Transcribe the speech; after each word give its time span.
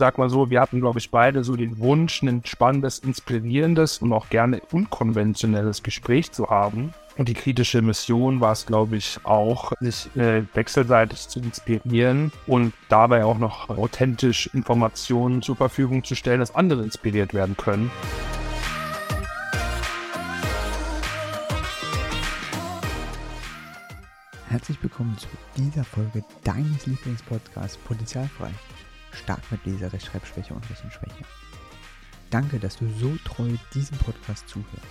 sag 0.00 0.18
mal 0.18 0.30
so, 0.30 0.50
wir 0.50 0.60
hatten, 0.62 0.80
glaube 0.80 0.98
ich, 0.98 1.10
beide 1.10 1.44
so 1.44 1.54
den 1.56 1.78
Wunsch, 1.78 2.22
ein 2.22 2.42
spannendes, 2.44 2.98
inspirierendes 2.98 3.98
und 3.98 4.12
auch 4.14 4.30
gerne 4.30 4.62
unkonventionelles 4.72 5.82
Gespräch 5.82 6.32
zu 6.32 6.48
haben. 6.48 6.94
Und 7.18 7.28
die 7.28 7.34
kritische 7.34 7.82
Mission 7.82 8.40
war 8.40 8.52
es, 8.52 8.64
glaube 8.64 8.96
ich, 8.96 9.20
auch, 9.24 9.72
sich 9.78 10.08
äh, 10.16 10.42
wechselseitig 10.54 11.28
zu 11.28 11.40
inspirieren 11.40 12.32
und 12.46 12.72
dabei 12.88 13.26
auch 13.26 13.38
noch 13.38 13.68
authentisch 13.68 14.48
Informationen 14.54 15.42
zur 15.42 15.56
Verfügung 15.56 16.02
zu 16.02 16.14
stellen, 16.14 16.40
dass 16.40 16.54
andere 16.54 16.82
inspiriert 16.82 17.34
werden 17.34 17.58
können. 17.58 17.90
Herzlich 24.48 24.82
willkommen 24.82 25.16
zu 25.18 25.28
dieser 25.58 25.84
Folge 25.84 26.24
deines 26.42 26.86
Lieblingspodcasts 26.86 27.76
Potenzialfrei. 27.76 28.50
Stark 29.12 29.40
mit 29.50 29.64
Leser, 29.66 29.92
Rechtschreibschwäche 29.92 30.54
und 30.54 30.68
Rechenschwäche. 30.70 31.24
Danke, 32.30 32.58
dass 32.58 32.76
du 32.76 32.88
so 32.98 33.16
treu 33.24 33.50
diesem 33.74 33.98
Podcast 33.98 34.48
zuhörst. 34.48 34.86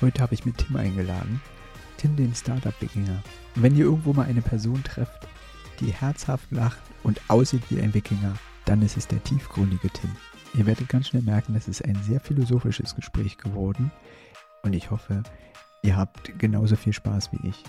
Heute 0.00 0.20
habe 0.22 0.34
ich 0.34 0.44
mit 0.44 0.58
Tim 0.58 0.76
eingeladen. 0.76 1.40
Tim, 1.96 2.16
den 2.16 2.34
Startup-Wikinger. 2.34 3.22
Wenn 3.54 3.76
ihr 3.76 3.84
irgendwo 3.84 4.12
mal 4.12 4.26
eine 4.26 4.42
Person 4.42 4.82
trefft, 4.82 5.28
die 5.78 5.92
herzhaft 5.92 6.50
lacht 6.50 6.82
und 7.02 7.20
aussieht 7.28 7.62
wie 7.70 7.80
ein 7.80 7.94
Wikinger, 7.94 8.34
dann 8.64 8.82
ist 8.82 8.96
es 8.96 9.06
der 9.06 9.22
tiefgründige 9.22 9.90
Tim. 9.90 10.10
Ihr 10.54 10.66
werdet 10.66 10.88
ganz 10.88 11.08
schnell 11.08 11.22
merken, 11.22 11.54
es 11.54 11.68
ist 11.68 11.84
ein 11.84 12.00
sehr 12.02 12.20
philosophisches 12.20 12.94
Gespräch 12.94 13.38
geworden 13.38 13.90
und 14.62 14.74
ich 14.74 14.90
hoffe, 14.90 15.22
ihr 15.82 15.96
habt 15.96 16.38
genauso 16.38 16.76
viel 16.76 16.92
Spaß 16.92 17.30
wie 17.32 17.48
ich. 17.48 17.62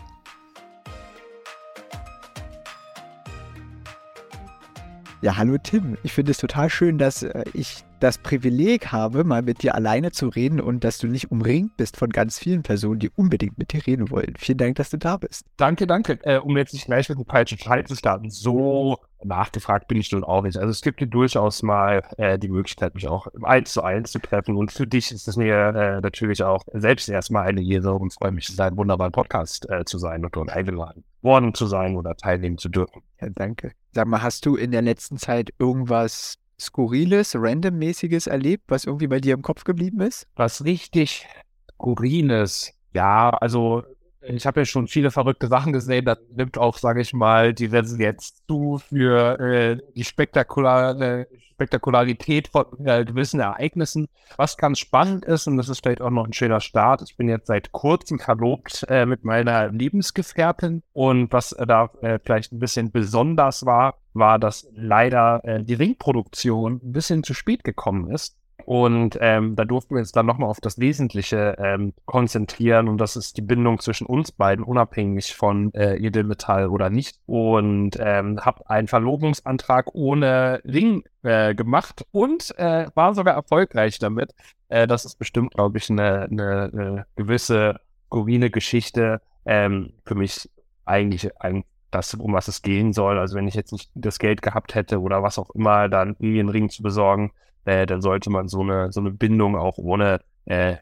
Ja, 5.24 5.38
hallo 5.38 5.58
Tim. 5.58 5.98
Ich 6.04 6.12
finde 6.12 6.32
es 6.32 6.38
total 6.38 6.70
schön, 6.70 6.98
dass 6.98 7.24
äh, 7.24 7.46
ich 7.54 7.86
das 8.04 8.18
Privileg 8.18 8.92
habe, 8.92 9.24
mal 9.24 9.42
mit 9.42 9.64
dir 9.64 9.76
alleine 9.76 10.12
zu 10.12 10.28
reden 10.28 10.60
und 10.60 10.84
dass 10.84 10.98
du 10.98 11.08
nicht 11.08 11.32
umringt 11.32 11.78
bist 11.78 11.96
von 11.96 12.10
ganz 12.10 12.38
vielen 12.38 12.62
Personen, 12.62 13.00
die 13.00 13.10
unbedingt 13.10 13.58
mit 13.58 13.72
dir 13.72 13.88
reden 13.88 14.10
wollen. 14.10 14.34
Vielen 14.38 14.58
Dank, 14.58 14.76
dass 14.76 14.90
du 14.90 14.98
da 14.98 15.16
bist. 15.16 15.46
Danke, 15.56 15.88
danke. 15.88 16.20
Äh, 16.24 16.40
um 16.40 16.58
jetzt 16.58 16.74
nicht 16.74 16.86
gleich 16.86 17.08
mit 17.08 17.18
dem 17.18 17.26
falschen 17.26 17.58
Teil 17.58 17.86
zu 17.86 17.96
starten, 17.96 18.30
so 18.30 18.98
nachgefragt 19.24 19.88
bin 19.88 20.00
ich 20.00 20.12
nun 20.12 20.26
auch 20.26 20.42
nicht. 20.42 20.58
Also 20.58 20.70
es 20.70 20.82
gibt 20.82 21.00
dir 21.00 21.08
durchaus 21.08 21.64
mal 21.64 22.04
äh, 22.18 22.38
die 22.38 22.50
Möglichkeit, 22.50 22.94
mich 22.94 23.08
auch 23.08 23.28
im 23.28 23.46
Eins 23.46 23.72
zu 23.72 23.82
eins 23.82 24.12
zu 24.12 24.20
treffen. 24.20 24.58
Und 24.58 24.74
für 24.74 24.86
dich 24.86 25.12
ist 25.14 25.30
es 25.30 25.38
mir 25.38 25.56
äh, 25.56 26.02
natürlich 26.02 26.44
auch 26.44 26.64
selbst 26.74 27.08
erstmal 27.08 27.48
eine 27.48 27.64
Ehre 27.64 27.94
und 27.94 28.14
freue 28.14 28.32
mich, 28.32 28.60
einen 28.60 28.76
wunderbaren 28.76 29.14
Podcast 29.14 29.70
äh, 29.70 29.86
zu 29.86 29.98
sein 29.98 30.26
und 30.26 30.36
dort 30.36 30.50
eingeladen 30.50 31.06
worden 31.22 31.54
zu 31.54 31.68
sein 31.68 31.96
oder 31.96 32.18
teilnehmen 32.18 32.58
zu 32.58 32.68
dürfen. 32.68 33.02
Ja, 33.22 33.30
danke. 33.30 33.72
Sag 33.94 34.08
mal, 34.08 34.22
hast 34.22 34.46
du 34.46 34.58
in 34.58 34.72
der 34.72 34.82
letzten 34.82 35.18
Zeit 35.18 35.54
irgendwas 35.58 36.38
Skurriles, 36.64 37.36
Randommäßiges 37.36 38.28
erlebt, 38.28 38.66
was 38.68 38.86
irgendwie 38.86 39.08
bei 39.08 39.20
dir 39.20 39.34
im 39.34 39.42
Kopf 39.42 39.64
geblieben 39.64 40.02
ist? 40.02 40.28
Was 40.36 40.64
richtig 40.64 41.28
Skurriles. 41.74 42.74
Ja, 42.94 43.30
also 43.30 43.84
ich 44.28 44.46
habe 44.46 44.62
ja 44.62 44.66
schon 44.66 44.88
viele 44.88 45.12
verrückte 45.12 45.48
Sachen 45.48 45.74
gesehen. 45.74 46.06
Das 46.06 46.20
nimmt 46.36 46.58
auch, 46.58 46.78
sage 46.78 47.02
ich 47.02 47.14
mal, 47.14 47.54
die 47.54 47.66
Resilienz 47.66 48.44
zu 48.48 48.80
für 48.90 49.40
äh, 49.40 49.78
die 49.96 50.04
spektakulare 50.04 51.28
Spektakularität 51.54 52.48
von 52.48 52.66
äh, 52.86 53.06
gewissen 53.06 53.40
Ereignissen. 53.40 54.08
Was 54.38 54.58
ganz 54.58 54.80
spannend 54.80 55.26
ist, 55.26 55.48
und 55.48 55.58
das 55.58 55.70
ist 55.70 55.82
vielleicht 55.84 56.02
auch 56.02 56.10
noch 56.10 56.26
ein 56.26 56.34
schöner 56.34 56.60
Start, 56.60 57.02
ich 57.04 57.16
bin 57.16 57.30
jetzt 57.30 57.48
seit 57.48 57.72
kurzem 57.72 58.20
verlobt 58.20 58.86
äh, 58.90 59.06
mit 59.06 59.24
meiner 59.24 59.70
Lebensgefährtin. 59.70 60.84
Und 60.94 61.32
was 61.32 61.56
da 61.68 61.90
äh, 62.02 62.20
vielleicht 62.24 62.52
ein 62.52 62.60
bisschen 62.60 62.92
besonders 62.92 63.66
war, 63.66 64.00
war, 64.14 64.40
dass 64.40 64.68
leider 64.74 65.42
äh, 65.44 65.64
die 65.64 65.76
Ringproduktion 65.76 66.82
ein 66.84 66.92
bisschen 66.92 67.24
zu 67.24 67.34
spät 67.34 67.64
gekommen 67.64 68.12
ist. 68.12 68.38
Und 68.66 69.18
ähm, 69.20 69.56
da 69.56 69.66
durften 69.66 69.96
wir 69.96 70.00
uns 70.00 70.12
dann 70.12 70.26
nochmal 70.26 70.50
auf 70.50 70.62
das 70.62 70.80
Wesentliche 70.80 71.56
ähm, 71.60 71.94
konzentrieren 72.06 72.88
und 72.88 72.98
das 72.98 73.16
ist 73.16 73.38
die 73.38 73.42
Bindung 73.42 73.80
zwischen 73.80 74.06
uns 74.06 74.32
beiden, 74.32 74.64
unabhängig 74.64 75.36
von 75.36 75.74
äh, 75.74 75.98
Edelmetall 75.98 76.68
oder 76.68 76.90
nicht. 76.90 77.20
Und 77.26 77.98
ähm, 78.00 78.40
habe 78.40 78.70
einen 78.70 78.88
Verlobungsantrag 78.88 79.94
ohne 79.94 80.62
Ring 80.66 81.04
äh, 81.24 81.56
gemacht 81.56 82.06
und 82.12 82.58
äh, 82.58 82.88
war 82.96 83.14
sogar 83.14 83.34
erfolgreich 83.34 84.00
damit. 84.00 84.34
Äh, 84.70 84.88
das 84.88 85.06
ist 85.06 85.20
bestimmt, 85.20 85.54
glaube 85.54 85.78
ich, 85.78 85.90
eine, 85.90 86.24
eine, 86.24 86.70
eine 86.74 87.06
gewisse 87.16 87.80
skurrile 88.08 88.50
Geschichte. 88.50 89.22
Ähm, 89.46 89.94
für 90.06 90.16
mich 90.16 90.50
eigentlich 90.86 91.30
ein, 91.42 91.64
das, 91.92 92.14
um 92.14 92.34
was 92.34 92.48
es 92.48 92.62
gehen 92.62 92.94
soll. 92.94 93.20
Also 93.20 93.36
wenn 93.36 93.48
ich 93.48 93.56
jetzt 93.56 93.72
nicht 93.72 93.92
das 93.94 94.20
Geld 94.20 94.42
gehabt 94.42 94.76
hätte 94.76 95.02
oder 95.02 95.22
was 95.22 95.38
auch 95.38 95.50
immer, 95.52 95.90
dann 95.90 96.16
irgendwie 96.20 96.40
einen 96.40 96.50
Ring 96.50 96.70
zu 96.70 96.82
besorgen, 96.82 97.32
äh, 97.66 97.86
dann 97.86 98.02
sollte 98.02 98.30
man 98.30 98.48
so 98.48 98.62
eine, 98.62 98.92
so 98.92 99.00
eine 99.00 99.12
Bindung 99.12 99.56
auch 99.56 99.78
ohne 99.78 100.20
äh, 100.46 100.78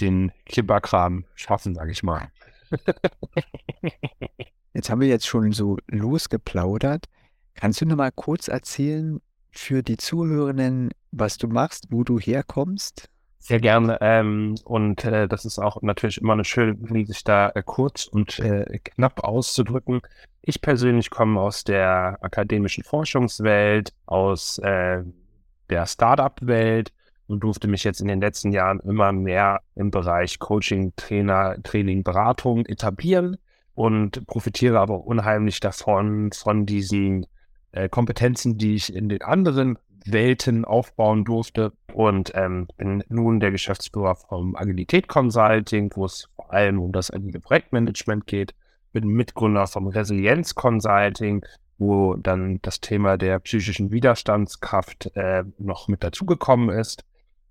den 0.00 0.32
Kibberkram 0.46 1.24
schaffen, 1.34 1.74
sage 1.74 1.92
ich 1.92 2.02
mal. 2.02 2.28
Jetzt 4.74 4.90
haben 4.90 5.00
wir 5.00 5.08
jetzt 5.08 5.26
schon 5.26 5.52
so 5.52 5.78
losgeplaudert. 5.86 7.06
Kannst 7.54 7.80
du 7.80 7.86
noch 7.86 7.96
mal 7.96 8.12
kurz 8.12 8.48
erzählen 8.48 9.20
für 9.50 9.82
die 9.82 9.96
Zuhörenden, 9.96 10.90
was 11.12 11.38
du 11.38 11.48
machst, 11.48 11.86
wo 11.90 12.04
du 12.04 12.18
herkommst? 12.18 13.08
Sehr 13.38 13.60
gerne. 13.60 13.96
Ähm, 14.00 14.56
und 14.64 15.04
äh, 15.04 15.28
das 15.28 15.44
ist 15.44 15.58
auch 15.58 15.80
natürlich 15.80 16.18
immer 16.20 16.32
eine 16.32 16.44
schöne, 16.44 16.76
sich 17.06 17.22
da 17.24 17.50
äh, 17.54 17.62
kurz 17.64 18.06
und 18.06 18.38
äh, 18.40 18.80
knapp 18.82 19.24
auszudrücken. 19.24 20.00
Ich 20.42 20.60
persönlich 20.60 21.10
komme 21.10 21.40
aus 21.40 21.64
der 21.64 22.18
akademischen 22.20 22.82
Forschungswelt, 22.84 23.92
aus 24.04 24.58
äh, 24.58 25.04
der 25.70 25.86
Startup-Welt 25.86 26.92
und 27.26 27.40
durfte 27.40 27.68
mich 27.68 27.84
jetzt 27.84 28.00
in 28.00 28.08
den 28.08 28.20
letzten 28.20 28.52
Jahren 28.52 28.80
immer 28.80 29.12
mehr 29.12 29.60
im 29.74 29.90
Bereich 29.90 30.38
Coaching, 30.38 30.92
Trainer, 30.96 31.56
Training, 31.62 32.02
Beratung 32.02 32.66
etablieren 32.66 33.36
und 33.74 34.26
profitiere 34.26 34.78
aber 34.78 35.04
unheimlich 35.04 35.60
davon, 35.60 36.30
von 36.32 36.66
diesen 36.66 37.26
äh, 37.72 37.88
Kompetenzen, 37.88 38.58
die 38.58 38.74
ich 38.76 38.94
in 38.94 39.08
den 39.08 39.22
anderen 39.22 39.78
Welten 40.06 40.64
aufbauen 40.64 41.24
durfte 41.24 41.72
und 41.92 42.32
ähm, 42.34 42.68
bin 42.76 43.02
nun 43.08 43.40
der 43.40 43.50
Geschäftsführer 43.50 44.14
vom 44.14 44.54
Agilität 44.54 45.08
Consulting, 45.08 45.90
wo 45.94 46.04
es 46.04 46.28
vor 46.36 46.52
allem 46.52 46.80
um 46.80 46.92
das 46.92 47.12
agile 47.12 47.40
Projektmanagement 47.40 48.26
geht. 48.26 48.54
Bin 48.92 49.08
Mitgründer 49.08 49.66
vom 49.66 49.88
Resilienz 49.88 50.54
Consulting, 50.54 51.44
wo 51.78 52.14
dann 52.14 52.60
das 52.62 52.80
Thema 52.80 53.16
der 53.16 53.38
psychischen 53.40 53.90
Widerstandskraft 53.90 55.14
äh, 55.14 55.44
noch 55.58 55.88
mit 55.88 56.02
dazugekommen 56.02 56.70
ist 56.70 57.04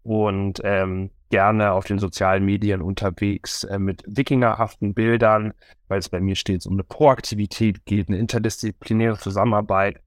und 0.03 0.61
ähm, 0.63 1.11
gerne 1.29 1.71
auf 1.71 1.85
den 1.85 1.99
sozialen 1.99 2.45
Medien 2.45 2.81
unterwegs 2.81 3.63
äh, 3.65 3.79
mit 3.79 4.03
wikingerhaften 4.07 4.93
Bildern, 4.93 5.53
weil 5.87 5.99
es 5.99 6.09
bei 6.09 6.19
mir 6.19 6.35
stets 6.35 6.65
um 6.65 6.73
eine 6.73 6.83
Proaktivität 6.83 7.85
geht, 7.85 8.09
eine 8.09 8.17
interdisziplinäre 8.17 9.17
Zusammenarbeit 9.17 9.99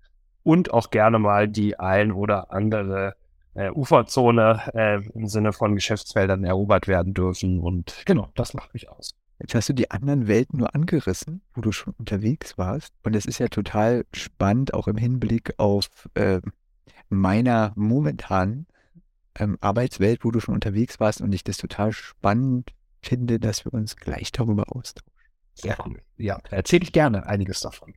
und 0.42 0.72
auch 0.72 0.90
gerne 0.90 1.18
mal 1.18 1.48
die 1.48 1.78
ein 1.78 2.12
oder 2.12 2.52
andere 2.52 3.14
äh, 3.54 3.70
Uferzone 3.70 4.62
äh, 4.74 5.00
im 5.14 5.26
Sinne 5.26 5.52
von 5.52 5.74
Geschäftsfeldern 5.74 6.44
erobert 6.44 6.88
werden 6.88 7.12
dürfen. 7.12 7.60
Und 7.60 8.02
genau, 8.06 8.28
das 8.34 8.54
macht 8.54 8.72
mich 8.72 8.88
aus. 8.88 9.14
Jetzt 9.41 9.54
hast 9.54 9.69
du 9.69 9.72
die 9.72 9.91
anderen 9.91 10.26
Welten 10.26 10.59
nur 10.59 10.75
angerissen, 10.75 11.43
wo 11.54 11.60
du 11.60 11.71
schon 11.71 11.94
unterwegs 11.99 12.59
warst. 12.59 12.93
Und 13.04 13.15
es 13.15 13.25
ist 13.25 13.38
ja 13.38 13.49
total 13.49 14.04
spannend, 14.12 14.75
auch 14.75 14.88
im 14.88 14.97
Hinblick 14.97 15.54
auf 15.59 15.88
äh, 16.15 16.41
meiner 17.09 17.72
momentanen 17.76 18.66
ähm, 19.37 19.56
Arbeitswelt, 19.60 20.25
wo 20.25 20.31
du 20.31 20.41
schon 20.41 20.54
unterwegs 20.54 20.99
warst 20.99 21.21
und 21.21 21.32
ich 21.32 21.44
das 21.44 21.56
total 21.56 21.93
spannend 21.93 22.72
finde, 23.00 23.38
dass 23.38 23.65
wir 23.65 23.72
uns 23.72 23.97
gleich 23.97 24.32
darüber 24.32 24.75
austauschen. 24.75 25.12
Sehr 25.55 25.76
cool. 25.87 26.00
Ja, 26.16 26.38
erzähle 26.50 26.82
ich 26.84 26.93
gerne 26.93 27.26
einiges 27.26 27.60
davon. 27.60 27.94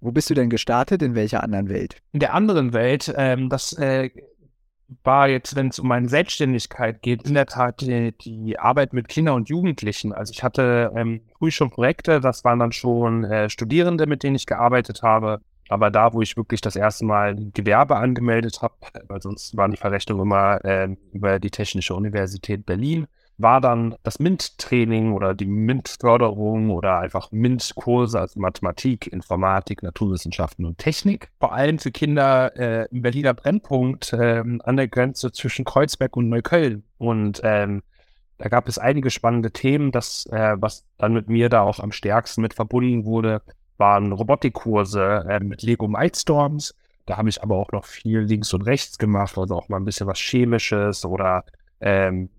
Wo 0.00 0.12
bist 0.12 0.30
du 0.30 0.34
denn 0.34 0.50
gestartet? 0.50 1.02
In 1.02 1.14
welcher 1.14 1.42
anderen 1.42 1.68
Welt? 1.68 2.02
In 2.12 2.20
der 2.20 2.34
anderen 2.34 2.72
Welt, 2.72 3.12
ähm, 3.16 3.48
das 3.48 3.72
äh, 3.72 4.10
war 5.04 5.28
jetzt, 5.28 5.54
wenn 5.54 5.68
es 5.68 5.78
um 5.78 5.88
meine 5.88 6.08
Selbstständigkeit 6.08 7.02
geht, 7.02 7.26
in 7.26 7.34
der 7.34 7.46
Tat 7.46 7.80
die, 7.80 8.12
die 8.12 8.58
Arbeit 8.58 8.92
mit 8.92 9.08
Kindern 9.08 9.36
und 9.36 9.48
Jugendlichen. 9.48 10.12
Also 10.12 10.32
ich 10.32 10.42
hatte 10.42 10.92
ähm, 10.96 11.20
früh 11.38 11.50
schon 11.50 11.70
Projekte, 11.70 12.20
das 12.20 12.44
waren 12.44 12.58
dann 12.58 12.72
schon 12.72 13.24
äh, 13.24 13.50
Studierende, 13.50 14.06
mit 14.06 14.22
denen 14.22 14.36
ich 14.36 14.46
gearbeitet 14.46 15.02
habe. 15.02 15.40
Aber 15.68 15.90
da, 15.90 16.14
wo 16.14 16.22
ich 16.22 16.36
wirklich 16.36 16.62
das 16.62 16.76
erste 16.76 17.04
Mal 17.04 17.36
Gewerbe 17.52 17.96
angemeldet 17.96 18.62
habe, 18.62 18.74
weil 19.08 19.20
sonst 19.20 19.54
waren 19.56 19.72
die 19.72 19.76
Verrechnungen 19.76 20.22
immer 20.22 20.64
äh, 20.64 20.88
über 21.12 21.38
die 21.38 21.50
Technische 21.50 21.94
Universität 21.94 22.64
Berlin, 22.64 23.06
war 23.38 23.60
dann 23.60 23.94
das 24.02 24.18
MINT-Training 24.18 25.12
oder 25.12 25.32
die 25.32 25.46
MINT-Förderung 25.46 26.70
oder 26.70 26.98
einfach 26.98 27.30
MINT-Kurse, 27.30 28.18
also 28.18 28.40
Mathematik, 28.40 29.06
Informatik, 29.06 29.82
Naturwissenschaften 29.84 30.64
und 30.64 30.78
Technik. 30.78 31.30
Vor 31.38 31.52
allem 31.52 31.78
für 31.78 31.92
Kinder 31.92 32.56
äh, 32.56 32.88
im 32.90 33.02
Berliner 33.02 33.34
Brennpunkt 33.34 34.12
äh, 34.12 34.42
an 34.64 34.76
der 34.76 34.88
Grenze 34.88 35.30
zwischen 35.30 35.64
Kreuzberg 35.64 36.16
und 36.16 36.28
Neukölln. 36.28 36.82
Und 36.98 37.40
ähm, 37.44 37.82
da 38.38 38.48
gab 38.48 38.68
es 38.68 38.78
einige 38.78 39.10
spannende 39.10 39.52
Themen. 39.52 39.92
Das, 39.92 40.26
äh, 40.26 40.56
was 40.58 40.84
dann 40.98 41.12
mit 41.12 41.28
mir 41.28 41.48
da 41.48 41.62
auch 41.62 41.78
am 41.78 41.92
stärksten 41.92 42.42
mit 42.42 42.54
verbunden 42.54 43.04
wurde, 43.04 43.42
waren 43.76 44.10
Robotikkurse 44.10 45.26
äh, 45.28 45.40
mit 45.40 45.62
Lego 45.62 45.86
Mindstorms 45.86 46.74
Da 47.06 47.16
habe 47.16 47.28
ich 47.28 47.40
aber 47.40 47.56
auch 47.56 47.70
noch 47.70 47.84
viel 47.84 48.18
links 48.18 48.52
und 48.52 48.62
rechts 48.62 48.98
gemacht, 48.98 49.38
also 49.38 49.54
auch 49.54 49.68
mal 49.68 49.76
ein 49.76 49.84
bisschen 49.84 50.08
was 50.08 50.18
Chemisches 50.18 51.04
oder 51.04 51.44
ähm, 51.80 52.24
äh, 52.24 52.37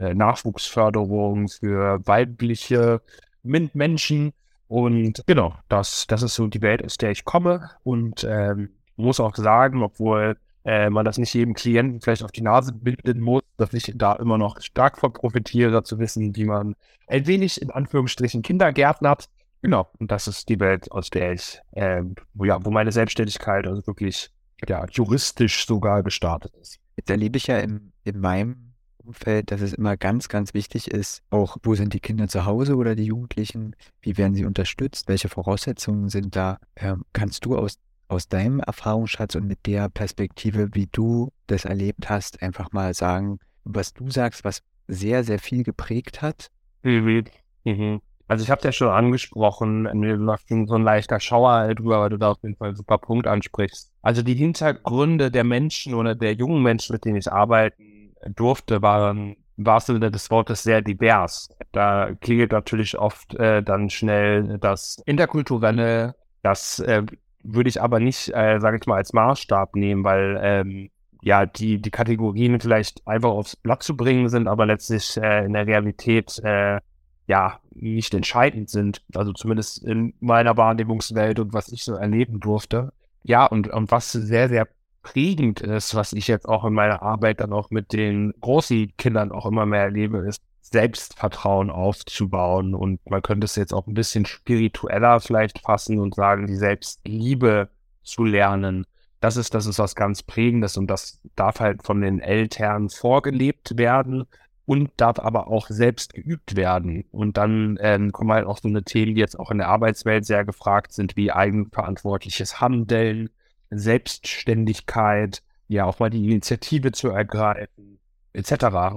Nachwuchsförderung 0.00 1.48
für 1.48 2.00
weibliche 2.06 3.02
Menschen. 3.42 4.32
Und 4.68 5.22
genau, 5.26 5.54
das, 5.68 6.06
das 6.06 6.22
ist 6.22 6.34
so 6.34 6.46
die 6.46 6.62
Welt, 6.62 6.84
aus 6.84 6.96
der 6.96 7.10
ich 7.10 7.24
komme. 7.24 7.70
Und 7.82 8.24
ähm, 8.24 8.70
muss 8.96 9.20
auch 9.20 9.34
sagen, 9.34 9.82
obwohl 9.82 10.36
äh, 10.64 10.90
man 10.90 11.04
das 11.04 11.18
nicht 11.18 11.34
jedem 11.34 11.54
Klienten 11.54 12.00
vielleicht 12.00 12.22
auf 12.22 12.32
die 12.32 12.42
Nase 12.42 12.72
binden 12.72 13.20
muss, 13.20 13.42
dass 13.56 13.72
ich 13.72 13.92
da 13.96 14.12
immer 14.14 14.38
noch 14.38 14.60
stark 14.60 14.98
von 14.98 15.12
profitiere, 15.12 15.82
zu 15.82 15.98
wissen, 15.98 16.36
wie 16.36 16.44
man 16.44 16.76
ein 17.06 17.26
wenig 17.26 17.60
in 17.60 17.70
Anführungsstrichen 17.70 18.42
Kindergärtnert. 18.42 19.28
Genau, 19.62 19.90
und 19.98 20.10
das 20.10 20.26
ist 20.26 20.48
die 20.48 20.60
Welt, 20.60 20.90
aus 20.90 21.10
der 21.10 21.32
ich, 21.32 21.60
äh, 21.72 22.02
wo, 22.34 22.44
ja, 22.44 22.64
wo 22.64 22.70
meine 22.70 22.92
Selbstständigkeit 22.92 23.66
also 23.66 23.86
wirklich 23.86 24.30
ja, 24.66 24.86
juristisch 24.90 25.66
sogar 25.66 26.02
gestartet 26.02 26.54
ist. 26.60 26.78
Jetzt 26.96 27.10
erlebe 27.10 27.36
ich 27.36 27.46
ja 27.46 27.58
in, 27.58 27.92
in 28.04 28.20
meinem 28.20 28.69
Umfeld, 29.10 29.50
dass 29.50 29.60
es 29.60 29.72
immer 29.72 29.96
ganz, 29.96 30.28
ganz 30.28 30.54
wichtig 30.54 30.88
ist, 30.88 31.22
auch 31.30 31.56
wo 31.64 31.74
sind 31.74 31.94
die 31.94 32.00
Kinder 32.00 32.28
zu 32.28 32.44
Hause 32.44 32.76
oder 32.76 32.94
die 32.94 33.06
Jugendlichen, 33.06 33.74
wie 34.02 34.16
werden 34.16 34.34
sie 34.34 34.44
unterstützt, 34.44 35.08
welche 35.08 35.28
Voraussetzungen 35.28 36.08
sind 36.08 36.36
da. 36.36 36.58
Ähm, 36.76 37.04
kannst 37.12 37.44
du 37.44 37.56
aus 37.56 37.78
aus 38.06 38.28
deinem 38.28 38.58
Erfahrungsschatz 38.58 39.36
und 39.36 39.46
mit 39.46 39.66
der 39.66 39.88
Perspektive, 39.88 40.70
wie 40.72 40.88
du 40.90 41.30
das 41.46 41.64
erlebt 41.64 42.10
hast, 42.10 42.42
einfach 42.42 42.72
mal 42.72 42.92
sagen, 42.92 43.38
was 43.62 43.94
du 43.94 44.10
sagst, 44.10 44.42
was 44.42 44.62
sehr, 44.88 45.22
sehr 45.22 45.38
viel 45.38 45.62
geprägt 45.62 46.20
hat? 46.20 46.50
Mhm. 46.82 47.24
Mhm. 47.62 48.00
Also 48.26 48.42
ich 48.42 48.50
habe 48.50 48.62
ja 48.64 48.72
schon 48.72 48.88
angesprochen, 48.88 49.82
mir 49.94 50.16
läuft 50.16 50.48
so 50.48 50.74
ein 50.74 50.82
leichter 50.82 51.20
Schauer 51.20 51.72
drüber, 51.76 52.00
weil 52.00 52.10
du 52.10 52.16
da 52.16 52.32
auf 52.32 52.42
jeden 52.42 52.56
Fall 52.56 52.68
einen 52.68 52.76
super 52.76 52.98
Punkt 52.98 53.28
ansprichst. 53.28 53.92
Also 54.02 54.22
die 54.22 54.34
Hintergründe 54.34 55.30
der 55.30 55.44
Menschen 55.44 55.94
oder 55.94 56.16
der 56.16 56.34
jungen 56.34 56.64
Menschen, 56.64 56.94
mit 56.94 57.04
denen 57.04 57.16
ich 57.16 57.30
arbeiten 57.30 57.99
durfte, 58.28 58.82
waren 58.82 59.36
im 59.56 59.66
wahrsten 59.66 59.96
Sinne 59.96 60.10
des 60.10 60.30
Wortes 60.30 60.62
sehr 60.62 60.82
divers. 60.82 61.50
Da 61.72 62.12
klingelt 62.20 62.52
natürlich 62.52 62.98
oft 62.98 63.34
äh, 63.34 63.62
dann 63.62 63.90
schnell 63.90 64.58
das 64.58 65.02
Interkulturelle, 65.04 66.14
das 66.42 66.78
äh, 66.80 67.02
würde 67.42 67.68
ich 67.68 67.80
aber 67.80 68.00
nicht, 68.00 68.28
äh, 68.34 68.58
sage 68.60 68.78
ich 68.80 68.86
mal, 68.86 68.96
als 68.96 69.12
Maßstab 69.12 69.76
nehmen, 69.76 70.04
weil 70.04 70.38
ähm, 70.42 70.90
ja 71.22 71.46
die, 71.46 71.80
die 71.80 71.90
Kategorien 71.90 72.60
vielleicht 72.60 73.06
einfach 73.06 73.30
aufs 73.30 73.56
Blatt 73.56 73.82
zu 73.82 73.96
bringen 73.96 74.28
sind, 74.28 74.48
aber 74.48 74.66
letztlich 74.66 75.16
äh, 75.16 75.44
in 75.44 75.52
der 75.52 75.66
Realität 75.66 76.38
äh, 76.42 76.80
ja 77.26 77.60
nicht 77.70 78.14
entscheidend 78.14 78.70
sind. 78.70 79.02
Also 79.14 79.32
zumindest 79.32 79.82
in 79.84 80.14
meiner 80.20 80.56
Wahrnehmungswelt 80.56 81.38
und 81.38 81.52
was 81.52 81.68
ich 81.68 81.84
so 81.84 81.94
erleben 81.94 82.40
durfte. 82.40 82.92
Ja, 83.22 83.46
und, 83.46 83.68
und 83.68 83.90
was 83.90 84.12
sehr, 84.12 84.48
sehr 84.48 84.66
prägend 85.02 85.60
ist, 85.60 85.94
was 85.94 86.12
ich 86.12 86.28
jetzt 86.28 86.48
auch 86.48 86.64
in 86.64 86.74
meiner 86.74 87.02
Arbeit 87.02 87.40
dann 87.40 87.52
auch 87.52 87.70
mit 87.70 87.92
den 87.92 88.34
großen 88.40 88.96
Kindern 88.96 89.32
auch 89.32 89.46
immer 89.46 89.66
mehr 89.66 89.82
erlebe, 89.82 90.18
ist, 90.18 90.42
Selbstvertrauen 90.60 91.70
aufzubauen. 91.70 92.74
Und 92.74 93.00
man 93.10 93.22
könnte 93.22 93.44
es 93.44 93.56
jetzt 93.56 93.72
auch 93.72 93.86
ein 93.86 93.94
bisschen 93.94 94.26
spiritueller 94.26 95.20
vielleicht 95.20 95.60
fassen 95.60 95.98
und 95.98 96.14
sagen, 96.14 96.46
die 96.46 96.56
Selbstliebe 96.56 97.70
zu 98.02 98.24
lernen. 98.24 98.86
Das 99.20 99.36
ist, 99.36 99.54
das 99.54 99.66
ist 99.66 99.78
was 99.78 99.94
ganz 99.94 100.22
Prägendes 100.22 100.76
und 100.76 100.86
das 100.86 101.20
darf 101.36 101.60
halt 101.60 101.82
von 101.82 102.00
den 102.00 102.20
Eltern 102.20 102.88
vorgelebt 102.88 103.76
werden 103.76 104.24
und 104.64 104.92
darf 104.96 105.18
aber 105.18 105.48
auch 105.48 105.66
selbst 105.68 106.14
geübt 106.14 106.56
werden. 106.56 107.04
Und 107.10 107.36
dann 107.36 107.76
ähm, 107.80 108.12
kommen 108.12 108.32
halt 108.32 108.46
auch 108.46 108.58
so 108.58 108.68
eine 108.68 108.84
Themen, 108.84 109.14
die 109.14 109.20
jetzt 109.20 109.38
auch 109.38 109.50
in 109.50 109.58
der 109.58 109.68
Arbeitswelt 109.68 110.24
sehr 110.24 110.44
gefragt 110.44 110.92
sind, 110.92 111.16
wie 111.16 111.32
eigenverantwortliches 111.32 112.60
Handeln, 112.60 113.30
Selbstständigkeit, 113.70 115.42
ja 115.68 115.84
auch 115.84 115.98
mal 115.98 116.10
die 116.10 116.24
Initiative 116.24 116.92
zu 116.92 117.08
ergreifen, 117.08 118.00
etc. 118.32 118.52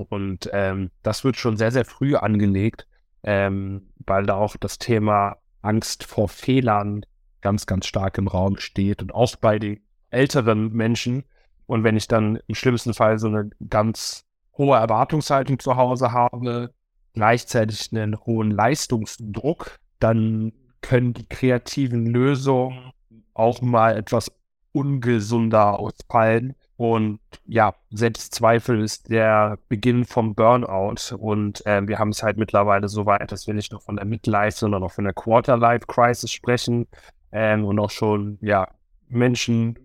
Und 0.10 0.50
ähm, 0.52 0.92
das 1.04 1.24
wird 1.24 1.38
schon 1.38 1.58
sehr, 1.58 1.72
sehr 1.72 1.86
früh 1.86 2.16
angelegt, 2.16 2.88
ähm, 3.24 3.90
weil 4.06 4.25
da 4.25 4.36
auch 4.36 4.58
das 4.58 4.80
Thema 4.80 5.38
Angst 5.62 6.04
vor 6.04 6.30
Fehlern 6.30 7.06
ganz, 7.42 7.66
ganz 7.66 7.86
stark 7.86 8.18
im 8.18 8.28
Raum 8.28 8.58
steht 8.58 9.02
und 9.02 9.14
auch 9.14 9.36
bei 9.36 9.60
den 9.60 9.81
älteren 10.10 10.72
Menschen. 10.74 11.24
Und 11.66 11.84
wenn 11.84 11.96
ich 11.96 12.08
dann 12.08 12.40
im 12.48 12.56
schlimmsten 12.56 12.94
Fall 12.94 13.19
so 13.19 13.28
eine 13.28 13.50
ganz 13.69 14.26
hohe 14.58 14.78
Erwartungshaltung 14.78 15.60
zu 15.60 15.76
Hause 15.76 16.12
habe, 16.12 16.74
gleichzeitig 17.14 17.92
einen 17.92 18.19
hohen 18.26 18.52
Leistungsdruck, 18.52 19.80
dann 20.00 20.52
können 20.81 21.14
die 21.14 21.28
kreativen 21.28 22.06
Lösungen 22.08 22.92
auch 23.34 23.62
mal 23.62 23.96
etwas 23.98 24.31
ungesunder 24.74 25.80
ausfallen 25.80 26.56
und 26.75 27.20
ja, 27.46 27.75
Selbstzweifel 27.92 28.81
ist 28.81 29.10
der 29.10 29.58
Beginn 29.70 30.06
vom 30.06 30.34
Burnout. 30.34 31.16
Und 31.18 31.66
äh, 31.66 31.88
wir 31.88 32.00
haben 32.00 32.10
es 32.10 32.24
halt 32.24 32.38
mittlerweile 32.38 32.90
so 32.90 33.06
weit, 33.06 33.31
dass 33.31 33.48
wir 33.48 33.54
nicht 33.54 33.72
nur 33.72 33.80
von 33.80 33.96
der 33.96 34.06
Midlife, 34.06 34.58
sondern 34.58 34.84
auch 34.84 34.92
von 34.92 35.04
der 35.04 35.14
Quarter-Life-Crisis 35.14 36.31
sprechen. 36.31 36.88
Ähm, 37.31 37.64
und 37.66 37.80
auch 37.80 37.92
schon, 37.92 38.38
ja, 38.42 38.68
Menschen 39.08 39.78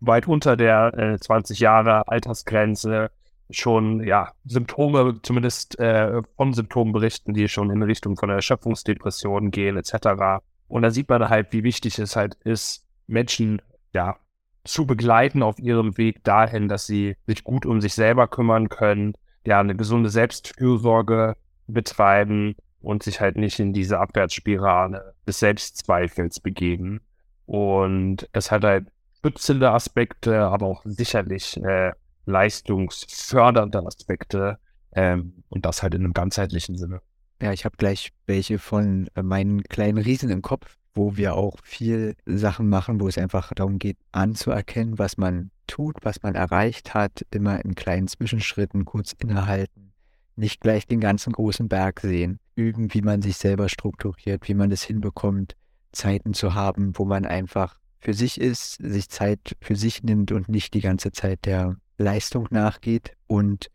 weit 0.00 0.26
unter 0.26 0.56
der 0.56 0.94
äh, 0.94 1.18
20 1.18 1.60
Jahre 1.60 2.08
Altersgrenze 2.08 3.10
schon, 3.50 4.02
ja, 4.02 4.32
Symptome, 4.46 5.20
zumindest 5.22 5.78
äh, 5.78 6.22
von 6.36 6.52
Symptomen 6.54 6.92
berichten, 6.92 7.34
die 7.34 7.48
schon 7.48 7.70
in 7.70 7.82
Richtung 7.82 8.16
von 8.16 8.30
der 8.30 8.36
Erschöpfungsdepression 8.36 9.50
gehen, 9.50 9.76
etc. 9.76 10.42
Und 10.66 10.82
da 10.82 10.90
sieht 10.90 11.08
man 11.08 11.28
halt, 11.28 11.52
wie 11.52 11.62
wichtig 11.62 11.98
es 11.98 12.16
halt 12.16 12.34
ist, 12.42 12.84
Menschen, 13.06 13.62
ja, 13.96 14.16
zu 14.64 14.86
begleiten 14.86 15.42
auf 15.42 15.58
ihrem 15.58 15.96
Weg 15.96 16.22
dahin, 16.22 16.68
dass 16.68 16.86
sie 16.86 17.16
sich 17.26 17.44
gut 17.44 17.64
um 17.64 17.80
sich 17.80 17.94
selber 17.94 18.28
kümmern 18.28 18.68
können, 18.68 19.14
ja, 19.46 19.58
eine 19.58 19.74
gesunde 19.74 20.10
Selbstfürsorge 20.10 21.36
betreiben 21.66 22.56
und 22.80 23.02
sich 23.02 23.20
halt 23.20 23.36
nicht 23.36 23.58
in 23.58 23.72
diese 23.72 23.98
Abwärtsspirale 23.98 25.14
des 25.26 25.38
Selbstzweifels 25.38 26.40
begeben. 26.40 27.00
Und 27.46 28.28
es 28.32 28.50
hat 28.50 28.64
halt 28.64 28.88
schützende 29.24 29.70
Aspekte, 29.70 30.40
aber 30.40 30.66
auch 30.66 30.82
sicherlich 30.84 31.56
äh, 31.64 31.92
leistungsfördernde 32.26 33.78
Aspekte 33.86 34.58
ähm, 34.92 35.42
und 35.48 35.64
das 35.64 35.82
halt 35.82 35.94
in 35.94 36.04
einem 36.04 36.12
ganzheitlichen 36.12 36.76
Sinne. 36.76 37.00
Ja, 37.40 37.52
ich 37.52 37.64
habe 37.64 37.76
gleich 37.78 38.12
welche 38.26 38.58
von 38.58 39.08
äh, 39.14 39.22
meinen 39.22 39.62
kleinen 39.62 39.98
Riesen 39.98 40.28
im 40.30 40.42
Kopf 40.42 40.76
wo 40.96 41.16
wir 41.16 41.34
auch 41.34 41.56
viel 41.62 42.16
Sachen 42.24 42.68
machen, 42.68 43.00
wo 43.00 43.08
es 43.08 43.18
einfach 43.18 43.52
darum 43.54 43.78
geht, 43.78 43.98
anzuerkennen, 44.12 44.98
was 44.98 45.16
man 45.16 45.50
tut, 45.66 45.96
was 46.02 46.22
man 46.22 46.34
erreicht 46.34 46.94
hat, 46.94 47.26
immer 47.30 47.64
in 47.64 47.74
kleinen 47.74 48.08
Zwischenschritten 48.08 48.84
kurz 48.84 49.12
innehalten, 49.12 49.92
nicht 50.36 50.60
gleich 50.60 50.86
den 50.86 51.00
ganzen 51.00 51.32
großen 51.32 51.68
Berg 51.68 52.00
sehen, 52.00 52.38
üben, 52.54 52.92
wie 52.94 53.02
man 53.02 53.22
sich 53.22 53.36
selber 53.36 53.68
strukturiert, 53.68 54.48
wie 54.48 54.54
man 54.54 54.70
es 54.70 54.82
hinbekommt, 54.82 55.56
Zeiten 55.92 56.34
zu 56.34 56.54
haben, 56.54 56.92
wo 56.94 57.04
man 57.04 57.24
einfach 57.24 57.78
für 58.00 58.14
sich 58.14 58.40
ist, 58.40 58.74
sich 58.74 59.08
Zeit 59.08 59.56
für 59.60 59.76
sich 59.76 60.02
nimmt 60.02 60.30
und 60.32 60.48
nicht 60.48 60.74
die 60.74 60.80
ganze 60.80 61.10
Zeit 61.10 61.44
der 61.46 61.76
Leistung 61.98 62.46
nachgeht 62.50 63.12
und 63.26 63.70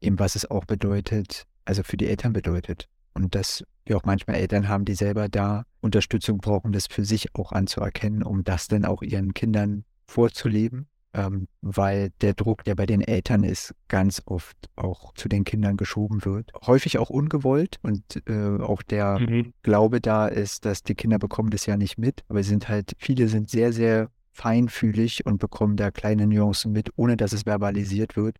eben 0.00 0.18
was 0.18 0.34
es 0.36 0.50
auch 0.50 0.64
bedeutet, 0.64 1.46
also 1.64 1.82
für 1.82 1.96
die 1.96 2.06
Eltern 2.06 2.32
bedeutet. 2.32 2.88
Und 3.16 3.34
dass 3.34 3.64
wir 3.86 3.96
auch 3.96 4.04
manchmal 4.04 4.36
Eltern 4.36 4.68
haben, 4.68 4.84
die 4.84 4.94
selber 4.94 5.30
da 5.30 5.64
Unterstützung 5.80 6.36
brauchen, 6.36 6.72
das 6.72 6.86
für 6.86 7.04
sich 7.04 7.34
auch 7.34 7.50
anzuerkennen, 7.50 8.22
um 8.22 8.44
das 8.44 8.68
dann 8.68 8.84
auch 8.84 9.02
ihren 9.02 9.32
Kindern 9.32 9.84
vorzuleben, 10.06 10.86
ähm, 11.14 11.48
weil 11.62 12.10
der 12.20 12.34
Druck, 12.34 12.62
der 12.64 12.74
bei 12.74 12.84
den 12.84 13.00
Eltern 13.00 13.42
ist, 13.42 13.74
ganz 13.88 14.20
oft 14.26 14.56
auch 14.76 15.14
zu 15.14 15.30
den 15.30 15.44
Kindern 15.44 15.78
geschoben 15.78 16.26
wird. 16.26 16.52
Häufig 16.66 16.98
auch 16.98 17.08
ungewollt 17.08 17.78
und 17.80 18.22
äh, 18.28 18.60
auch 18.60 18.82
der 18.82 19.18
mhm. 19.18 19.54
Glaube 19.62 20.02
da 20.02 20.28
ist, 20.28 20.66
dass 20.66 20.82
die 20.82 20.94
Kinder 20.94 21.18
bekommen 21.18 21.48
das 21.48 21.64
ja 21.64 21.78
nicht 21.78 21.96
mit, 21.96 22.22
aber 22.28 22.42
sind 22.42 22.68
halt, 22.68 22.92
viele 22.98 23.28
sind 23.28 23.48
sehr, 23.48 23.72
sehr 23.72 24.10
feinfühlig 24.32 25.24
und 25.24 25.38
bekommen 25.38 25.76
da 25.76 25.90
kleine 25.90 26.26
Nuancen 26.26 26.70
mit, 26.70 26.90
ohne 26.96 27.16
dass 27.16 27.32
es 27.32 27.44
verbalisiert 27.44 28.14
wird, 28.14 28.36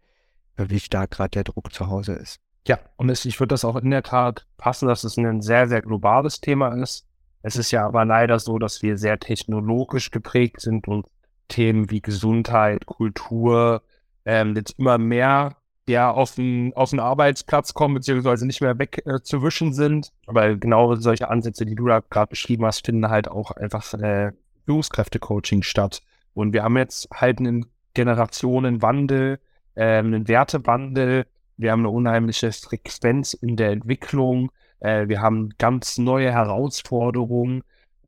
wie 0.59 0.81
stark 0.81 1.13
gerade 1.13 1.31
der 1.31 1.45
Druck 1.45 1.73
zu 1.73 1.87
Hause 1.87 2.13
ist. 2.13 2.41
Ja, 2.67 2.81
und 2.97 3.09
es, 3.11 3.25
ich 3.25 3.39
würde 3.39 3.53
das 3.53 3.65
auch 3.65 3.77
in 3.77 3.91
der 3.91 4.03
Tat 4.03 4.45
passen, 4.57 4.89
dass 4.89 5.05
es 5.05 5.17
ein 5.17 5.41
sehr, 5.41 5.69
sehr 5.69 5.83
globales 5.83 6.41
Thema 6.41 6.75
ist. 6.83 7.07
Es 7.43 7.55
ist 7.57 7.71
ja 7.71 7.87
aber 7.87 8.05
leider 8.05 8.41
so, 8.41 8.59
dass 8.59 8.83
wir 8.83 8.99
sehr 8.99 9.21
technologisch 9.21 10.11
geprägt 10.11 10.61
sind 10.61 10.89
und 10.89 11.07
Themen 11.47 11.91
wie 11.91 12.01
Gesundheit, 12.01 12.87
Kultur 12.87 13.83
ähm, 14.25 14.57
jetzt 14.57 14.79
immer 14.79 14.99
mehr 14.99 15.57
ja, 15.89 16.11
auf 16.11 16.35
den, 16.35 16.73
auf 16.75 16.91
den 16.91 16.99
Arbeitsplatz 16.99 17.73
kommen, 17.73 17.95
beziehungsweise 17.95 18.45
nicht 18.45 18.61
mehr 18.61 18.77
wegzuwischen 18.77 19.71
äh, 19.71 19.75
sind. 19.75 20.13
Aber 20.27 20.57
genau 20.57 20.97
solche 20.97 21.29
Ansätze, 21.29 21.65
die 21.65 21.77
du 21.77 21.87
da 21.87 22.01
gerade 22.01 22.31
beschrieben 22.31 22.67
hast, 22.67 22.85
finden 22.85 23.09
halt 23.09 23.29
auch 23.29 23.53
einfach 23.53 23.95
äh, 23.95 24.33
Führungskräfte-Coaching 24.65 25.63
statt. 25.63 26.03
Und 26.35 26.53
wir 26.53 26.65
haben 26.65 26.77
jetzt 26.77 27.09
halt 27.13 27.39
einen 27.39 27.67
Generationenwandel, 27.95 29.39
äh, 29.77 29.99
einen 29.99 30.27
Wertewandel, 30.27 31.27
wir 31.57 31.73
haben 31.73 31.81
eine 31.81 31.91
unheimliche 31.91 32.53
Frequenz 32.53 33.35
in 33.35 33.57
der 33.57 33.71
Entwicklung. 33.71 34.51
Äh, 34.81 35.09
wir 35.09 35.21
haben 35.21 35.51
ganz 35.59 35.99
neue 35.99 36.31
Herausforderungen. 36.31 37.63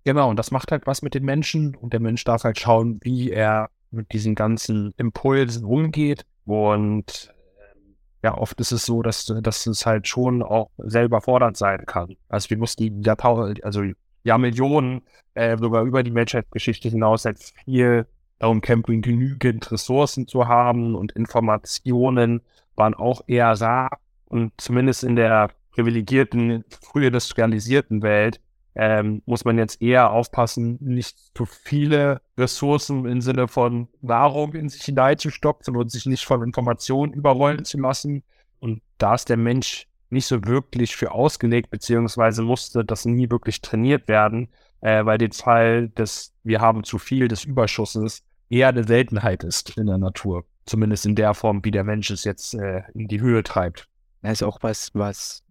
Genau, 0.04 0.30
und 0.30 0.38
das 0.38 0.50
macht 0.50 0.72
halt 0.72 0.86
was 0.86 1.02
mit 1.02 1.14
den 1.14 1.24
Menschen. 1.24 1.74
Und 1.74 1.92
der 1.92 2.00
Mensch 2.00 2.24
darf 2.24 2.44
halt 2.44 2.58
schauen, 2.58 3.00
wie 3.02 3.30
er 3.30 3.70
mit 3.90 4.12
diesen 4.12 4.34
ganzen 4.34 4.92
Impulsen 4.96 5.64
umgeht. 5.64 6.24
Und 6.44 7.34
ähm, 7.58 7.96
ja, 8.22 8.36
oft 8.36 8.60
ist 8.60 8.72
es 8.72 8.84
so, 8.84 9.02
dass, 9.02 9.26
dass 9.42 9.66
es 9.66 9.86
halt 9.86 10.08
schon 10.08 10.42
auch 10.42 10.70
selber 10.78 11.20
fordernd 11.20 11.56
sein 11.56 11.86
kann. 11.86 12.16
Also 12.28 12.50
wir 12.50 12.58
mussten 12.58 13.02
ja 13.02 13.14
also 13.14 13.82
Jahrmillionen, 14.24 15.02
äh, 15.34 15.56
sogar 15.56 15.84
über 15.84 16.02
die 16.02 16.10
Menschheitsgeschichte 16.10 16.88
hinaus 16.88 17.24
halt 17.24 17.38
viel 17.64 18.06
darum 18.38 18.61
kämpfen, 18.61 19.02
genügend 19.02 19.71
Ressourcen 19.71 20.26
zu 20.26 20.47
haben 20.49 20.95
und 20.95 21.12
Informationen 21.12 22.40
waren 22.75 22.95
auch 22.95 23.23
eher 23.26 23.52
rar. 23.61 23.99
Und 24.26 24.52
zumindest 24.59 25.04
in 25.04 25.16
der 25.16 25.50
privilegierten, 25.73 26.64
früh 26.83 27.07
industrialisierten 27.07 28.02
Welt 28.02 28.40
ähm, 28.75 29.23
muss 29.26 29.45
man 29.45 29.59
jetzt 29.59 29.83
eher 29.83 30.12
aufpassen, 30.12 30.78
nicht 30.80 31.18
zu 31.37 31.47
viele 31.47 32.21
Ressourcen 32.37 33.07
im 33.07 33.21
Sinne 33.21 33.49
von 33.49 33.88
Nahrung 34.02 34.54
in 34.54 34.68
sich 34.68 34.83
hineinzustopfen 34.83 35.76
und 35.76 35.90
sich 35.90 36.07
nicht 36.07 36.25
von 36.25 36.42
Informationen 36.42 37.12
überrollen 37.12 37.64
zu 37.64 37.78
lassen. 37.78 38.23
Und 38.61 38.83
da 38.99 39.14
ist 39.14 39.28
der 39.28 39.37
Mensch 39.37 39.88
nicht 40.11 40.26
so 40.26 40.45
wirklich 40.45 40.97
für 40.97 41.12
ausgelegt, 41.12 41.71
beziehungsweise 41.71 42.42
musste 42.42 42.85
das 42.85 43.04
nie 43.04 43.30
wirklich 43.30 43.61
trainiert 43.61 44.09
werden, 44.09 44.49
äh, 44.80 45.04
weil 45.04 45.18
der 45.18 45.33
Fall 45.33 45.88
des 45.88 46.33
Wir 46.45 46.61
haben 46.61 46.85
zu 46.85 46.99
viel 46.99 47.28
des 47.28 47.45
Überschusses 47.45 48.23
eher 48.48 48.68
eine 48.68 48.84
Seltenheit 48.84 49.44
ist 49.44 49.76
in 49.76 49.86
der 49.86 49.98
Natur. 49.98 50.44
Zumindest 50.66 51.06
in 51.06 51.14
der 51.14 51.34
Form, 51.34 51.64
wie 51.64 51.70
der 51.70 51.84
Mensch 51.84 52.10
es 52.10 52.24
jetzt 52.24 52.54
äh, 52.54 52.82
in 52.94 53.08
die 53.08 53.20
Höhe 53.20 53.42
treibt. 53.42 53.88
Das 54.22 54.32
ist 54.32 54.42
auch 54.42 54.58
was, 54.62 54.90
was 54.94 55.44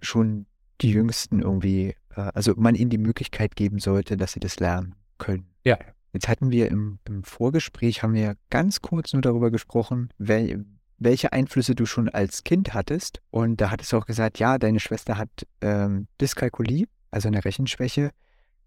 schon 0.00 0.46
die 0.80 0.90
Jüngsten 0.90 1.40
irgendwie, 1.40 1.94
äh, 2.14 2.30
also 2.34 2.54
man 2.56 2.74
ihnen 2.74 2.90
die 2.90 2.98
Möglichkeit 2.98 3.56
geben 3.56 3.78
sollte, 3.78 4.16
dass 4.16 4.32
sie 4.32 4.40
das 4.40 4.60
lernen 4.60 4.94
können. 5.18 5.46
Ja. 5.64 5.78
Jetzt 6.12 6.28
hatten 6.28 6.52
wir 6.52 6.70
im, 6.70 7.00
im 7.06 7.24
Vorgespräch, 7.24 8.04
haben 8.04 8.14
wir 8.14 8.36
ganz 8.48 8.80
kurz 8.80 9.12
nur 9.12 9.22
darüber 9.22 9.50
gesprochen, 9.50 10.10
wel, 10.16 10.64
welche 10.96 11.32
Einflüsse 11.32 11.74
du 11.74 11.86
schon 11.86 12.08
als 12.08 12.44
Kind 12.44 12.72
hattest. 12.72 13.20
Und 13.30 13.60
da 13.60 13.72
hattest 13.72 13.92
du 13.92 13.96
auch 13.96 14.06
gesagt, 14.06 14.38
ja, 14.38 14.58
deine 14.58 14.78
Schwester 14.78 15.18
hat 15.18 15.28
ähm, 15.60 16.06
Dyskalkulie, 16.20 16.86
also 17.10 17.26
eine 17.26 17.44
Rechenschwäche. 17.44 18.10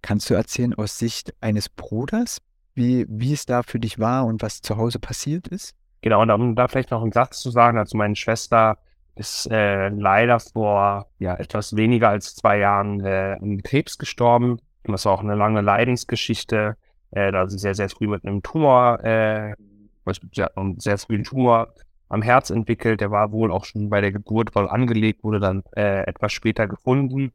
Kannst 0.02 0.30
du 0.30 0.34
erzählen 0.34 0.74
aus 0.74 1.00
Sicht 1.00 1.34
eines 1.40 1.70
Bruders, 1.70 2.40
wie, 2.78 3.06
wie 3.10 3.34
es 3.34 3.46
da 3.46 3.64
für 3.64 3.80
dich 3.80 4.00
war 4.00 4.26
und 4.26 4.42
was 4.42 4.62
zu 4.62 4.78
Hause 4.78 5.00
passiert 5.00 5.48
ist? 5.48 5.76
Genau, 6.02 6.22
und 6.22 6.32
um 6.32 6.56
da 6.56 6.68
vielleicht 6.68 6.92
noch 6.92 7.02
einen 7.02 7.12
Satz 7.12 7.42
zu 7.42 7.50
sagen, 7.50 7.78
also 7.78 7.98
meine 7.98 8.16
Schwester 8.16 8.78
ist 9.16 9.50
äh, 9.52 9.90
leider 9.90 10.40
vor 10.40 11.08
ja, 11.20 11.36
etwas 11.36 11.76
weniger 11.76 12.10
als 12.10 12.36
zwei 12.36 12.60
Jahren 12.60 13.04
äh, 13.04 13.38
an 13.42 13.62
Krebs 13.64 13.98
gestorben. 13.98 14.60
Das 14.84 15.06
war 15.06 15.14
auch 15.14 15.24
eine 15.24 15.36
lange 15.36 15.62
Leidensgeschichte. 15.62 16.78
Äh, 17.12 17.32
da 17.32 17.48
sie 17.48 17.58
sehr, 17.58 17.74
sehr 17.74 17.90
früh 17.90 18.08
mit 18.08 18.26
einem 18.26 18.44
Tumor, 18.44 19.04
äh, 19.04 19.54
ja, 20.34 20.50
sehr 20.78 20.98
früh 20.98 21.16
einen 21.16 21.24
Tumor 21.24 21.74
am 22.10 22.22
Herz 22.22 22.50
entwickelt. 22.50 23.02
Der 23.02 23.12
war 23.12 23.32
wohl 23.32 23.52
auch 23.52 23.66
schon 23.66 23.90
bei 23.90 24.02
der 24.02 24.12
Geburt 24.12 24.52
voll 24.52 24.70
angelegt, 24.70 25.24
wurde 25.24 25.40
dann 25.40 25.64
äh, 25.76 26.04
etwas 26.06 26.32
später 26.32 26.68
gefunden. 26.68 27.32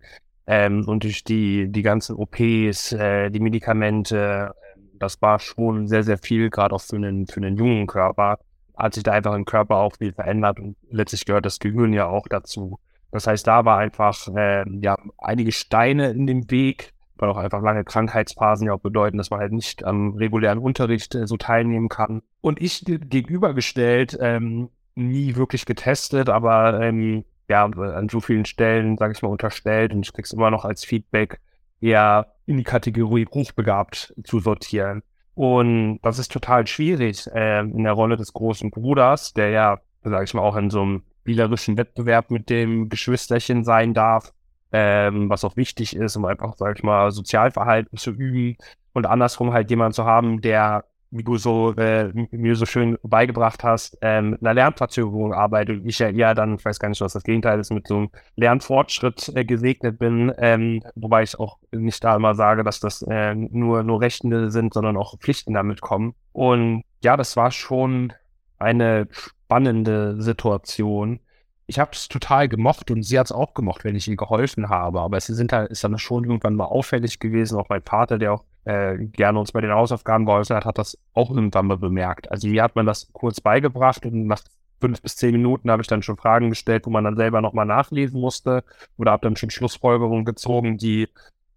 Ähm, 0.47 0.87
und 0.87 1.05
durch 1.05 1.25
die, 1.25 1.69
die 1.69 1.83
ganzen 1.83 2.17
OPs, 2.17 2.93
äh, 2.93 3.31
die 3.31 3.41
Medikamente, 3.41 4.55
das 5.03 5.21
war 5.21 5.39
schon 5.39 5.89
sehr, 5.89 6.03
sehr 6.05 6.19
viel, 6.19 6.51
gerade 6.51 6.75
auch 6.75 6.81
für 6.81 6.97
einen, 6.97 7.27
für 7.27 7.39
einen 7.39 7.57
jungen 7.57 7.87
Körper 7.87 8.39
hat 8.77 8.95
sich 8.95 9.03
da 9.03 9.13
einfach 9.13 9.35
im 9.35 9.45
Körper 9.45 9.77
auch 9.77 9.97
viel 9.97 10.13
verändert 10.13 10.59
und 10.59 10.77
letztlich 10.91 11.25
gehört 11.25 11.47
das 11.47 11.59
Gehirn 11.59 11.93
ja 11.93 12.07
auch 12.07 12.27
dazu. 12.29 12.79
Das 13.11 13.27
heißt, 13.27 13.47
da 13.47 13.65
war 13.65 13.79
einfach 13.79 14.29
äh, 14.35 14.65
ja 14.81 14.97
einige 15.19 15.53
Steine 15.53 16.11
in 16.11 16.27
dem 16.27 16.51
Weg, 16.51 16.93
weil 17.17 17.29
auch 17.29 17.37
einfach 17.37 17.63
lange 17.63 17.85
Krankheitsphasen 17.85 18.67
ja 18.67 18.73
auch 18.73 18.81
bedeuten, 18.81 19.19
dass 19.19 19.31
man 19.31 19.41
halt 19.41 19.53
nicht 19.53 19.85
am 19.85 20.15
regulären 20.15 20.59
Unterricht 20.59 21.15
äh, 21.15 21.27
so 21.27 21.37
teilnehmen 21.37 21.89
kann. 21.89 22.23
Und 22.41 22.61
ich 22.61 22.85
gegenübergestellt, 22.85 24.19
ähm, 24.21 24.71
nie 24.95 25.37
wirklich 25.37 25.67
getestet, 25.67 26.29
aber 26.29 26.81
ähm, 26.81 27.25
ja, 27.49 27.65
an 27.65 28.09
so 28.09 28.21
vielen 28.21 28.47
Stellen, 28.47 28.97
sage 28.97 29.13
ich 29.13 29.23
mal, 29.23 29.29
unterstellt 29.29 29.93
und 29.93 30.07
ich 30.07 30.13
krieg's 30.13 30.33
immer 30.33 30.51
noch 30.51 30.65
als 30.65 30.85
Feedback, 30.85 31.39
eher 31.83 32.35
in 32.47 32.57
die 32.57 32.65
Kategorie 32.65 33.27
hochbegabt 33.27 34.15
zu 34.25 34.41
sortieren. 34.41 35.03
Und 35.35 35.99
das 36.03 36.19
ist 36.19 36.33
total 36.33 36.67
schwierig 36.67 37.27
äh, 37.35 37.61
in 37.61 37.85
der 37.85 37.95
Rolle 37.95 38.17
des 38.17 38.33
großen 38.33 38.71
Bruders, 38.71 39.33
der 39.33 39.51
ja, 39.51 39.79
sage 40.03 40.25
ich 40.25 40.35
mal, 40.35 40.43
auch 40.43 40.57
in 40.57 40.71
so 40.71 40.83
einem 40.83 41.03
spielerischen 41.23 41.77
Wettbewerb 41.77 42.31
mit 42.31 42.51
dem 42.51 42.89
Geschwisterchen 42.89 43.65
sein 43.65 43.95
darf, 43.95 44.33
ähm, 44.73 45.31
was 45.31 45.45
auch 45.45 45.57
wichtig 45.57 45.97
ist, 45.97 46.17
um 46.17 46.25
einfach, 46.25 46.57
sage 46.57 46.75
ich 46.77 46.83
mal, 46.83 47.11
Sozialverhalten 47.13 47.97
zu 47.97 48.11
üben 48.11 48.57
und 48.93 49.07
andersrum 49.07 49.53
halt 49.53 49.71
jemand 49.71 49.95
zu 49.95 50.05
haben, 50.05 50.41
der 50.41 50.85
wie 51.13 51.23
du 51.23 51.37
so 51.37 51.73
äh, 51.77 52.11
mir 52.31 52.57
so 52.57 52.67
schön 52.67 52.99
beigebracht 53.03 53.63
hast, 53.63 53.99
ähm, 54.01 54.31
mit 54.31 54.41
einer 54.41 54.55
Lernverzögerung 54.55 55.35
arbeite 55.35 55.75
und 55.75 55.87
ich 55.87 55.99
ja 55.99 56.09
eher 56.09 56.35
dann, 56.35 56.57
ich 56.57 56.65
weiß 56.65 56.79
gar 56.79 56.89
nicht, 56.89 57.01
was 57.01 57.13
das 57.13 57.23
Gegenteil 57.23 57.61
ist, 57.61 57.71
mit 57.71 57.87
so 57.87 57.97
einem 57.97 58.11
Lernfortschritt 58.37 59.31
äh, 59.35 59.45
gesegnet 59.45 59.99
bin, 59.99 60.33
ähm, 60.39 60.83
wobei 60.95 61.23
ich 61.23 61.39
auch 61.39 61.59
nicht 61.71 62.03
da 62.03 62.17
immer 62.17 62.35
sage, 62.35 62.65
dass 62.65 62.81
das 62.81 63.03
äh, 63.03 63.35
nur, 63.35 63.83
nur 63.83 64.01
Rechte 64.01 64.51
sind, 64.51 64.73
sondern 64.73 64.97
auch 64.97 65.19
Pflichten 65.19 65.53
damit 65.53 65.83
kommen. 65.83 66.15
Und 66.33 66.83
ja, 67.05 67.17
das 67.17 67.37
war 67.37 67.51
schon 67.51 68.15
eine 68.59 69.09
spannende 69.11 70.21
Situation. 70.23 71.21
Ich 71.67 71.79
habe 71.79 71.91
es 71.93 72.09
total 72.09 72.49
gemocht 72.49 72.91
und 72.91 73.03
sie 73.03 73.19
hat 73.19 73.27
es 73.27 73.33
auch 73.33 73.53
gemocht, 73.55 73.85
wenn 73.85 73.97
ich 73.97 74.09
ihr 74.09 74.17
geholfen 74.17 74.71
habe. 74.71 75.01
Aber 75.01 75.19
es 75.19 75.27
sind 75.27 75.53
halt, 75.53 75.71
ist 75.71 75.85
dann 75.85 75.99
schon 75.99 76.25
irgendwann 76.25 76.55
mal 76.55 76.65
auffällig 76.65 77.19
gewesen, 77.19 77.59
auch 77.59 77.69
mein 77.69 77.83
Vater, 77.83 78.19
der 78.19 78.33
auch 78.33 78.45
äh, 78.65 78.97
gerne 78.99 79.39
uns 79.39 79.53
bei 79.53 79.61
den 79.61 79.73
Hausaufgaben 79.73 80.27
geholfen 80.27 80.57
hat, 80.57 80.65
hat 80.65 80.79
das 80.79 80.99
auch 81.15 81.31
irgendwann 81.31 81.67
mal 81.67 81.79
bemerkt. 81.79 82.31
Also 82.31 82.49
mir 82.49 82.63
hat 82.63 82.77
man 82.77 82.87
das 82.87 83.13
kurz 83.13 83.41
beigebracht 83.41 84.07
und 84.07 84.27
nach 84.27 84.43
fünf 84.81 85.01
bis 85.01 85.17
zehn 85.17 85.33
Minuten 85.33 85.71
habe 85.71 85.83
ich 85.83 85.89
dann 85.89 86.03
schon 86.03 86.17
Fragen 86.17 86.51
gestellt, 86.51 86.87
wo 86.87 86.91
man 86.91 87.05
dann 87.05 87.17
selber 87.17 87.41
nochmal 87.41 87.67
nachlesen 87.67 88.21
musste 88.21 88.65
oder 88.99 89.13
habe 89.13 89.27
dann 89.27 89.37
schon 89.37 89.51
Schlussfolgerungen 89.51 90.25
gezogen, 90.25 90.77
die 90.77 91.09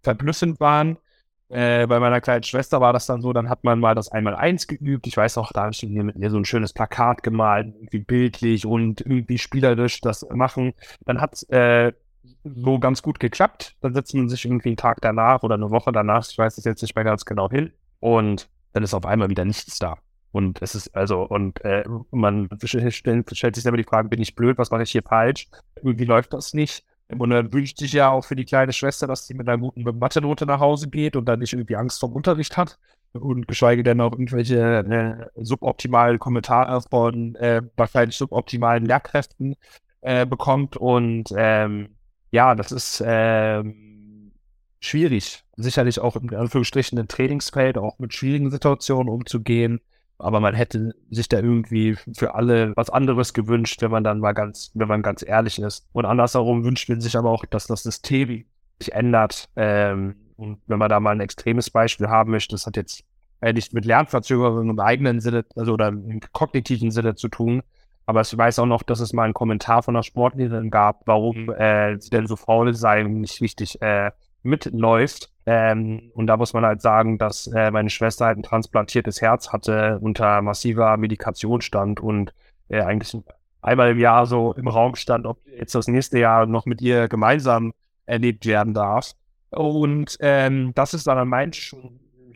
verblüffend 0.04 0.60
waren. 0.60 0.98
Äh, 1.50 1.86
bei 1.86 2.00
meiner 2.00 2.22
kleinen 2.22 2.44
Schwester 2.44 2.82
war 2.82 2.94
das 2.94 3.06
dann 3.06 3.22
so, 3.22 3.32
dann 3.34 3.50
hat 3.50 3.64
man 3.64 3.80
mal 3.80 3.94
das 3.94 4.12
einmal 4.12 4.36
eins 4.36 4.66
geübt. 4.68 5.06
Ich 5.06 5.18
weiß 5.18 5.38
auch, 5.38 5.52
da 5.52 5.64
habe 5.64 5.72
ich 5.74 5.84
mir 5.84 6.30
so 6.32 6.38
ein 6.38 6.46
schönes 6.46 6.74
Plakat 6.74 7.22
gemalt, 7.22 7.68
irgendwie 7.76 8.00
bildlich 8.00 8.66
und 8.66 9.02
irgendwie 9.02 9.38
spielerisch 9.38 10.02
das 10.02 10.26
machen. 10.32 10.74
Dann 11.06 11.22
hat 11.22 11.48
äh, 11.50 11.94
so 12.44 12.80
ganz 12.80 13.02
gut 13.02 13.20
geklappt. 13.20 13.76
Dann 13.82 13.94
setzt 13.94 14.14
man 14.14 14.30
sich 14.30 14.46
irgendwie 14.46 14.70
einen 14.70 14.78
Tag 14.78 15.02
danach 15.02 15.44
oder 15.44 15.56
eine 15.56 15.70
Woche 15.72 15.92
danach, 15.92 16.28
ich 16.30 16.38
weiß 16.38 16.58
es 16.58 16.64
jetzt 16.64 16.82
nicht 16.82 16.96
mehr 16.96 17.04
ganz 17.04 17.26
genau 17.26 17.50
hin, 17.50 17.72
und 18.00 18.50
dann 18.74 18.84
ist 18.84 18.94
auf 18.94 19.06
einmal 19.06 19.30
wieder 19.30 19.46
nichts 19.46 19.80
da. 19.80 19.98
Und 20.32 20.62
es 20.62 20.76
ist 20.76 20.94
also, 20.94 21.24
und 21.24 21.64
äh, 21.64 21.86
man 22.12 22.50
stellt, 22.66 22.94
stellt 22.94 23.56
sich 23.56 23.64
selber 23.64 23.78
die 23.78 23.86
Frage, 23.86 24.10
bin 24.10 24.22
ich 24.22 24.36
blöd, 24.36 24.58
was 24.58 24.70
mache 24.70 24.84
ich 24.84 24.92
hier 24.92 25.02
falsch? 25.02 25.48
Irgendwie 25.78 26.04
läuft 26.04 26.34
das 26.34 26.54
nicht. 26.54 26.84
Und 27.18 27.30
dann 27.30 27.54
wünscht 27.54 27.78
sich 27.78 27.94
ja 27.94 28.10
auch 28.10 28.26
für 28.26 28.36
die 28.36 28.44
kleine 28.44 28.74
Schwester, 28.74 29.08
dass 29.08 29.28
sie 29.28 29.34
mit 29.34 29.48
einer 29.48 29.60
guten 29.60 29.84
Mathe-Note 29.84 30.46
nach 30.46 30.60
Hause 30.60 30.90
geht 30.90 31.16
und 31.16 31.26
dann 31.26 31.40
nicht 31.40 31.54
irgendwie 31.54 31.78
Angst 31.78 32.00
vom 32.00 32.14
Unterricht 32.14 32.58
hat. 32.58 32.80
Und 33.14 33.48
geschweige 33.48 33.82
denn 33.84 34.02
auch 34.02 34.12
irgendwelche 34.12 34.60
äh, 34.60 35.28
suboptimalen 35.36 36.20
Kommentare 36.20 36.82
von 36.82 37.36
äh, 37.36 37.62
wahrscheinlich 37.78 38.18
suboptimalen 38.18 38.86
Lehrkräften 38.86 39.56
äh, 40.02 40.26
bekommt. 40.26 40.76
Und 40.76 41.30
ähm, 41.38 41.96
ja, 42.36 42.54
das 42.54 42.74
ist 42.74 43.00
äh, 43.00 43.64
schwierig. 44.82 45.46
Sicherlich 45.56 46.00
auch 46.02 46.18
in 46.18 46.36
Anführungsstrichen 46.36 47.00
ein 47.00 47.08
Trainingsfeld, 47.08 47.78
auch 47.78 47.98
mit 47.98 48.14
schwierigen 48.14 48.52
Situationen 48.52 49.08
umzugehen. 49.08 49.80
Aber 50.18 50.42
man 50.42 50.54
hätte 50.54 50.94
sich 51.10 51.30
da 51.30 51.40
irgendwie 51.40 51.96
für 52.14 52.36
alle 52.36 52.74
was 52.76 52.90
anderes 52.90 53.34
gewünscht, 53.34 53.82
wenn 53.82 53.92
man 53.92 54.04
dann 54.04 54.20
mal 54.20 54.34
ganz, 54.34 54.72
wenn 54.74 54.90
man 54.90 55.02
ganz 55.02 55.24
ehrlich 55.26 55.60
ist. 55.60 55.88
Und 55.94 56.04
andersherum 56.04 56.66
wünscht 56.66 56.90
man 56.90 57.00
sich 57.00 57.18
aber 57.18 57.32
auch, 57.32 57.46
dass 57.46 57.68
das 57.68 57.84
System 57.84 58.44
sich 58.80 58.92
ändert. 58.92 59.50
Ähm, 59.56 60.16
und 60.36 60.60
wenn 60.68 60.80
man 60.80 60.90
da 60.90 61.00
mal 61.00 61.12
ein 61.12 61.22
extremes 61.22 61.70
Beispiel 61.70 62.10
haben 62.10 62.32
möchte, 62.32 62.54
das 62.54 62.66
hat 62.66 62.76
jetzt 62.76 63.06
äh, 63.40 63.54
nicht 63.54 63.74
mit 63.74 63.86
Lernverzögerungen 63.86 64.70
im 64.70 64.80
eigenen 64.82 65.22
Sinne, 65.22 65.46
also 65.56 65.74
oder 65.74 65.88
im 65.88 66.20
kognitiven 66.34 66.92
Sinne 66.92 67.16
zu 67.16 67.30
tun, 67.30 67.64
aber 68.06 68.22
ich 68.22 68.38
weiß 68.38 68.60
auch 68.60 68.66
noch, 68.66 68.84
dass 68.84 69.00
es 69.00 69.14
mal 69.14 69.24
einen 69.24 69.34
Kommentar 69.34 69.84
von 69.84 69.96
einer 69.96 70.04
Sportlehrerin 70.04 70.70
gab, 70.70 71.02
warum 71.06 71.50
äh, 71.52 72.00
sie 72.00 72.10
denn 72.10 72.28
so 72.28 72.36
faul 72.36 72.74
sei 72.74 73.04
und 73.04 73.22
nicht 73.22 73.42
richtig 73.42 73.82
äh, 73.82 74.12
mitläuft. 74.44 75.32
Ähm, 75.48 76.12
und 76.14 76.28
da 76.28 76.38
muss 76.38 76.54
man 76.54 76.66
halt 76.66 76.82
sagen, 76.82 77.18
dass 77.18 77.48
äh, 77.48 77.72
meine 77.72 77.90
Schwester 77.90 78.26
halt 78.26 78.38
ein 78.38 78.44
transplantiertes 78.44 79.22
Herz 79.22 79.52
hatte, 79.52 80.00
unter 80.02 80.42
massiver 80.42 80.98
Medikation 80.98 81.62
stand 81.62 82.00
und 82.00 82.34
äh, 82.70 82.82
eigentlich 82.82 83.18
einmal 83.62 83.92
im 83.92 84.00
Jahr 84.00 84.26
so 84.26 84.54
im 84.54 84.68
Raum 84.68 84.96
stand, 84.96 85.26
ob 85.26 85.40
jetzt 85.48 85.76
das 85.76 85.88
nächste 85.88 86.20
Jahr 86.20 86.46
noch 86.46 86.66
mit 86.66 86.82
ihr 86.82 87.08
gemeinsam 87.08 87.74
erlebt 88.06 88.46
werden 88.46 88.74
darf. 88.74 89.12
Und 89.50 90.18
ähm, 90.20 90.74
das 90.76 90.94
ist 90.94 91.08
dann 91.08 91.18
an 91.18 91.28
meinen 91.28 91.54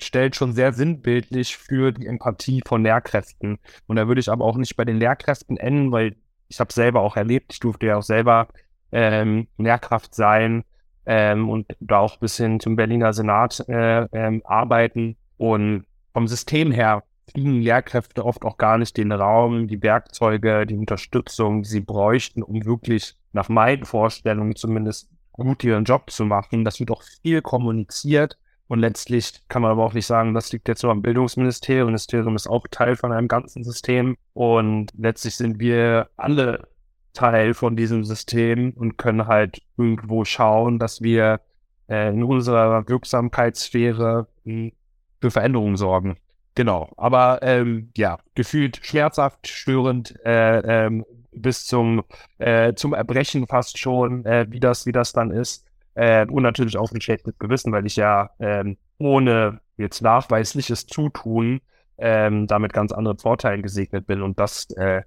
stellt 0.04 0.36
schon 0.36 0.54
sehr 0.54 0.74
sinnbildlich 0.74 1.58
für 1.58 1.92
die 1.92 2.08
Empathie 2.08 2.62
von 2.66 2.84
Lehrkräften. 2.84 3.60
Und 3.88 3.96
da 3.96 4.08
würde 4.08 4.22
ich 4.22 4.30
aber 4.30 4.46
auch 4.46 4.58
nicht 4.58 4.76
bei 4.76 4.86
den 4.86 4.98
Lehrkräften 4.98 5.58
enden, 5.58 5.92
weil 5.92 6.16
ich 6.48 6.60
habe 6.60 6.74
selber 6.74 7.02
auch 7.02 7.16
erlebt, 7.16 7.54
ich 7.54 7.60
durfte 7.60 7.88
ja 7.88 7.98
auch 7.98 8.04
selber 8.04 8.48
ähm, 8.92 9.48
Lehrkraft 9.58 10.16
sein 10.16 10.64
ähm, 11.06 11.50
und 11.50 11.68
da 11.80 12.00
auch 12.00 12.18
bis 12.18 12.38
hin 12.38 12.60
zum 12.60 12.76
Berliner 12.76 13.14
Senat 13.14 13.64
äh, 13.70 14.08
ähm, 14.12 14.42
arbeiten. 14.46 15.16
Und 15.38 15.86
vom 16.14 16.28
System 16.28 16.72
her 16.72 17.04
kriegen 17.32 17.62
Lehrkräfte 17.62 18.26
oft 18.26 18.44
auch 18.44 18.58
gar 18.58 18.78
nicht 18.78 18.98
den 18.98 19.12
Raum, 19.12 19.68
die 19.68 19.82
Werkzeuge, 19.82 20.66
die 20.66 20.76
Unterstützung, 20.76 21.64
die 21.64 21.70
sie 21.70 21.82
bräuchten, 21.82 22.44
um 22.44 22.66
wirklich 22.66 23.16
nach 23.32 23.50
meinen 23.50 23.86
Vorstellungen 23.86 24.56
zumindest 24.56 25.10
gut 25.32 25.64
ihren 25.64 25.86
Job 25.86 26.10
zu 26.10 26.26
machen. 26.26 26.66
Das 26.66 26.80
wird 26.80 26.92
auch 26.92 27.04
viel 27.22 27.42
kommuniziert. 27.42 28.38
Und 28.70 28.80
letztlich 28.80 29.42
kann 29.48 29.64
man 29.64 29.72
aber 29.72 29.84
auch 29.84 29.94
nicht 29.94 30.06
sagen, 30.06 30.36
das 30.36 30.52
liegt 30.52 30.68
jetzt 30.68 30.84
nur 30.84 30.92
am 30.92 31.02
Bildungsministerium. 31.02 31.92
Das 31.92 32.08
Ministerium 32.08 32.36
ist 32.36 32.48
auch 32.48 32.68
Teil 32.70 32.96
von 32.96 33.12
einem 33.12 33.28
ganzen 33.28 33.64
System. 33.64 34.16
Und 34.34 34.92
letztlich 34.96 35.36
sind 35.36 35.60
wir 35.60 36.08
alle 36.18 36.68
Teil 37.14 37.56
von 37.56 37.76
diesem 37.76 38.04
System 38.04 38.74
und 38.76 38.98
können 38.98 39.26
halt 39.26 39.64
irgendwo 39.76 40.24
schauen, 40.24 40.78
dass 40.78 41.02
wir 41.02 41.42
äh, 41.90 42.10
in 42.10 42.24
unserer 42.24 42.88
Wirksamkeitssphäre 42.88 44.28
hm, 44.46 44.72
für 45.20 45.32
Veränderungen 45.32 45.76
sorgen. 45.76 46.18
Genau, 46.54 46.92
aber 46.96 47.40
ähm, 47.42 47.90
ja, 47.98 48.20
gefühlt 48.36 48.80
schmerzhaft, 48.84 49.48
störend, 49.48 50.14
äh, 50.24 50.86
ähm, 50.86 51.06
bis 51.32 51.66
zum, 51.66 52.04
äh, 52.38 52.76
zum 52.76 52.94
Erbrechen 52.94 53.48
fast 53.48 53.80
schon, 53.80 54.26
äh, 54.26 54.46
wie, 54.50 54.60
das, 54.60 54.86
wie 54.86 54.92
das 54.92 55.12
dann 55.12 55.32
ist. 55.32 55.66
Äh, 56.00 56.26
und 56.28 56.44
natürlich 56.44 56.78
auch 56.78 56.94
ein 56.94 57.02
schlechtes 57.02 57.38
Gewissen, 57.40 57.74
weil 57.74 57.86
ich 57.86 57.98
ja 57.98 58.30
ähm, 58.40 58.78
ohne 59.00 59.60
jetzt 59.76 60.02
nachweisliches 60.02 60.88
Zutun 60.88 61.60
ähm, 61.98 62.48
damit 62.48 62.72
ganz 62.72 62.94
anderen 62.94 63.18
Vorteilen 63.18 63.62
gesegnet 63.62 64.08
bin. 64.08 64.22
Und 64.22 64.40
das 64.40 64.70
äh, 64.78 65.02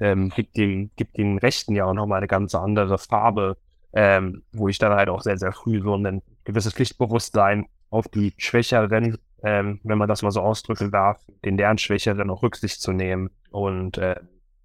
ähm, 0.00 0.30
gibt, 0.30 0.56
den, 0.56 0.90
gibt 0.96 1.16
den 1.16 1.38
Rechten 1.38 1.76
ja 1.76 1.84
auch 1.84 1.94
nochmal 1.94 2.18
eine 2.18 2.26
ganz 2.26 2.56
andere 2.56 2.98
Farbe, 2.98 3.56
ähm, 3.92 4.42
wo 4.50 4.66
ich 4.66 4.78
dann 4.78 4.92
halt 4.92 5.10
auch 5.10 5.22
sehr, 5.22 5.38
sehr 5.38 5.52
früh 5.52 5.80
so 5.80 5.94
ein 5.94 6.22
gewisses 6.42 6.74
Pflichtbewusstsein 6.74 7.66
auf 7.90 8.08
die 8.08 8.34
Schwächeren, 8.36 9.18
ähm, 9.44 9.78
wenn 9.84 9.98
man 9.98 10.08
das 10.08 10.22
mal 10.22 10.32
so 10.32 10.40
ausdrücken 10.40 10.90
darf, 10.90 11.20
den 11.44 11.56
deren 11.56 11.78
Schwächeren 11.78 12.28
auch 12.30 12.42
Rücksicht 12.42 12.80
zu 12.80 12.90
nehmen. 12.90 13.30
Und 13.52 13.96
äh, 13.98 14.16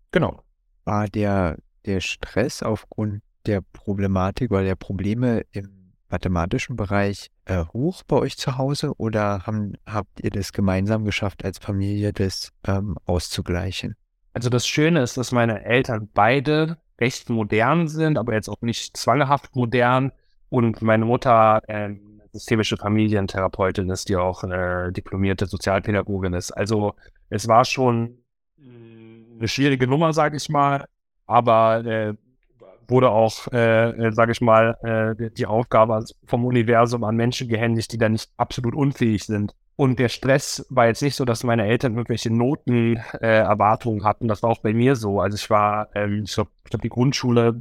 genau. 0.10 0.41
War 0.86 1.07
der, 1.07 1.57
der 1.86 2.00
Stress 2.00 2.63
aufgrund 2.63 3.22
der 3.48 3.62
Problematik 3.74 4.51
oder 4.51 4.63
der 4.63 4.75
Probleme 4.75 5.44
im 5.51 5.94
mathematischen 6.10 6.75
Bereich 6.75 7.30
äh, 7.46 7.66
hoch 7.74 8.04
bei 8.08 8.18
euch 8.18 8.38
zu 8.38 8.58
Hause 8.58 8.94
oder 8.98 9.46
haben, 9.46 9.74
habt 9.86 10.22
ihr 10.22 10.30
das 10.30 10.54
gemeinsam 10.54 11.04
geschafft, 11.06 11.44
als 11.44 11.58
Familie 11.58 12.13
das 12.13 12.51
ähm, 12.66 12.98
auszugleichen? 13.06 13.96
Also 14.34 14.50
das 14.50 14.68
Schöne 14.68 15.01
ist, 15.01 15.18
dass 15.18 15.32
meine 15.32 15.66
Eltern 15.66 16.10
beide 16.13 16.77
recht 17.00 17.30
modern 17.30 17.88
sind, 17.88 18.18
aber 18.18 18.34
jetzt 18.34 18.50
auch 18.50 18.62
nicht 18.62 18.96
zwanghaft 18.96 19.56
modern. 19.56 20.12
Und 20.50 20.82
meine 20.82 21.06
Mutter 21.06 21.62
äh, 21.68 21.96
systemische 22.32 22.77
Familientherapeutin 22.77 23.89
ist, 23.89 24.08
die 24.10 24.16
auch 24.16 24.44
äh, 24.44 24.92
diplomierte 24.92 25.46
Sozialpädagogin 25.46 26.34
ist. 26.34 26.51
Also 26.51 26.94
es 27.30 27.48
war 27.48 27.66
schon 27.66 28.20
eine 29.38 29.48
schwierige 29.48 29.88
Nummer, 29.88 30.13
sage 30.13 30.38
ich 30.38 30.50
mal, 30.50 30.86
aber 31.25 31.86
äh, 31.86 32.13
wurde 32.88 33.10
auch, 33.10 33.48
äh, 33.51 33.89
äh 33.89 34.12
sage 34.12 34.32
ich 34.32 34.41
mal, 34.41 34.77
äh, 35.20 35.29
die 35.32 35.46
Aufgabe 35.46 36.03
vom 36.25 36.46
Universum 36.46 37.03
an 37.03 37.15
Menschen 37.15 37.48
gehändigt, 37.48 37.91
die 37.91 37.98
da 37.98 38.10
nicht 38.10 38.29
absolut 38.38 38.75
unfähig 38.75 39.25
sind. 39.25 39.53
Und 39.77 40.00
der 40.00 40.10
Stress 40.10 40.65
war 40.70 40.88
jetzt 40.88 41.03
nicht 41.03 41.15
so, 41.15 41.24
dass 41.24 41.44
meine 41.44 41.67
Eltern 41.67 41.94
irgendwelche 41.94 42.34
Notenerwartungen 42.34 44.01
äh, 44.01 44.03
hatten. 44.03 44.27
Das 44.27 44.41
war 44.41 44.50
auch 44.50 44.62
bei 44.62 44.74
mir 44.74 44.96
so. 44.96 45.22
Also 45.22 45.36
ich 45.36 45.51
war, 45.51 45.89
ähm, 45.94 46.24
ich 46.25 46.34
glaube, 46.34 46.50
hab 46.74 46.82
die 46.82 46.89
Grundschule 46.89 47.56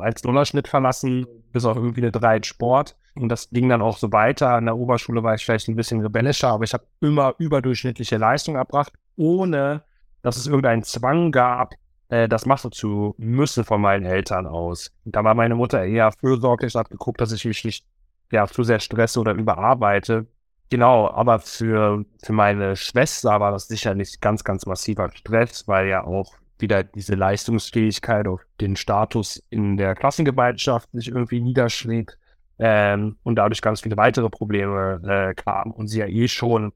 als 0.00 0.22
Nullerschnitt 0.22 0.68
verlassen, 0.68 1.26
bis 1.50 1.64
auf 1.64 1.76
irgendwie 1.76 2.02
eine 2.02 2.12
3 2.12 2.36
in 2.36 2.42
Sport. 2.42 2.94
Und 3.14 3.30
das 3.30 3.48
ging 3.48 3.70
dann 3.70 3.80
auch 3.80 3.96
so 3.96 4.12
weiter. 4.12 4.50
An 4.50 4.66
der 4.66 4.76
Oberschule 4.76 5.22
war 5.22 5.34
ich 5.34 5.46
vielleicht 5.46 5.68
ein 5.68 5.76
bisschen 5.76 6.02
rebellischer, 6.02 6.48
aber 6.48 6.64
ich 6.64 6.74
habe 6.74 6.84
immer 7.00 7.34
überdurchschnittliche 7.38 8.18
Leistung 8.18 8.56
erbracht, 8.56 8.92
ohne 9.16 9.82
dass 10.20 10.36
es 10.36 10.46
irgendeinen 10.46 10.82
Zwang 10.82 11.32
gab, 11.32 11.74
äh, 12.12 12.28
das 12.28 12.44
machen 12.44 12.70
zu 12.72 13.14
müssen 13.16 13.64
von 13.64 13.80
meinen 13.80 14.04
Eltern 14.04 14.46
aus. 14.46 14.92
Und 15.04 15.16
da 15.16 15.24
war 15.24 15.34
meine 15.34 15.54
Mutter 15.54 15.82
eher 15.82 16.12
fürsorglich, 16.12 16.74
hat 16.74 16.90
geguckt, 16.90 17.20
dass 17.22 17.32
ich 17.32 17.44
mich 17.46 17.64
nicht 17.64 17.86
ja, 18.30 18.46
zu 18.46 18.64
sehr 18.64 18.80
stresse 18.80 19.18
oder 19.18 19.32
überarbeite. 19.32 20.26
Genau, 20.68 21.08
aber 21.10 21.38
für, 21.38 22.04
für 22.22 22.32
meine 22.32 22.76
Schwester 22.76 23.40
war 23.40 23.52
das 23.52 23.66
sicherlich 23.66 24.20
ganz, 24.20 24.44
ganz 24.44 24.66
massiver 24.66 25.10
Stress, 25.14 25.66
weil 25.66 25.88
ja 25.88 26.04
auch 26.04 26.34
wieder 26.58 26.82
diese 26.82 27.14
Leistungsfähigkeit 27.14 28.26
auf 28.26 28.42
den 28.60 28.76
Status 28.76 29.42
in 29.48 29.78
der 29.78 29.94
Klassengemeinschaft 29.94 30.90
sich 30.92 31.08
irgendwie 31.08 31.40
niederschlägt 31.40 32.18
ähm, 32.58 33.16
und 33.22 33.36
dadurch 33.36 33.62
ganz 33.62 33.80
viele 33.80 33.96
weitere 33.96 34.28
Probleme 34.28 35.00
äh, 35.04 35.34
kamen 35.34 35.72
und 35.72 35.88
sie 35.88 36.00
ja 36.00 36.06
eh 36.06 36.28
schon 36.28 36.72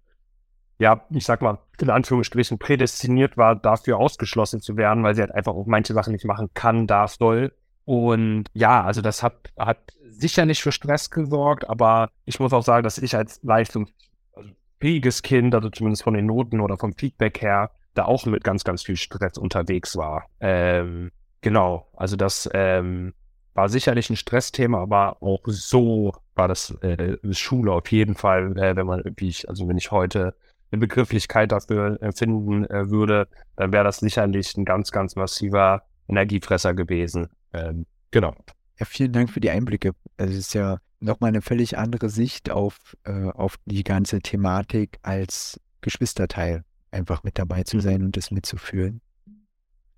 ja, 0.78 1.04
ich 1.10 1.24
sag 1.24 1.42
mal, 1.42 1.58
in 1.80 1.90
Anführungsstrichen 1.90 2.58
prädestiniert 2.58 3.36
war, 3.36 3.56
dafür 3.56 3.98
ausgeschlossen 3.98 4.60
zu 4.60 4.76
werden, 4.76 5.02
weil 5.02 5.14
sie 5.14 5.22
halt 5.22 5.34
einfach 5.34 5.54
auch 5.54 5.66
manche 5.66 5.94
Sachen 5.94 6.12
nicht 6.12 6.24
machen 6.24 6.50
kann, 6.54 6.86
darf, 6.86 7.16
soll. 7.18 7.52
Und 7.84 8.44
ja, 8.52 8.82
also 8.82 9.00
das 9.00 9.22
hat, 9.22 9.52
hat 9.58 9.78
sicher 10.08 10.44
nicht 10.44 10.62
für 10.62 10.72
Stress 10.72 11.10
gesorgt, 11.10 11.68
aber 11.68 12.10
ich 12.24 12.40
muss 12.40 12.52
auch 12.52 12.64
sagen, 12.64 12.82
dass 12.82 12.98
ich 12.98 13.16
als 13.16 13.40
leistungsfähiges 13.42 15.22
Kind, 15.22 15.54
also 15.54 15.70
zumindest 15.70 16.02
von 16.02 16.14
den 16.14 16.26
Noten 16.26 16.60
oder 16.60 16.76
vom 16.76 16.94
Feedback 16.94 17.40
her, 17.40 17.70
da 17.94 18.04
auch 18.04 18.26
mit 18.26 18.44
ganz, 18.44 18.64
ganz 18.64 18.82
viel 18.82 18.96
Stress 18.96 19.38
unterwegs 19.38 19.96
war. 19.96 20.26
Ähm, 20.40 21.10
genau, 21.40 21.88
also 21.96 22.16
das 22.16 22.50
ähm, 22.52 23.14
war 23.54 23.68
sicherlich 23.68 24.10
ein 24.10 24.16
Stressthema, 24.16 24.82
aber 24.82 25.22
auch 25.22 25.40
so 25.46 26.12
war 26.34 26.48
das 26.48 26.70
äh, 26.82 27.16
Schule 27.32 27.72
auf 27.72 27.90
jeden 27.90 28.14
Fall, 28.14 28.58
äh, 28.58 28.76
wenn 28.76 28.86
man 28.86 29.00
irgendwie, 29.00 29.34
also 29.48 29.66
wenn 29.68 29.78
ich 29.78 29.90
heute 29.90 30.34
eine 30.70 30.80
Begrifflichkeit 30.80 31.52
dafür 31.52 31.98
finden 32.14 32.64
äh, 32.64 32.90
würde, 32.90 33.28
dann 33.56 33.72
wäre 33.72 33.84
das 33.84 33.98
sicherlich 33.98 34.56
ein 34.56 34.64
ganz, 34.64 34.90
ganz 34.90 35.16
massiver 35.16 35.82
Energiefresser 36.08 36.74
gewesen. 36.74 37.28
Ähm, 37.52 37.86
genau. 38.10 38.34
Ja, 38.78 38.86
vielen 38.86 39.12
Dank 39.12 39.30
für 39.30 39.40
die 39.40 39.50
Einblicke. 39.50 39.92
Es 40.16 40.34
ist 40.34 40.54
ja 40.54 40.78
nochmal 41.00 41.28
eine 41.28 41.42
völlig 41.42 41.78
andere 41.78 42.08
Sicht 42.08 42.50
auf, 42.50 42.96
äh, 43.04 43.30
auf 43.30 43.56
die 43.64 43.84
ganze 43.84 44.20
Thematik 44.20 44.98
als 45.02 45.60
Geschwisterteil, 45.80 46.64
einfach 46.90 47.22
mit 47.22 47.38
dabei 47.38 47.62
zu 47.62 47.80
sein 47.80 48.02
und 48.02 48.16
das 48.16 48.30
mitzuführen. 48.30 49.00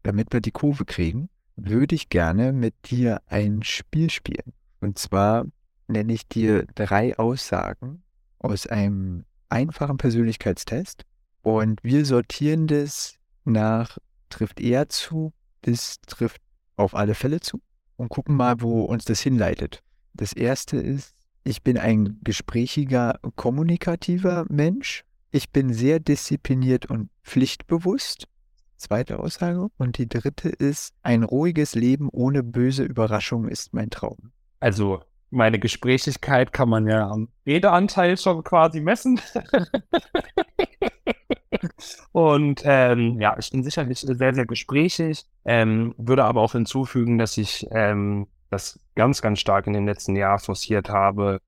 Damit 0.03 0.33
wir 0.33 0.41
die 0.41 0.51
Kurve 0.51 0.85
kriegen, 0.85 1.29
würde 1.57 1.95
ich 1.95 2.09
gerne 2.09 2.53
mit 2.53 2.75
dir 2.91 3.21
ein 3.27 3.63
Spiel 3.63 4.11
spielen. 4.11 4.53
Und 4.81 4.99
zwar 4.99 5.47
nenne 5.89 6.13
ich 6.13 6.29
dir 6.29 6.67
drei 6.75 7.19
Aussagen 7.19 8.03
aus 8.39 8.67
einem 8.67 9.25
einfachen 9.49 9.97
Persönlichkeitstest 9.97 11.05
und 11.43 11.83
wir 11.83 12.05
sortieren 12.05 12.67
das 12.67 13.15
nach 13.45 13.99
trifft 14.29 14.61
eher 14.61 14.89
zu, 14.89 15.33
das 15.63 16.01
trifft 16.07 16.43
auf 16.77 16.95
alle 16.95 17.15
Fälle 17.15 17.41
zu 17.41 17.61
und 17.97 18.09
gucken 18.09 18.37
mal, 18.37 18.61
wo 18.61 18.83
uns 18.83 19.05
das 19.05 19.21
hinleitet. 19.21 19.83
Das 20.15 20.33
erste 20.33 20.77
ist, 20.77 21.15
ich 21.45 21.63
bin 21.63 21.79
ein 21.79 22.19
gesprächiger, 22.23 23.19
kommunikativer 23.37 24.45
Mensch. 24.49 25.05
Ich 25.31 25.51
bin 25.51 25.73
sehr 25.73 26.01
diszipliniert 26.01 26.87
und 26.87 27.11
pflichtbewusst. 27.23 28.27
Zweite 28.77 29.19
Aussage. 29.19 29.69
Und 29.79 29.99
die 29.99 30.09
dritte 30.09 30.49
ist, 30.49 30.93
ein 31.03 31.23
ruhiges 31.23 31.75
Leben 31.75 32.09
ohne 32.11 32.43
böse 32.43 32.85
Überraschungen 32.85 33.51
ist 33.51 33.73
mein 33.73 33.91
Traum. 33.91 34.33
Also 34.61 35.01
meine 35.31 35.59
Gesprächigkeit 35.59 36.53
kann 36.53 36.69
man 36.69 36.87
ja 36.87 37.09
am 37.09 37.29
Redeanteil 37.47 38.17
schon 38.17 38.43
quasi 38.45 38.81
messen. 38.81 39.21
Und 42.13 42.63
ähm, 42.65 43.21
ja, 43.21 43.37
ich 43.39 43.51
bin 43.51 43.63
sicherlich 43.63 44.01
sehr, 44.01 44.35
sehr 44.35 44.47
gesprächig, 44.47 45.27
ähm, 45.45 45.95
würde 45.99 46.25
aber 46.25 46.41
auch 46.41 46.53
hinzufügen, 46.53 47.19
dass 47.19 47.37
ich 47.37 47.67
ähm, 47.71 48.27
das 48.51 48.81
ganz, 48.95 49.23
ganz 49.23 49.41
stark 49.41 49.67
in 49.67 49.73
den 49.73 49.87
letzten 49.87 50.17
Jahren 50.17 50.39
forciert 50.39 50.89
habe, 50.89 51.41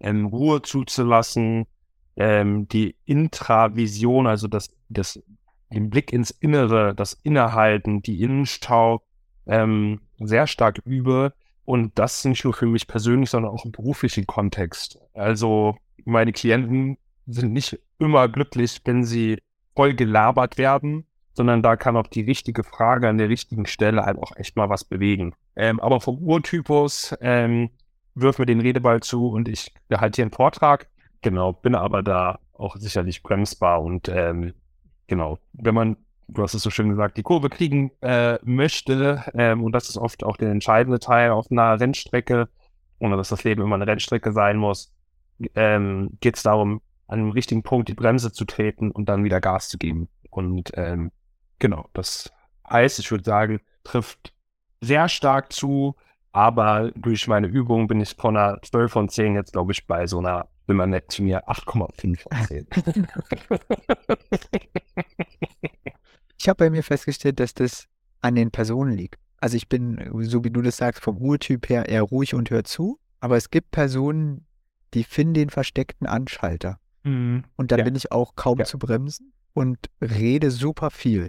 ähm, 0.00 0.26
Ruhe 0.26 0.62
zuzulassen, 0.62 1.66
ähm, 2.16 2.68
die 2.68 2.96
Intravision, 3.04 4.26
also 4.26 4.48
das, 4.48 4.70
das, 4.88 5.22
den 5.72 5.90
Blick 5.90 6.12
ins 6.12 6.30
Innere, 6.30 6.94
das 6.94 7.12
Innehalten, 7.12 8.02
die 8.02 8.22
Innenstau 8.22 9.02
ähm, 9.46 10.00
sehr 10.18 10.46
stark 10.46 10.78
übe 10.84 11.32
und 11.64 11.98
das 11.98 12.24
nicht 12.24 12.44
nur 12.44 12.54
für 12.54 12.66
mich 12.66 12.86
persönlich, 12.86 13.30
sondern 13.30 13.52
auch 13.52 13.64
im 13.64 13.72
beruflichen 13.72 14.26
Kontext. 14.26 14.98
Also 15.14 15.76
meine 16.04 16.32
Klienten 16.32 16.98
sind 17.26 17.52
nicht 17.52 17.78
immer 17.98 18.28
glücklich, 18.28 18.80
wenn 18.84 19.04
sie 19.04 19.38
voll 19.76 19.94
gelabert 19.94 20.58
werden, 20.58 21.04
sondern 21.32 21.62
da 21.62 21.76
kann 21.76 21.96
auch 21.96 22.06
die 22.06 22.22
richtige 22.22 22.64
Frage 22.64 23.08
an 23.08 23.18
der 23.18 23.28
richtigen 23.28 23.66
Stelle 23.66 24.04
halt 24.04 24.18
auch 24.18 24.36
echt 24.36 24.56
mal 24.56 24.68
was 24.68 24.84
bewegen. 24.84 25.34
Ähm, 25.56 25.80
aber 25.80 26.00
vom 26.00 26.18
Urtypus 26.18 27.14
ähm, 27.20 27.70
wirf 28.14 28.38
mir 28.38 28.46
den 28.46 28.60
Redeball 28.60 29.00
zu 29.00 29.28
und 29.28 29.48
ich 29.48 29.72
halte 29.92 30.16
hier 30.16 30.24
einen 30.24 30.32
Vortrag. 30.32 30.88
Genau, 31.22 31.52
bin 31.52 31.74
aber 31.74 32.02
da 32.02 32.40
auch 32.54 32.76
sicherlich 32.76 33.22
bremsbar 33.22 33.82
und 33.82 34.08
ähm, 34.08 34.54
genau, 35.06 35.38
wenn 35.52 35.74
man 35.74 35.96
du 36.32 36.42
hast 36.42 36.54
es 36.54 36.62
so 36.62 36.70
schön 36.70 36.88
gesagt, 36.88 37.16
die 37.16 37.22
Kurve 37.22 37.48
kriegen 37.48 37.92
äh, 38.00 38.38
möchte, 38.42 39.24
ähm, 39.34 39.62
und 39.62 39.72
das 39.72 39.88
ist 39.88 39.96
oft 39.96 40.24
auch 40.24 40.36
der 40.36 40.50
entscheidende 40.50 40.98
Teil 40.98 41.30
auf 41.30 41.50
einer 41.50 41.78
Rennstrecke, 41.78 42.48
ohne 42.98 43.16
dass 43.16 43.28
das 43.28 43.44
Leben 43.44 43.62
immer 43.62 43.76
eine 43.76 43.86
Rennstrecke 43.86 44.32
sein 44.32 44.56
muss, 44.56 44.92
ähm, 45.54 46.18
geht 46.20 46.36
es 46.36 46.42
darum, 46.42 46.80
an 47.06 47.18
dem 47.18 47.30
richtigen 47.30 47.62
Punkt 47.62 47.88
die 47.88 47.94
Bremse 47.94 48.32
zu 48.32 48.44
treten 48.44 48.90
und 48.90 49.08
dann 49.08 49.24
wieder 49.24 49.40
Gas 49.40 49.68
zu 49.68 49.78
geben. 49.78 50.08
Und 50.30 50.72
ähm, 50.74 51.12
genau, 51.58 51.88
das 51.92 52.32
heißt, 52.68 52.98
ich 53.00 53.10
würde 53.10 53.24
sagen, 53.24 53.60
trifft 53.82 54.32
sehr 54.80 55.08
stark 55.08 55.52
zu, 55.52 55.96
aber 56.32 56.92
durch 56.94 57.26
meine 57.26 57.48
Übung 57.48 57.88
bin 57.88 58.00
ich 58.00 58.14
von 58.14 58.36
einer 58.36 58.62
12 58.62 58.92
von 58.92 59.08
10 59.08 59.34
jetzt, 59.34 59.52
glaube 59.52 59.72
ich, 59.72 59.86
bei 59.86 60.06
so 60.06 60.18
einer, 60.18 60.48
wenn 60.66 60.76
man 60.76 60.90
nett 60.90 61.10
zu 61.10 61.24
mir, 61.24 61.48
8,5 61.48 62.20
von 62.20 62.32
10. 62.46 62.66
ich 66.40 66.48
habe 66.48 66.64
bei 66.64 66.70
mir 66.70 66.82
festgestellt, 66.82 67.38
dass 67.38 67.52
das 67.52 67.86
an 68.22 68.34
den 68.34 68.50
Personen 68.50 68.96
liegt. 68.96 69.16
Also 69.36 69.58
ich 69.58 69.68
bin, 69.68 70.10
so 70.22 70.42
wie 70.42 70.50
du 70.50 70.62
das 70.62 70.78
sagst, 70.78 71.02
vom 71.02 71.18
Urtyp 71.18 71.68
her 71.68 71.86
eher 71.86 72.02
ruhig 72.02 72.32
und 72.32 72.48
hör 72.48 72.64
zu. 72.64 72.98
Aber 73.20 73.36
es 73.36 73.50
gibt 73.50 73.70
Personen, 73.72 74.46
die 74.94 75.04
finden 75.04 75.34
den 75.34 75.50
versteckten 75.50 76.06
Anschalter. 76.06 76.80
Mhm. 77.02 77.44
Und 77.56 77.72
dann 77.72 77.80
ja. 77.80 77.84
bin 77.84 77.94
ich 77.94 78.10
auch 78.10 78.36
kaum 78.36 78.58
ja. 78.58 78.64
zu 78.64 78.78
bremsen 78.78 79.34
und 79.52 79.78
rede 80.00 80.50
super 80.50 80.90
viel. 80.90 81.28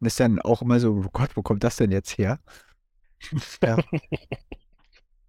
Und 0.00 0.06
ist 0.06 0.18
dann 0.18 0.40
auch 0.40 0.62
immer 0.62 0.80
so, 0.80 0.92
oh 0.92 1.10
Gott, 1.12 1.36
wo 1.36 1.42
kommt 1.42 1.62
das 1.62 1.76
denn 1.76 1.90
jetzt 1.90 2.16
her? 2.16 2.40
ja. 3.62 3.76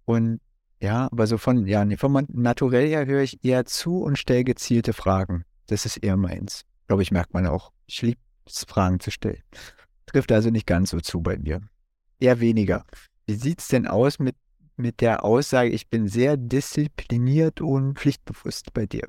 Und 0.06 0.40
ja, 0.80 1.08
aber 1.12 1.26
so 1.26 1.36
von, 1.36 1.66
ja, 1.66 1.84
nee, 1.84 1.98
vom 1.98 2.26
Naturell 2.30 2.88
her 2.88 3.04
höre 3.04 3.20
ich 3.20 3.44
eher 3.44 3.66
zu 3.66 3.98
und 3.98 4.18
stelle 4.18 4.44
gezielte 4.44 4.94
Fragen. 4.94 5.44
Das 5.66 5.84
ist 5.84 5.98
eher 5.98 6.16
meins. 6.16 6.64
Glaube 6.86 7.02
ich, 7.02 7.10
merkt 7.10 7.34
man 7.34 7.46
auch. 7.46 7.70
Ich 7.86 8.00
liebe 8.00 8.20
Fragen 8.46 9.00
zu 9.00 9.10
stellen. 9.10 9.42
Trifft 10.06 10.32
also 10.32 10.50
nicht 10.50 10.66
ganz 10.66 10.90
so 10.90 11.00
zu 11.00 11.20
bei 11.20 11.36
mir. 11.38 11.60
Eher 12.18 12.40
weniger. 12.40 12.84
Wie 13.26 13.34
sieht 13.34 13.60
es 13.60 13.68
denn 13.68 13.86
aus 13.86 14.18
mit, 14.18 14.36
mit 14.76 15.00
der 15.00 15.24
Aussage, 15.24 15.70
ich 15.70 15.88
bin 15.88 16.08
sehr 16.08 16.36
diszipliniert 16.36 17.60
und 17.60 17.98
pflichtbewusst 17.98 18.72
bei 18.74 18.86
dir? 18.86 19.04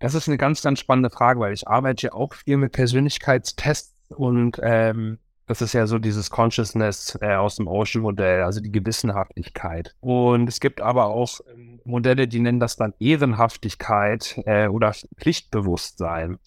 Das 0.00 0.14
ist 0.14 0.28
eine 0.28 0.38
ganz, 0.38 0.62
ganz 0.62 0.80
spannende 0.80 1.10
Frage, 1.10 1.40
weil 1.40 1.52
ich 1.52 1.68
arbeite 1.68 2.08
ja 2.08 2.12
auch 2.14 2.34
viel 2.34 2.56
mit 2.56 2.72
Persönlichkeitstests 2.72 3.94
und 4.16 4.58
ähm, 4.62 5.18
das 5.50 5.62
ist 5.62 5.72
ja 5.72 5.88
so 5.88 5.98
dieses 5.98 6.30
Consciousness 6.30 7.18
äh, 7.20 7.34
aus 7.34 7.56
dem 7.56 7.66
Ocean-Modell, 7.66 8.44
also 8.44 8.60
die 8.60 8.70
Gewissenhaftigkeit. 8.70 9.96
Und 9.98 10.48
es 10.48 10.60
gibt 10.60 10.80
aber 10.80 11.06
auch 11.06 11.40
ähm, 11.52 11.80
Modelle, 11.84 12.28
die 12.28 12.38
nennen 12.38 12.60
das 12.60 12.76
dann 12.76 12.94
Ehrenhaftigkeit 13.00 14.40
äh, 14.46 14.68
oder 14.68 14.92
Pflichtbewusstsein. 15.18 16.38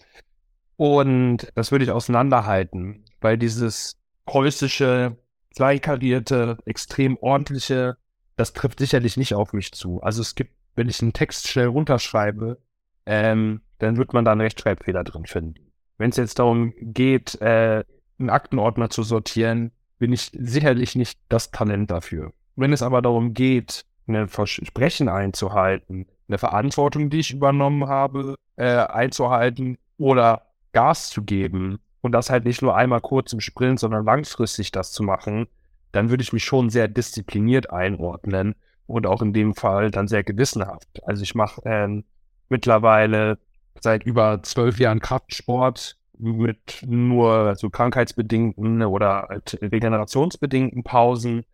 Und 0.76 1.52
das 1.54 1.70
würde 1.70 1.84
ich 1.84 1.90
auseinanderhalten, 1.90 3.04
weil 3.20 3.38
dieses 3.38 3.96
preußische, 4.26 5.16
kleinkarierte, 5.54 6.58
extrem 6.64 7.16
ordentliche, 7.18 7.96
das 8.36 8.52
trifft 8.52 8.80
sicherlich 8.80 9.16
nicht 9.16 9.34
auf 9.34 9.52
mich 9.52 9.72
zu. 9.72 10.02
Also 10.02 10.20
es 10.22 10.34
gibt, 10.34 10.52
wenn 10.74 10.88
ich 10.88 11.00
einen 11.00 11.12
Text 11.12 11.48
schnell 11.48 11.66
runterschreibe, 11.66 12.58
ähm, 13.06 13.60
dann 13.78 13.96
wird 13.96 14.12
man 14.12 14.24
da 14.24 14.32
einen 14.32 14.40
Rechtschreibfehler 14.40 15.04
drin 15.04 15.26
finden. 15.26 15.70
Wenn 15.98 16.10
es 16.10 16.16
jetzt 16.16 16.38
darum 16.38 16.72
geht, 16.80 17.40
äh, 17.40 17.84
einen 18.18 18.30
Aktenordner 18.30 18.90
zu 18.90 19.02
sortieren, 19.02 19.70
bin 19.98 20.12
ich 20.12 20.32
sicherlich 20.34 20.96
nicht 20.96 21.20
das 21.28 21.50
Talent 21.50 21.90
dafür. 21.90 22.32
Wenn 22.56 22.72
es 22.72 22.82
aber 22.82 23.02
darum 23.02 23.34
geht, 23.34 23.84
ein 24.06 24.28
Versprechen 24.28 25.08
einzuhalten, 25.08 26.06
eine 26.28 26.38
Verantwortung, 26.38 27.10
die 27.10 27.20
ich 27.20 27.32
übernommen 27.32 27.86
habe, 27.86 28.36
äh, 28.56 28.64
einzuhalten 28.64 29.78
oder 29.98 30.53
Gas 30.74 31.08
zu 31.08 31.22
geben 31.22 31.78
und 32.02 32.12
das 32.12 32.28
halt 32.28 32.44
nicht 32.44 32.60
nur 32.60 32.76
einmal 32.76 33.00
kurz 33.00 33.32
im 33.32 33.40
Sprint, 33.40 33.80
sondern 33.80 34.04
langfristig 34.04 34.70
das 34.72 34.92
zu 34.92 35.02
machen, 35.02 35.46
dann 35.92 36.10
würde 36.10 36.22
ich 36.22 36.34
mich 36.34 36.44
schon 36.44 36.68
sehr 36.68 36.88
diszipliniert 36.88 37.70
einordnen 37.70 38.54
und 38.86 39.06
auch 39.06 39.22
in 39.22 39.32
dem 39.32 39.54
Fall 39.54 39.90
dann 39.90 40.08
sehr 40.08 40.22
gewissenhaft. 40.24 41.02
Also 41.06 41.22
ich 41.22 41.34
mache 41.34 41.62
ähm, 41.64 42.04
mittlerweile 42.48 43.38
seit 43.80 44.04
über 44.04 44.42
zwölf 44.42 44.78
Jahren 44.78 45.00
Kraftsport 45.00 45.96
mit 46.18 46.82
nur 46.86 47.54
so 47.56 47.70
krankheitsbedingten 47.70 48.82
oder 48.82 49.26
halt 49.28 49.58
regenerationsbedingten 49.60 50.84
Pausen. 50.84 51.44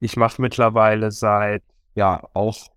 Ich 0.00 0.16
mache 0.16 0.42
mittlerweile 0.42 1.10
seit, 1.10 1.62
ja, 1.94 2.22
auch, 2.34 2.68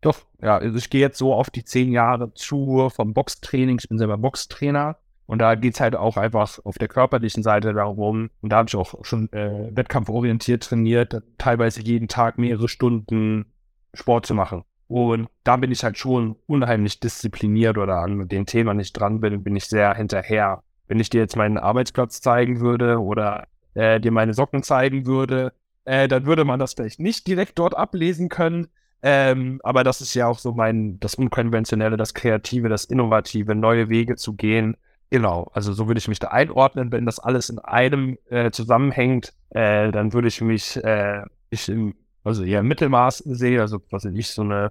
doch, 0.00 0.20
ja, 0.40 0.58
also 0.58 0.76
ich 0.76 0.90
gehe 0.90 1.00
jetzt 1.00 1.18
so 1.18 1.34
auf 1.34 1.50
die 1.50 1.64
zehn 1.64 1.90
Jahre 1.90 2.32
zu 2.34 2.90
vom 2.94 3.14
Boxtraining. 3.14 3.78
Ich 3.80 3.88
bin 3.88 3.98
selber 3.98 4.18
Boxtrainer. 4.18 4.98
Und 5.28 5.40
da 5.40 5.56
geht 5.56 5.74
es 5.74 5.80
halt 5.80 5.94
auch 5.94 6.16
einfach 6.16 6.58
auf 6.64 6.78
der 6.78 6.88
körperlichen 6.88 7.42
Seite 7.42 7.74
darum. 7.74 8.30
Und 8.40 8.50
da 8.50 8.56
habe 8.56 8.68
ich 8.68 8.76
auch 8.76 9.04
schon 9.04 9.30
äh, 9.34 9.68
wettkampforientiert 9.76 10.62
trainiert, 10.62 11.22
teilweise 11.36 11.82
jeden 11.82 12.08
Tag 12.08 12.38
mehrere 12.38 12.66
Stunden 12.66 13.44
Sport 13.92 14.24
zu 14.24 14.34
machen. 14.34 14.64
Und 14.86 15.28
da 15.44 15.58
bin 15.58 15.70
ich 15.70 15.84
halt 15.84 15.98
schon 15.98 16.36
unheimlich 16.46 16.98
diszipliniert 16.98 17.76
oder 17.76 17.98
an 17.98 18.26
dem 18.26 18.46
Thema 18.46 18.72
nicht 18.72 18.94
dran 18.94 19.20
bin, 19.20 19.44
bin 19.44 19.54
ich 19.54 19.66
sehr 19.66 19.94
hinterher. 19.94 20.62
Wenn 20.86 20.98
ich 20.98 21.10
dir 21.10 21.20
jetzt 21.20 21.36
meinen 21.36 21.58
Arbeitsplatz 21.58 22.22
zeigen 22.22 22.60
würde 22.60 22.98
oder 22.98 23.48
äh, 23.74 24.00
dir 24.00 24.12
meine 24.12 24.32
Socken 24.32 24.62
zeigen 24.62 25.04
würde, 25.04 25.52
äh, 25.84 26.08
dann 26.08 26.24
würde 26.24 26.46
man 26.46 26.58
das 26.58 26.72
vielleicht 26.72 27.00
nicht 27.00 27.26
direkt 27.26 27.58
dort 27.58 27.76
ablesen 27.76 28.30
können. 28.30 28.68
Ähm, 29.02 29.60
aber 29.62 29.84
das 29.84 30.00
ist 30.00 30.14
ja 30.14 30.26
auch 30.26 30.38
so 30.38 30.52
mein, 30.52 30.98
das 31.00 31.16
Unkonventionelle, 31.16 31.98
das 31.98 32.14
Kreative, 32.14 32.70
das 32.70 32.86
Innovative, 32.86 33.54
neue 33.54 33.90
Wege 33.90 34.16
zu 34.16 34.32
gehen. 34.32 34.78
Genau, 35.10 35.50
also 35.54 35.72
so 35.72 35.86
würde 35.88 35.98
ich 35.98 36.08
mich 36.08 36.18
da 36.18 36.28
einordnen. 36.28 36.92
Wenn 36.92 37.06
das 37.06 37.18
alles 37.18 37.48
in 37.48 37.58
einem 37.58 38.18
äh, 38.28 38.50
zusammenhängt, 38.50 39.32
äh, 39.50 39.90
dann 39.90 40.12
würde 40.12 40.28
ich 40.28 40.40
mich 40.40 40.76
äh, 40.84 41.22
ich 41.50 41.68
im 41.68 41.94
also 42.24 42.44
eher 42.44 42.62
Mittelmaß 42.62 43.18
sehe, 43.18 43.60
also 43.60 43.80
was 43.90 44.04
weiß 44.04 44.12
ich, 44.14 44.28
so 44.28 44.42
eine 44.42 44.70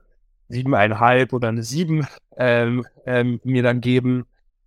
siebeneinhalb 0.50 1.34
oder 1.34 1.48
eine 1.50 1.64
sieben 1.64 2.08
ähm, 2.38 2.86
ähm, 3.06 3.40
mir 3.44 3.64
dann 3.64 3.82
geben. 3.82 4.26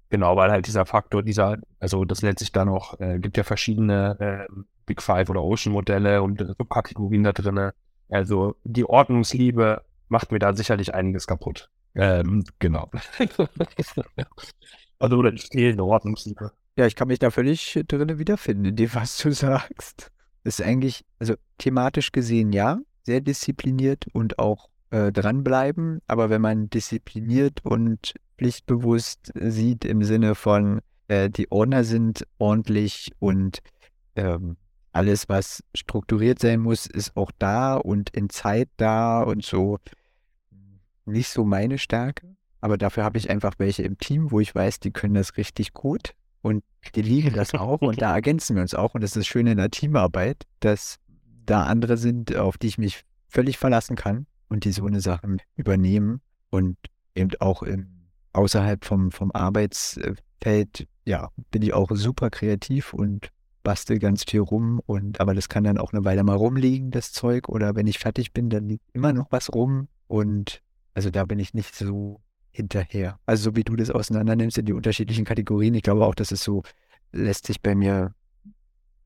Genau, 0.08 0.34
weil 0.36 0.50
halt 0.50 0.66
dieser 0.66 0.86
Faktor, 0.86 1.22
dieser, 1.22 1.58
also 1.78 2.04
das 2.04 2.22
nennt 2.22 2.40
sich 2.40 2.50
dann 2.50 2.68
auch, 2.68 2.98
äh, 2.98 3.20
gibt 3.20 3.36
ja 3.36 3.44
verschiedene 3.44 4.16
äh, 4.50 4.52
Big 4.86 5.02
Five 5.02 5.30
oder 5.30 5.42
Ocean 5.42 5.72
Modelle 5.72 6.22
und 6.22 6.40
Subkategorien 6.40 7.22
da 7.22 7.32
drin. 7.32 7.70
Also 8.08 8.56
die 8.64 8.84
Ordnungsliebe 8.84 9.84
macht 10.08 10.32
mir 10.32 10.40
da 10.40 10.52
sicherlich 10.52 10.92
einiges 10.94 11.28
kaputt. 11.28 11.70
Ähm, 11.94 12.42
genau. 12.58 12.90
also 15.00 15.16
oder 15.16 15.32
die 15.32 15.42
fehlende 15.42 15.84
Ordnungsliebe. 15.84 16.52
Ja, 16.76 16.86
ich 16.86 16.94
kann 16.94 17.08
mich 17.08 17.18
da 17.18 17.30
völlig 17.30 17.82
drin 17.88 18.18
wiederfinden, 18.18 18.66
in 18.66 18.76
dem, 18.76 18.94
was 18.94 19.18
du 19.18 19.32
sagst 19.32 20.12
ist 20.44 20.62
eigentlich, 20.62 21.04
also 21.18 21.34
thematisch 21.58 22.12
gesehen 22.12 22.52
ja, 22.52 22.80
sehr 23.02 23.20
diszipliniert 23.20 24.06
und 24.12 24.38
auch 24.38 24.68
äh, 24.90 25.12
dranbleiben. 25.12 26.00
Aber 26.06 26.30
wenn 26.30 26.40
man 26.40 26.70
diszipliniert 26.70 27.64
und 27.64 28.14
pflichtbewusst 28.38 29.32
sieht 29.34 29.84
im 29.84 30.02
Sinne 30.02 30.34
von, 30.34 30.80
äh, 31.08 31.30
die 31.30 31.50
Ordner 31.50 31.84
sind 31.84 32.26
ordentlich 32.38 33.10
und 33.18 33.58
ähm, 34.16 34.56
alles, 34.92 35.28
was 35.28 35.62
strukturiert 35.74 36.40
sein 36.40 36.60
muss, 36.60 36.86
ist 36.86 37.16
auch 37.16 37.30
da 37.38 37.76
und 37.76 38.10
in 38.10 38.28
Zeit 38.28 38.68
da 38.76 39.22
und 39.22 39.44
so. 39.44 39.78
Nicht 41.04 41.28
so 41.28 41.44
meine 41.44 41.78
Stärke, 41.78 42.36
aber 42.60 42.78
dafür 42.78 43.04
habe 43.04 43.18
ich 43.18 43.30
einfach 43.30 43.54
welche 43.58 43.82
im 43.82 43.98
Team, 43.98 44.30
wo 44.30 44.40
ich 44.40 44.54
weiß, 44.54 44.80
die 44.80 44.90
können 44.90 45.14
das 45.14 45.36
richtig 45.36 45.72
gut. 45.72 46.12
Und 46.42 46.64
die 46.94 47.02
lieben 47.02 47.34
das 47.34 47.54
auch 47.54 47.80
und 47.80 48.00
da 48.00 48.14
ergänzen 48.14 48.56
wir 48.56 48.62
uns 48.62 48.74
auch. 48.74 48.94
Und 48.94 49.02
das 49.02 49.10
ist 49.10 49.16
das 49.16 49.26
Schöne 49.26 49.52
in 49.52 49.58
der 49.58 49.70
Teamarbeit, 49.70 50.46
dass 50.60 50.98
da 51.46 51.64
andere 51.64 51.96
sind, 51.96 52.36
auf 52.36 52.58
die 52.58 52.68
ich 52.68 52.78
mich 52.78 53.04
völlig 53.28 53.58
verlassen 53.58 53.96
kann 53.96 54.26
und 54.48 54.64
die 54.64 54.72
so 54.72 54.86
eine 54.86 55.00
Sachen 55.00 55.40
übernehmen 55.56 56.20
und 56.50 56.76
eben 57.14 57.30
auch 57.40 57.62
im, 57.62 58.08
außerhalb 58.32 58.84
vom, 58.84 59.10
vom 59.10 59.30
Arbeitsfeld, 59.32 60.86
ja, 61.04 61.30
bin 61.50 61.62
ich 61.62 61.72
auch 61.72 61.90
super 61.92 62.30
kreativ 62.30 62.92
und 62.92 63.30
bastel 63.62 63.98
ganz 63.98 64.24
viel 64.24 64.40
rum 64.40 64.80
und 64.86 65.20
aber 65.20 65.34
das 65.34 65.48
kann 65.48 65.64
dann 65.64 65.78
auch 65.78 65.92
eine 65.92 66.04
Weile 66.04 66.24
mal 66.24 66.36
rumliegen, 66.36 66.90
das 66.90 67.12
Zeug. 67.12 67.48
Oder 67.48 67.74
wenn 67.74 67.86
ich 67.86 67.98
fertig 67.98 68.32
bin, 68.32 68.48
dann 68.50 68.68
liegt 68.68 68.84
immer 68.92 69.12
noch 69.12 69.30
was 69.30 69.52
rum. 69.52 69.88
Und 70.06 70.62
also 70.94 71.10
da 71.10 71.24
bin 71.24 71.38
ich 71.38 71.54
nicht 71.54 71.74
so 71.74 72.20
hinterher. 72.50 73.18
Also 73.26 73.50
so 73.50 73.56
wie 73.56 73.64
du 73.64 73.76
das 73.76 73.90
auseinander 73.90 74.36
nimmst 74.36 74.58
in 74.58 74.66
die 74.66 74.72
unterschiedlichen 74.72 75.24
Kategorien, 75.24 75.74
ich 75.74 75.82
glaube 75.82 76.04
auch, 76.04 76.14
dass 76.14 76.32
es 76.32 76.42
so 76.42 76.62
lässt 77.12 77.46
sich 77.46 77.60
bei 77.60 77.74
mir, 77.74 78.14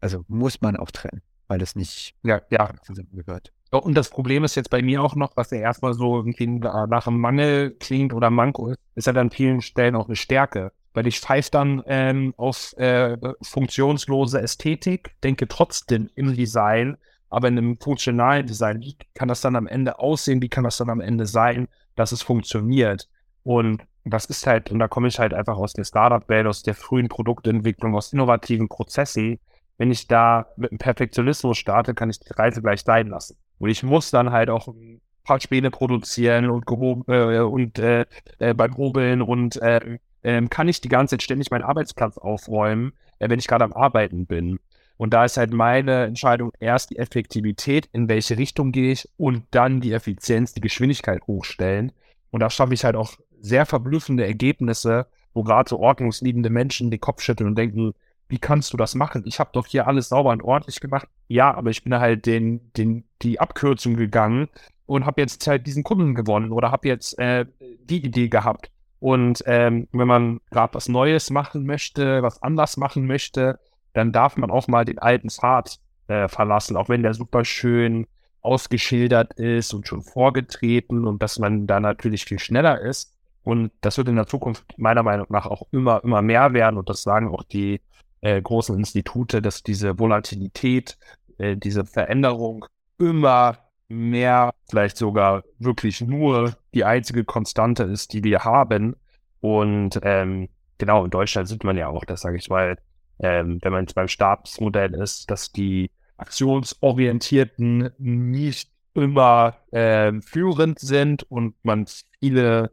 also 0.01 0.25
muss 0.29 0.61
man 0.61 0.77
auch 0.77 0.91
trennen, 0.91 1.23
weil 1.49 1.59
das 1.59 1.77
nicht 1.77 2.15
ja, 2.23 2.43
ja. 2.51 2.75
zusammengehört. 2.83 3.53
Und 3.71 3.95
das 3.95 4.09
Problem 4.09 4.45
ist 4.45 4.55
jetzt 4.55 4.71
bei 4.71 4.83
mir 4.83 5.03
auch 5.03 5.17
noch, 5.17 5.37
was 5.37 5.51
ja 5.51 5.59
erstmal 5.59 5.95
so 5.95 6.17
irgendwie 6.17 6.47
nach 6.47 7.07
einem 7.07 7.19
Mangel 7.19 7.73
klingt 7.73 8.15
oder 8.15 8.31
Manko 8.31 8.69
ist, 8.69 8.79
ist 8.95 9.07
ja 9.07 9.13
dann 9.13 9.27
an 9.27 9.31
vielen 9.31 9.63
Stellen 9.63 9.97
auch 9.97 10.07
eine 10.07 10.17
Stärke. 10.17 10.73
Weil 10.93 11.09
ich 11.09 11.19
pfeife 11.19 11.51
dann 11.51 11.83
ähm, 11.87 12.35
auf 12.37 12.73
äh, 12.77 13.17
funktionslose 13.43 14.41
Ästhetik, 14.41 15.21
denke 15.25 15.49
trotzdem 15.49 16.09
im 16.15 16.37
Design, 16.37 16.97
aber 17.31 17.49
in 17.49 17.59
einem 17.59 17.81
funktionalen 17.81 18.47
Design, 18.47 18.81
wie 18.81 18.97
kann 19.13 19.27
das 19.27 19.41
dann 19.41 19.57
am 19.57 19.67
Ende 19.67 19.99
aussehen, 19.99 20.41
wie 20.41 20.49
kann 20.49 20.63
das 20.63 20.77
dann 20.77 20.91
am 20.91 21.01
Ende 21.01 21.27
sein, 21.27 21.67
dass 21.97 22.13
es 22.13 22.23
funktioniert? 22.23 23.09
Und 23.45 23.83
das 24.05 24.27
ist 24.27 24.47
halt, 24.47 24.71
und 24.71 24.79
da 24.79 24.89
komme 24.89 25.09
ich 25.09 25.19
halt 25.19 25.33
einfach 25.33 25.57
aus 25.57 25.73
der 25.73 25.85
Startup-Welt, 25.85 26.47
aus 26.47 26.63
der 26.63 26.75
frühen 26.75 27.09
Produktentwicklung, 27.09 27.95
aus 27.95 28.13
innovativen 28.13 28.69
Prozessen. 28.69 29.39
Wenn 29.79 29.91
ich 29.91 30.07
da 30.09 30.47
mit 30.57 30.71
einem 30.71 30.79
Perfektionismus 30.79 31.59
starte, 31.59 31.95
kann 31.95 32.11
ich 32.11 32.21
die 32.21 32.33
Reise 32.33 32.61
gleich 32.61 32.83
sein 32.83 33.09
lassen. 33.09 33.37
Und 33.59 33.71
ich 33.71 33.83
muss 33.83 34.11
dann 34.11 34.31
halt 34.31 34.51
auch 34.51 34.69
ein 34.69 35.01
paar 35.25 35.41
Späne 35.41 35.71
produzieren 35.71 36.51
und, 36.51 36.65
äh, 37.09 37.41
und 37.41 37.79
äh, 37.79 38.05
äh, 38.39 38.55
beim 38.55 38.77
Hobeln 38.77 39.23
und 39.23 39.57
äh, 39.57 39.99
ähm, 40.23 40.51
kann 40.51 40.69
ich 40.69 40.81
die 40.81 40.89
ganze 40.89 41.15
Zeit 41.15 41.23
ständig 41.23 41.51
meinen 41.51 41.65
Arbeitsplatz 41.65 42.19
aufräumen, 42.19 42.93
äh, 43.19 43.29
wenn 43.29 43.39
ich 43.39 43.47
gerade 43.47 43.65
am 43.65 43.73
Arbeiten 43.73 44.27
bin. 44.27 44.59
Und 44.97 45.13
da 45.13 45.25
ist 45.25 45.37
halt 45.37 45.53
meine 45.53 46.05
Entscheidung 46.05 46.53
erst 46.61 46.91
die 46.91 46.99
Effektivität, 46.99 47.89
in 47.93 48.09
welche 48.09 48.39
Richtung 48.39 48.71
gehe 48.71 48.93
ich 48.93 49.09
und 49.17 49.45
dann 49.51 49.81
die 49.81 49.93
Effizienz, 49.93 50.53
die 50.53 50.61
Geschwindigkeit 50.61 51.23
hochstellen. 51.27 51.93
Und 52.31 52.41
da 52.41 52.51
schaffe 52.51 52.75
ich 52.75 52.85
halt 52.85 52.97
auch 52.97 53.15
sehr 53.45 53.67
verblüffende 53.67 54.27
Ergebnisse, 54.27 55.07
wo 55.35 55.43
gerade 55.43 55.69
so 55.69 55.79
ordnungsliebende 55.79 56.51
Menschen 56.51 56.91
den 56.91 57.01
Kopf 57.01 57.21
schütteln 57.21 57.51
und 57.51 57.57
denken, 57.57 57.95
wie 58.29 58.39
kannst 58.39 58.73
du 58.73 58.77
das 58.77 58.95
machen? 58.95 59.23
Ich 59.27 59.39
habe 59.39 59.51
doch 59.53 59.67
hier 59.67 59.87
alles 59.87 60.09
sauber 60.09 60.31
und 60.31 60.43
ordentlich 60.43 60.81
gemacht. 60.81 61.09
Ja, 61.29 61.53
aber 61.55 61.71
ich 61.71 61.85
bin 61.85 61.95
halt 61.95 62.25
den, 62.27 62.73
den, 62.73 63.05
die 63.21 63.39
Abkürzung 63.39 63.97
gegangen 63.97 64.49
und 64.87 65.05
habe 65.05 65.21
jetzt 65.21 65.47
halt 65.47 65.67
diesen 65.67 65.85
Kunden 65.85 66.15
gewonnen 66.15 66.53
oder 66.53 66.71
habe 66.71 66.89
jetzt 66.89 67.19
äh, 67.19 67.45
die 67.85 68.05
Idee 68.05 68.29
gehabt. 68.29 68.71
Und 68.99 69.43
ähm, 69.47 69.89
wenn 69.93 70.09
man 70.09 70.41
gerade 70.51 70.75
was 70.75 70.89
Neues 70.89 71.29
machen 71.29 71.67
möchte, 71.67 72.23
was 72.23 72.43
anders 72.43 72.79
machen 72.79 73.07
möchte, 73.07 73.59
dann 73.93 74.13
darf 74.13 74.39
man 74.39 74.51
auch 74.51 74.69
mal 74.69 74.87
den 74.87 74.99
alten 74.99 75.29
Pfad 75.29 75.79
äh, 76.09 76.29
verlassen, 76.29 76.79
auch 76.79 76.89
wenn 76.89 77.03
der 77.03 77.13
super 77.13 77.45
schön 77.45 78.07
ausgeschildert 78.41 79.35
ist 79.35 79.73
und 79.75 79.89
schon 79.89 80.03
vorgetreten 80.03 81.07
und 81.07 81.23
dass 81.23 81.39
man 81.39 81.67
da 81.67 81.81
natürlich 81.81 82.25
viel 82.25 82.39
schneller 82.39 82.81
ist. 82.81 83.14
Und 83.45 83.71
das 83.83 83.99
wird 83.99 84.09
in 84.09 84.17
der 84.17 84.27
Zukunft 84.27 84.65
meiner 84.79 85.03
Meinung 85.03 85.27
nach 85.29 85.47
auch 85.47 85.69
immer, 85.71 86.03
immer 86.03 86.23
mehr 86.23 86.53
werden. 86.55 86.79
Und 86.79 86.89
das 86.89 87.03
sagen 87.03 87.29
auch 87.29 87.45
die 87.45 87.81
äh, 88.23 88.41
großen 88.41 88.77
Institute, 88.77 89.43
dass 89.43 89.63
diese 89.63 89.99
Volatilität, 89.99 90.97
äh, 91.39 91.57
diese 91.57 91.85
Veränderung 91.85 92.65
immer 92.99 93.59
mehr, 93.89 94.53
vielleicht 94.69 94.97
sogar 94.97 95.45
wirklich 95.59 96.01
nur 96.01 96.57
die 96.73 96.85
einzige 96.85 97.25
Konstante 97.25 97.85
ist, 97.85 98.13
die 98.15 98.25
wir 98.25 98.45
haben. 98.45 98.97
Und 99.41 100.01
ähm, 100.03 100.49
genau, 100.79 101.05
in 101.05 101.11
Deutschland 101.11 101.49
sieht 101.49 101.65
man 101.65 101.77
ja 101.77 101.89
auch, 101.89 102.05
das 102.07 102.23
sage 102.23 102.39
ich 102.39 102.49
mal, 102.49 102.79
ähm, 103.19 103.59
wenn 103.63 103.73
man 103.73 103.83
jetzt 103.83 103.95
beim 103.95 104.09
Stabsmodell 104.09 104.95
ist, 104.95 105.31
dass 105.31 105.53
die 105.53 105.91
aktionsorientierten 106.17 107.91
nicht 107.99 108.71
immer 108.95 109.57
äh, 109.73 110.13
führend 110.21 110.79
sind 110.79 111.25
und 111.25 111.55
man 111.63 111.87
viele 112.21 112.71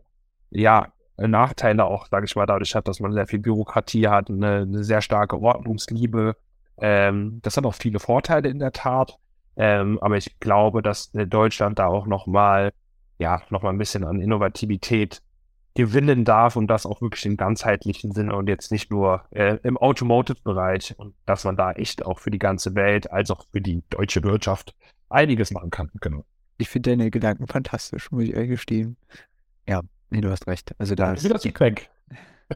ja, 0.51 0.91
Nachteile 1.17 1.85
auch, 1.85 2.07
sage 2.07 2.25
ich 2.25 2.35
mal, 2.35 2.45
dadurch 2.45 2.75
hat, 2.75 2.87
dass 2.87 2.99
man 2.99 3.13
sehr 3.13 3.27
viel 3.27 3.39
Bürokratie 3.39 4.07
hat, 4.07 4.29
eine, 4.29 4.61
eine 4.61 4.83
sehr 4.83 5.01
starke 5.01 5.39
Ordnungsliebe. 5.39 6.35
Ähm, 6.77 7.39
das 7.43 7.57
hat 7.57 7.65
auch 7.65 7.75
viele 7.75 7.99
Vorteile 7.99 8.49
in 8.49 8.59
der 8.59 8.71
Tat. 8.71 9.17
Ähm, 9.55 9.99
aber 10.01 10.17
ich 10.17 10.39
glaube, 10.39 10.81
dass 10.81 11.11
Deutschland 11.11 11.77
da 11.79 11.87
auch 11.87 12.07
nochmal, 12.07 12.71
ja, 13.19 13.41
nochmal 13.49 13.73
ein 13.73 13.77
bisschen 13.77 14.03
an 14.03 14.21
Innovativität 14.21 15.21
gewinnen 15.73 16.25
darf 16.25 16.55
und 16.55 16.67
das 16.67 16.85
auch 16.85 17.01
wirklich 17.01 17.25
im 17.25 17.37
ganzheitlichen 17.37 18.11
Sinne 18.11 18.35
und 18.35 18.49
jetzt 18.49 18.71
nicht 18.71 18.91
nur 18.91 19.23
äh, 19.31 19.57
im 19.63 19.77
Automotive-Bereich 19.77 20.95
und 20.97 21.15
dass 21.25 21.45
man 21.45 21.55
da 21.55 21.71
echt 21.71 22.05
auch 22.05 22.19
für 22.19 22.31
die 22.31 22.39
ganze 22.39 22.75
Welt 22.75 23.11
als 23.11 23.31
auch 23.31 23.45
für 23.51 23.61
die 23.61 23.83
deutsche 23.89 24.23
Wirtschaft 24.23 24.75
einiges 25.09 25.51
machen 25.51 25.69
kann. 25.69 25.89
Genau. 26.01 26.25
Ich 26.57 26.69
finde 26.69 26.91
deine 26.91 27.09
Gedanken 27.09 27.47
fantastisch, 27.47 28.11
muss 28.11 28.23
ich 28.23 28.33
ehrlich 28.33 28.51
gestehen. 28.51 28.97
Ja, 29.67 29.81
nee, 30.11 30.21
du 30.21 30.29
hast 30.29 30.47
recht. 30.47 30.73
Also 30.77 30.95
da 30.95 31.13
ist 31.13 31.23
weg. 31.59 31.89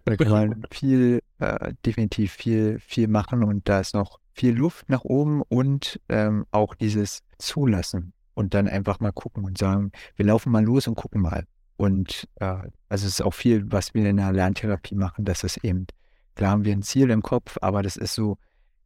Da 0.04 0.16
kann 0.18 0.30
man 0.30 0.64
viel, 0.72 1.22
äh, 1.40 1.74
definitiv 1.86 2.34
viel, 2.34 2.80
viel 2.80 3.08
machen 3.08 3.44
und 3.44 3.70
da 3.70 3.80
ist 3.80 3.94
noch 3.94 4.20
viel 4.34 4.54
Luft 4.54 4.90
nach 4.90 5.06
oben 5.06 5.42
und 5.42 6.00
ähm, 6.10 6.46
auch 6.52 6.76
dieses 6.76 7.22
Zulassen 7.38 8.12
und 8.34 8.54
dann 8.54 8.68
einfach 8.68 9.00
mal 9.00 9.12
gucken 9.12 9.46
und 9.46 9.58
sagen, 9.58 9.92
wir 10.18 10.26
laufen 10.26 10.52
mal 10.52 10.64
los 10.64 10.88
und 10.88 10.96
gucken 10.96 11.22
mal. 11.22 11.46
Und 11.78 12.28
äh, 12.36 12.46
also 12.90 13.08
es 13.08 13.14
ist 13.14 13.22
auch 13.22 13.34
viel, 13.34 13.72
was 13.72 13.94
wir 13.94 14.06
in 14.06 14.18
der 14.18 14.34
Lerntherapie 14.34 14.96
machen, 14.96 15.26
dass 15.26 15.44
es 15.44 15.58
eben, 15.58 15.88
klar 16.36 16.52
haben 16.52 16.66
wir 16.66 16.74
ein 16.74 16.84
Ziel 16.84 17.10
im 17.10 17.22
Kopf, 17.22 17.58
aber 17.62 17.82
das 17.82 17.96
ist 17.96 18.14
so, 18.14 18.38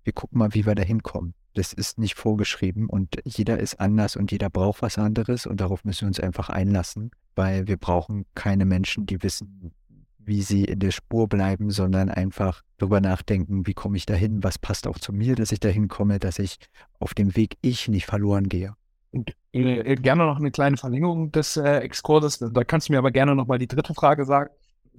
wir 0.03 0.13
gucken 0.13 0.39
mal, 0.39 0.53
wie 0.53 0.65
wir 0.65 0.75
da 0.75 0.83
hinkommen. 0.83 1.33
Das 1.55 1.73
ist 1.73 1.97
nicht 1.97 2.15
vorgeschrieben 2.15 2.87
und 2.87 3.15
jeder 3.25 3.59
ist 3.59 3.79
anders 3.79 4.15
und 4.15 4.31
jeder 4.31 4.49
braucht 4.49 4.83
was 4.83 4.97
anderes 4.97 5.47
und 5.47 5.59
darauf 5.59 5.83
müssen 5.83 6.01
wir 6.01 6.07
uns 6.07 6.19
einfach 6.19 6.49
einlassen, 6.49 7.11
weil 7.39 7.67
wir 7.69 7.77
brauchen 7.77 8.25
keine 8.35 8.65
Menschen, 8.65 9.05
die 9.05 9.23
wissen, 9.23 9.71
wie 10.17 10.41
sie 10.41 10.65
in 10.65 10.79
der 10.79 10.91
Spur 10.91 11.29
bleiben, 11.29 11.71
sondern 11.71 12.09
einfach 12.09 12.63
darüber 12.77 12.99
nachdenken, 12.99 13.65
wie 13.65 13.73
komme 13.73 13.95
ich 13.95 14.05
dahin, 14.05 14.43
was 14.43 14.59
passt 14.59 14.85
auch 14.87 14.99
zu 14.99 15.13
mir, 15.13 15.37
dass 15.37 15.53
ich 15.53 15.61
dahin 15.61 15.87
komme, 15.87 16.19
dass 16.19 16.37
ich 16.37 16.57
auf 16.99 17.13
dem 17.13 17.37
Weg 17.37 17.55
ich 17.61 17.87
nicht 17.87 18.05
verloren 18.07 18.49
gehe. 18.49 18.73
Und 19.11 19.31
äh, 19.53 19.95
gerne 19.95 20.25
noch 20.25 20.37
eine 20.37 20.51
kleine 20.51 20.75
Verlängerung 20.75 21.31
des 21.31 21.55
äh, 21.55 21.77
Exkurses. 21.77 22.39
Da 22.39 22.63
kannst 22.65 22.89
du 22.89 22.91
mir 22.91 22.99
aber 22.99 23.11
gerne 23.11 23.33
noch 23.35 23.47
mal 23.47 23.57
die 23.57 23.67
dritte 23.67 23.93
Frage 23.93 24.25
sagen. 24.25 24.49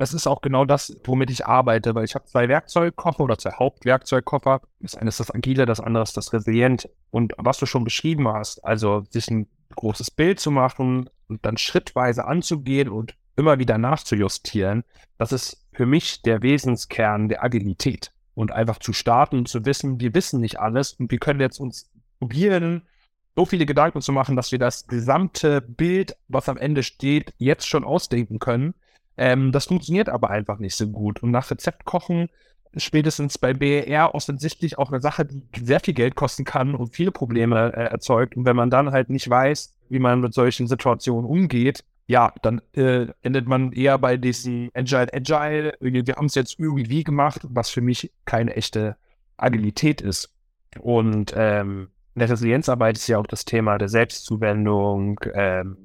Das 0.01 0.15
ist 0.15 0.27
auch 0.27 0.41
genau 0.41 0.65
das, 0.65 0.97
womit 1.05 1.29
ich 1.29 1.45
arbeite, 1.45 1.95
weil 1.95 2.07
ich 2.07 2.15
habe 2.15 2.25
zwei 2.25 2.49
Werkzeugkoffer 2.49 3.23
oder 3.23 3.37
zwei 3.37 3.53
Hauptwerkzeugkoffer. 3.53 4.63
Das 4.79 4.95
eine 4.95 5.11
ist 5.11 5.21
das 5.21 5.31
Agile, 5.31 5.67
das 5.67 5.79
andere 5.79 6.03
ist 6.03 6.17
das 6.17 6.33
Resilient. 6.33 6.89
Und 7.11 7.35
was 7.37 7.59
du 7.59 7.67
schon 7.67 7.85
beschrieben 7.85 8.27
hast, 8.27 8.65
also 8.65 9.05
sich 9.11 9.31
ein 9.31 9.47
großes 9.77 10.11
Bild 10.11 10.41
zu 10.41 10.51
machen 10.51 11.11
und 11.29 11.45
dann 11.45 11.59
schrittweise 11.59 12.25
anzugehen 12.25 12.89
und 12.89 13.15
immer 13.37 13.59
wieder 13.59 13.77
nachzujustieren, 13.77 14.85
das 15.19 15.33
ist 15.33 15.67
für 15.75 15.85
mich 15.85 16.23
der 16.23 16.41
Wesenskern 16.41 17.29
der 17.29 17.45
Agilität. 17.45 18.11
Und 18.33 18.53
einfach 18.53 18.79
zu 18.79 18.95
starten 18.95 19.37
und 19.37 19.49
zu 19.49 19.67
wissen, 19.67 20.01
wir 20.01 20.15
wissen 20.15 20.41
nicht 20.41 20.59
alles 20.59 20.95
und 20.95 21.11
wir 21.11 21.19
können 21.19 21.41
jetzt 21.41 21.61
uns 21.61 21.91
probieren, 22.21 22.89
so 23.37 23.45
viele 23.45 23.67
Gedanken 23.67 24.01
zu 24.01 24.13
machen, 24.13 24.35
dass 24.35 24.51
wir 24.51 24.59
das 24.59 24.87
gesamte 24.87 25.61
Bild, 25.61 26.17
was 26.27 26.49
am 26.49 26.57
Ende 26.57 26.83
steht, 26.83 27.35
jetzt 27.37 27.69
schon 27.69 27.85
ausdenken 27.85 28.39
können. 28.39 28.73
Ähm, 29.17 29.53
das 29.53 29.67
funktioniert 29.67 30.09
aber 30.09 30.31
einfach 30.31 30.59
nicht 30.59 30.77
so 30.77 30.89
gut. 30.89 31.23
Und 31.23 31.31
nach 31.31 31.51
Rezept 31.51 31.85
kochen, 31.85 32.29
spätestens 32.77 33.39
bei 33.39 33.53
BER 33.53 34.15
offensichtlich 34.15 34.79
auch 34.79 34.91
eine 34.91 35.01
Sache, 35.01 35.27
die 35.27 35.65
sehr 35.65 35.81
viel 35.81 35.95
Geld 35.95 36.15
kosten 36.15 36.45
kann 36.45 36.75
und 36.75 36.95
viele 36.95 37.11
Probleme 37.11 37.73
äh, 37.73 37.85
erzeugt. 37.91 38.37
Und 38.37 38.45
wenn 38.45 38.57
man 38.57 38.71
dann 38.71 38.93
halt 38.93 39.11
nicht 39.11 39.29
weiß, 39.29 39.75
wie 39.89 39.99
man 39.99 40.21
mit 40.21 40.35
solchen 40.35 40.67
Situationen 40.67 41.29
umgeht, 41.29 41.85
ja, 42.07 42.33
dann 42.43 42.61
äh, 42.73 43.07
endet 43.23 43.47
man 43.47 43.73
eher 43.73 43.97
bei 43.99 44.17
diesem 44.17 44.71
Agile, 44.75 45.13
Agile. 45.15 45.75
Wir 45.81 46.17
haben 46.17 46.27
es 46.27 46.35
jetzt 46.35 46.59
irgendwie 46.59 47.05
gemacht, 47.05 47.43
was 47.49 47.71
für 47.71 47.83
mich 47.83 48.11
keine 48.25 48.57
echte 48.57 48.97
Agilität 49.37 50.01
ist. 50.01 50.33
Und 50.81 51.33
ähm, 51.37 51.89
in 52.15 52.21
der 52.21 52.31
Resilienzarbeit 52.31 52.97
ist 52.97 53.07
ja 53.07 53.19
auch 53.19 53.27
das 53.27 53.45
Thema 53.45 53.79
der 53.79 53.89
Selbstzuwendung, 53.89 55.21
ähm, 55.35 55.77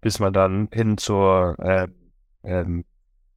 bis 0.00 0.18
man 0.18 0.32
dann 0.32 0.68
hin 0.72 0.98
zur, 0.98 1.56
äh, 1.60 1.88
ähm, 2.44 2.84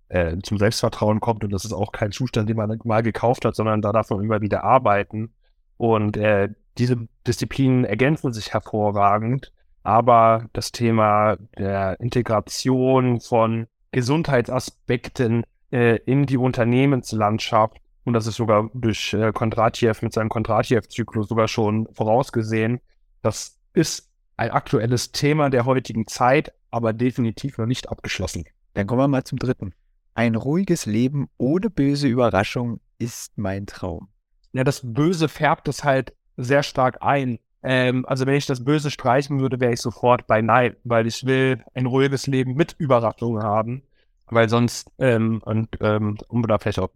äh, 0.10 0.38
zum 0.44 0.58
Selbstvertrauen 0.58 1.20
kommt. 1.20 1.44
Und 1.44 1.52
das 1.52 1.66
ist 1.66 1.74
auch 1.74 1.92
kein 1.92 2.12
Zustand, 2.12 2.50
den 2.50 2.58
man 2.58 2.80
mal 2.84 3.04
gekauft 3.04 3.46
hat, 3.46 3.56
sondern 3.56 3.82
da 3.82 3.92
darf 3.92 4.10
man 4.10 4.22
immer 4.22 4.42
wieder 4.42 4.64
arbeiten. 4.64 5.34
Und 5.78 6.18
äh, 6.18 6.50
diese 6.78 7.08
Disziplinen 7.28 7.86
ergänzen 7.86 8.34
sich 8.34 8.54
hervorragend. 8.54 9.52
Aber 9.84 10.46
das 10.54 10.72
Thema 10.72 11.38
der 11.58 12.00
Integration 12.00 13.20
von 13.20 13.68
Gesundheitsaspekten 13.92 15.44
äh, 15.72 15.98
in 16.06 16.26
die 16.26 16.38
Unternehmenslandschaft 16.38 17.78
und 18.06 18.14
das 18.14 18.28
ist 18.28 18.36
sogar 18.36 18.70
durch 18.74 19.14
äh, 19.14 19.32
Kondratjew 19.32 19.94
mit 20.02 20.14
seinem 20.14 20.30
Kondratjew-Zyklus 20.30 21.30
sogar 21.30 21.48
schon 21.48 21.88
vorausgesehen. 21.94 22.82
Das 23.22 23.60
ist 23.74 24.10
ein 24.36 24.52
aktuelles 24.52 25.12
Thema 25.12 25.50
der 25.50 25.66
heutigen 25.66 26.08
Zeit, 26.08 26.54
aber 26.70 26.92
definitiv 26.92 27.58
noch 27.58 27.66
nicht 27.66 27.90
abgeschlossen. 27.90 28.46
Dann 28.74 28.88
kommen 28.88 29.02
wir 29.02 29.08
mal 29.08 29.24
zum 29.24 29.40
dritten. 29.40 29.74
Ein 30.16 30.36
ruhiges 30.36 30.86
Leben 30.86 31.30
ohne 31.38 31.70
böse 31.70 32.08
Überraschung 32.08 32.80
ist 33.00 33.38
mein 33.38 33.66
Traum. 33.66 34.10
Ja, 34.54 34.64
das 34.64 34.82
Böse 34.84 35.28
färbt 35.28 35.68
es 35.68 35.84
halt 35.84 36.14
sehr 36.38 36.64
stark 36.64 36.98
ein. 37.02 37.40
Ähm, 37.64 38.06
also 38.06 38.26
wenn 38.26 38.36
ich 38.36 38.46
das 38.46 38.64
Böse 38.64 38.92
streichen 38.92 39.40
würde, 39.40 39.60
wäre 39.60 39.74
ich 39.74 39.82
sofort 39.82 40.28
bei 40.28 40.42
Nein, 40.42 40.76
weil 40.84 41.08
ich 41.08 41.26
will 41.26 41.64
ein 41.74 41.86
ruhiges 41.86 42.28
Leben 42.28 42.54
mit 42.56 42.76
Überraschungen 42.78 43.42
haben, 43.42 43.84
weil 44.28 44.50
sonst, 44.50 44.92
ähm, 45.00 45.42
und 45.46 45.70
ähm, 45.80 46.18
um 46.28 46.44
da 46.44 46.58
vielleicht 46.58 46.80
auch 46.80 46.92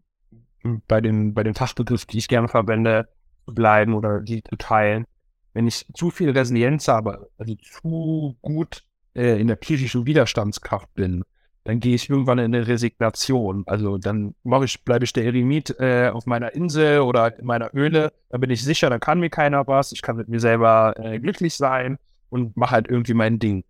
bei 0.88 1.02
den, 1.02 1.34
bei 1.34 1.44
den 1.44 1.54
Fachbegriffen, 1.54 2.08
die 2.12 2.18
ich 2.18 2.28
gerne 2.28 2.48
verwende, 2.48 3.08
bleiben 3.46 3.94
oder 3.94 4.20
die 4.20 4.42
teilen. 4.42 5.06
Wenn 5.54 5.68
ich 5.68 5.86
zu 5.94 6.12
viel 6.12 6.32
Resilienz 6.32 6.88
habe, 6.88 7.30
also 7.38 7.56
zu 7.56 8.38
gut 8.42 8.84
äh, 9.16 9.40
in 9.40 9.48
der 9.48 9.56
psychischen 9.56 10.06
Widerstandskraft 10.06 10.94
bin, 10.94 11.24
dann 11.68 11.82
gehe 11.82 11.96
ich 11.96 12.10
irgendwann 12.10 12.40
in 12.40 12.56
eine 12.56 12.66
Resignation. 12.66 13.64
Also 13.66 13.98
dann 13.98 14.34
ich, 14.64 14.86
bleibe 14.86 15.04
ich 15.04 15.12
der 15.12 15.26
Eremit 15.26 15.76
äh, 15.80 16.10
auf 16.14 16.26
meiner 16.26 16.54
Insel 16.56 17.02
oder 17.02 17.38
in 17.38 17.46
meiner 17.46 17.74
Höhle, 17.74 18.14
da 18.30 18.38
bin 18.38 18.50
ich 18.50 18.64
sicher, 18.64 18.90
da 18.90 19.00
kann 19.00 19.20
mir 19.20 19.30
keiner 19.30 19.68
was, 19.68 19.92
ich 19.92 20.02
kann 20.02 20.16
mit 20.16 20.30
mir 20.30 20.40
selber 20.40 20.94
äh, 20.98 21.20
glücklich 21.20 21.56
sein 21.56 21.98
und 22.30 22.56
mache 22.56 22.72
halt 22.72 22.88
irgendwie 22.88 23.14
mein 23.14 23.38
Ding. 23.38 23.66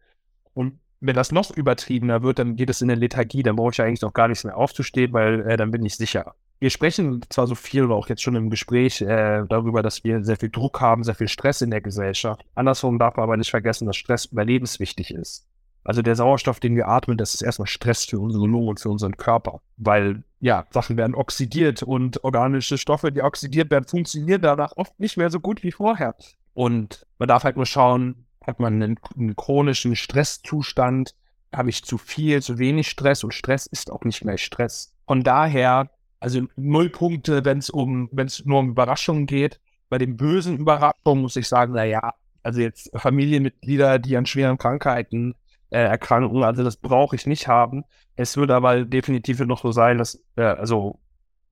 Und 0.53 0.79
wenn 0.99 1.15
das 1.15 1.31
noch 1.31 1.49
übertriebener 1.49 2.21
wird, 2.21 2.37
dann 2.37 2.55
geht 2.55 2.69
es 2.69 2.83
in 2.83 2.91
eine 2.91 2.99
Lethargie, 2.99 3.41
dann 3.41 3.55
brauche 3.55 3.71
ich 3.71 3.81
eigentlich 3.81 4.03
noch 4.03 4.13
gar 4.13 4.27
nichts 4.27 4.43
mehr 4.43 4.57
aufzustehen, 4.57 5.11
weil 5.13 5.49
äh, 5.49 5.57
dann 5.57 5.71
bin 5.71 5.83
ich 5.83 5.95
sicher 5.95 6.35
wir 6.59 6.71
sprechen 6.71 7.21
zwar 7.29 7.45
so 7.45 7.55
viel, 7.55 7.83
oder 7.83 7.95
auch 7.95 8.09
jetzt 8.09 8.23
schon 8.23 8.35
im 8.35 8.49
Gespräch, 8.49 9.01
äh, 9.01 9.43
darüber, 9.47 9.83
dass 9.83 10.03
wir 10.03 10.23
sehr 10.23 10.37
viel 10.37 10.49
Druck 10.49 10.81
haben, 10.81 11.03
sehr 11.03 11.13
viel 11.13 11.27
Stress 11.27 11.61
in 11.61 11.69
der 11.69 11.81
Gesellschaft. 11.81 12.43
Andersrum 12.55 12.97
darf 12.97 13.15
man 13.15 13.23
aber 13.23 13.37
nicht 13.37 13.51
vergessen, 13.51 13.85
dass 13.85 13.95
Stress 13.95 14.25
überlebenswichtig 14.25 15.11
ist. 15.11 15.45
Also 15.87 16.01
der 16.01 16.17
Sauerstoff, 16.17 16.59
den 16.59 16.75
wir 16.75 16.89
atmen, 16.89 17.17
das 17.17 17.33
ist 17.33 17.41
erstmal 17.41 17.69
Stress 17.69 18.03
für 18.03 18.19
unsere 18.19 18.45
Lunge 18.45 18.67
und 18.67 18.81
für 18.81 18.89
unseren 18.89 19.15
Körper, 19.15 19.61
weil 19.77 20.21
ja, 20.41 20.65
Sachen 20.69 20.97
werden 20.97 21.15
oxidiert 21.15 21.81
und 21.81 22.25
organische 22.25 22.77
Stoffe, 22.77 23.09
die 23.09 23.21
oxidiert 23.21 23.71
werden, 23.71 23.87
funktionieren 23.87 24.41
danach 24.41 24.73
oft 24.75 24.99
nicht 24.99 25.15
mehr 25.15 25.29
so 25.29 25.39
gut 25.39 25.63
wie 25.63 25.71
vorher. 25.71 26.13
Und 26.53 27.07
man 27.19 27.29
darf 27.29 27.45
halt 27.45 27.55
nur 27.55 27.65
schauen, 27.65 28.25
hat 28.45 28.59
man 28.59 28.83
einen, 28.83 28.99
einen 29.17 29.37
chronischen 29.37 29.95
Stresszustand, 29.95 31.15
habe 31.55 31.69
ich 31.69 31.85
zu 31.85 31.97
viel, 31.97 32.41
zu 32.41 32.59
wenig 32.59 32.89
Stress 32.89 33.23
und 33.23 33.33
Stress 33.33 33.65
ist 33.65 33.89
auch 33.89 34.03
nicht 34.03 34.19
gleich 34.19 34.43
Stress. 34.43 34.93
Von 35.07 35.23
daher, 35.23 35.89
also 36.19 36.41
null 36.57 36.89
Punkte, 36.89 37.45
wenn 37.45 37.59
es 37.59 37.69
um, 37.69 38.09
wenn 38.11 38.27
es 38.27 38.43
nur 38.43 38.59
um 38.59 38.71
Überraschungen 38.71 39.25
geht. 39.25 39.61
Bei 39.87 39.97
den 39.97 40.17
bösen 40.17 40.57
Überraschungen 40.57 41.21
muss 41.21 41.37
ich 41.37 41.47
sagen, 41.47 41.71
naja, 41.71 42.13
also 42.43 42.59
jetzt 42.59 42.91
Familienmitglieder, 42.93 43.99
die 43.99 44.17
an 44.17 44.25
schweren 44.25 44.57
Krankheiten 44.57 45.33
äh, 45.69 45.79
erkranken, 45.79 46.43
also 46.43 46.63
das 46.63 46.77
brauche 46.77 47.15
ich 47.15 47.25
nicht 47.25 47.47
haben. 47.47 47.83
Es 48.15 48.37
würde 48.37 48.55
aber 48.55 48.85
definitiv 48.85 49.39
noch 49.41 49.61
so 49.61 49.71
sein, 49.71 49.97
dass, 49.97 50.23
äh, 50.35 50.43
also, 50.43 50.99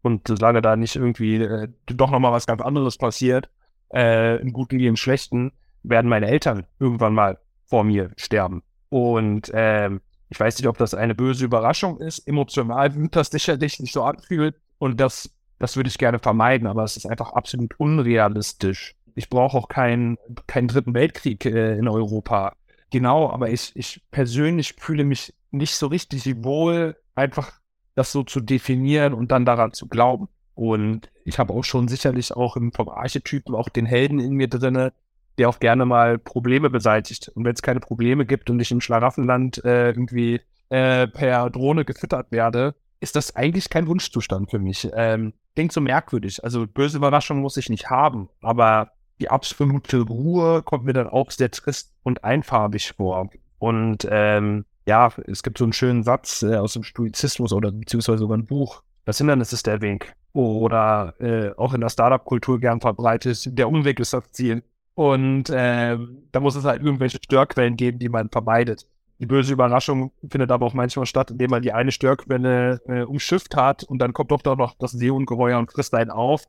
und 0.02 0.28
solange 0.28 0.62
da 0.62 0.76
nicht 0.76 0.96
irgendwie 0.96 1.36
äh, 1.36 1.68
doch 1.88 2.12
nochmal 2.12 2.32
was 2.32 2.46
ganz 2.46 2.62
anderes 2.62 2.98
passiert, 2.98 3.50
äh, 3.94 4.40
im 4.42 4.54
Guten 4.54 4.80
wie 4.80 4.88
im 4.88 4.96
Schlechten, 4.96 5.52
werden 5.84 6.10
meine 6.10 6.28
Eltern 6.28 6.66
irgendwann 6.80 7.14
mal 7.14 7.38
vor 7.66 7.84
mir 7.84 8.12
sterben. 8.18 8.64
Und 8.90 9.52
ähm, 9.54 10.02
ich 10.30 10.40
weiß 10.40 10.58
nicht, 10.58 10.68
ob 10.68 10.78
das 10.78 10.94
eine 10.94 11.16
böse 11.16 11.46
Überraschung 11.46 12.00
ist. 12.00 12.28
Emotional 12.28 12.96
wird 12.96 13.16
das 13.16 13.30
sicherlich 13.30 13.80
nicht 13.80 13.94
so 13.94 14.04
anfühlt. 14.04 14.56
Und 14.78 15.00
das, 15.00 15.30
das 15.60 15.76
würde 15.76 15.90
ich 15.90 15.98
gerne 15.98 16.20
vermeiden, 16.20 16.68
aber 16.68 16.84
es 16.84 16.98
ist 16.98 17.06
einfach 17.06 17.34
absolut 17.34 17.80
unrealistisch. 17.80 18.96
Ich 19.16 19.30
brauche 19.30 19.58
auch 19.58 19.70
keinen 19.70 20.18
keinen 20.48 20.68
dritten 20.68 20.94
Weltkrieg 20.94 21.46
äh, 21.46 21.78
in 21.78 21.88
Europa. 21.88 22.56
Genau, 22.96 23.30
aber 23.30 23.50
ich, 23.50 23.76
ich 23.76 24.02
persönlich 24.10 24.76
fühle 24.78 25.04
mich 25.04 25.34
nicht 25.52 25.76
so 25.76 25.88
richtig 25.88 26.46
wohl, 26.46 26.96
einfach 27.14 27.52
das 27.94 28.14
so 28.14 28.24
zu 28.24 28.40
definieren 28.40 29.14
und 29.14 29.34
dann 29.34 29.44
daran 29.44 29.74
zu 29.74 29.90
glauben. 29.90 30.30
Und 30.54 31.12
ich 31.26 31.38
habe 31.38 31.52
auch 31.52 31.66
schon 31.66 31.90
sicherlich 31.90 32.32
auch 32.32 32.56
im, 32.56 32.72
vom 32.72 32.88
Archetypen 32.88 33.54
auch 33.54 33.68
den 33.68 33.86
Helden 33.86 34.22
in 34.22 34.36
mir 34.36 34.48
drinne, 34.48 34.94
der 35.38 35.50
auch 35.50 35.60
gerne 35.60 35.86
mal 35.86 36.18
Probleme 36.18 36.70
beseitigt. 36.70 37.28
Und 37.36 37.44
wenn 37.44 37.54
es 37.54 37.62
keine 37.62 37.82
Probleme 37.82 38.26
gibt 38.26 38.50
und 38.50 38.62
ich 38.62 38.72
im 38.72 38.80
Schlaraffenland 38.80 39.66
äh, 39.66 39.90
irgendwie 39.90 40.40
äh, 40.70 41.08
per 41.08 41.50
Drohne 41.50 41.84
gefüttert 41.84 42.32
werde, 42.32 42.76
ist 43.02 43.18
das 43.18 43.36
eigentlich 43.36 43.70
kein 43.70 43.88
Wunschzustand 43.88 44.50
für 44.50 44.60
mich. 44.60 44.90
Ähm, 44.96 45.34
klingt 45.54 45.74
so 45.74 45.82
merkwürdig. 45.82 46.46
Also 46.46 46.66
böse 46.66 46.96
Überraschungen 46.96 47.44
muss 47.44 47.58
ich 47.58 47.68
nicht 47.68 47.90
haben, 47.90 48.30
aber 48.42 48.94
die 49.20 49.30
absolute 49.30 50.02
Ruhe 50.02 50.62
kommt 50.64 50.86
mir 50.86 50.94
dann 50.94 51.08
auch 51.08 51.32
sehr 51.32 51.52
trist 51.52 51.94
und 52.04 52.24
einfarbig 52.24 52.94
vor. 52.94 53.30
Und 53.60 54.08
ähm, 54.10 54.66
ja, 54.86 55.12
es 55.28 55.44
gibt 55.44 55.58
so 55.58 55.64
einen 55.64 55.74
schönen 55.74 56.04
Satz 56.04 56.44
äh, 56.44 56.58
aus 56.58 56.74
dem 56.74 56.84
Stoizismus 56.84 57.54
oder 57.54 57.72
beziehungsweise 57.72 58.20
sogar 58.20 58.38
ein 58.38 58.46
Buch. 58.46 58.84
Das 59.06 59.18
Hindernis 59.18 59.54
ist 59.54 59.68
der 59.68 59.82
Weg. 59.82 60.14
Oder 60.34 61.14
äh, 61.20 61.52
auch 61.58 61.74
in 61.74 61.82
der 61.82 61.90
Startup-Kultur 61.90 62.60
gern 62.60 62.82
verbreitet, 62.82 63.58
der 63.58 63.70
Umweg 63.70 64.00
ist 64.00 64.14
das 64.14 64.32
Ziel. 64.32 64.64
Und 64.96 65.50
äh, 65.50 65.98
da 66.32 66.40
muss 66.40 66.56
es 66.56 66.66
halt 66.66 66.82
irgendwelche 66.82 67.20
Störquellen 67.24 67.78
geben, 67.78 68.00
die 68.00 68.10
man 68.10 68.30
vermeidet. 68.30 68.88
Die 69.20 69.26
böse 69.26 69.54
Überraschung 69.54 70.12
findet 70.30 70.52
aber 70.52 70.66
auch 70.66 70.74
manchmal 70.74 71.06
statt, 71.06 71.32
indem 71.32 71.52
man 71.52 71.62
die 71.62 71.72
eine 71.72 71.92
Störquelle 71.92 72.82
äh, 72.88 73.04
umschifft 73.04 73.56
hat 73.56 73.84
und 73.84 74.00
dann 74.00 74.12
kommt 74.12 74.32
doch 74.32 74.42
da 74.42 74.56
noch 74.56 74.76
das 74.78 74.92
Seeungeheuer 74.92 75.58
und 75.58 75.72
frisst 75.72 75.94
einen 75.94 76.12
auf. 76.12 76.44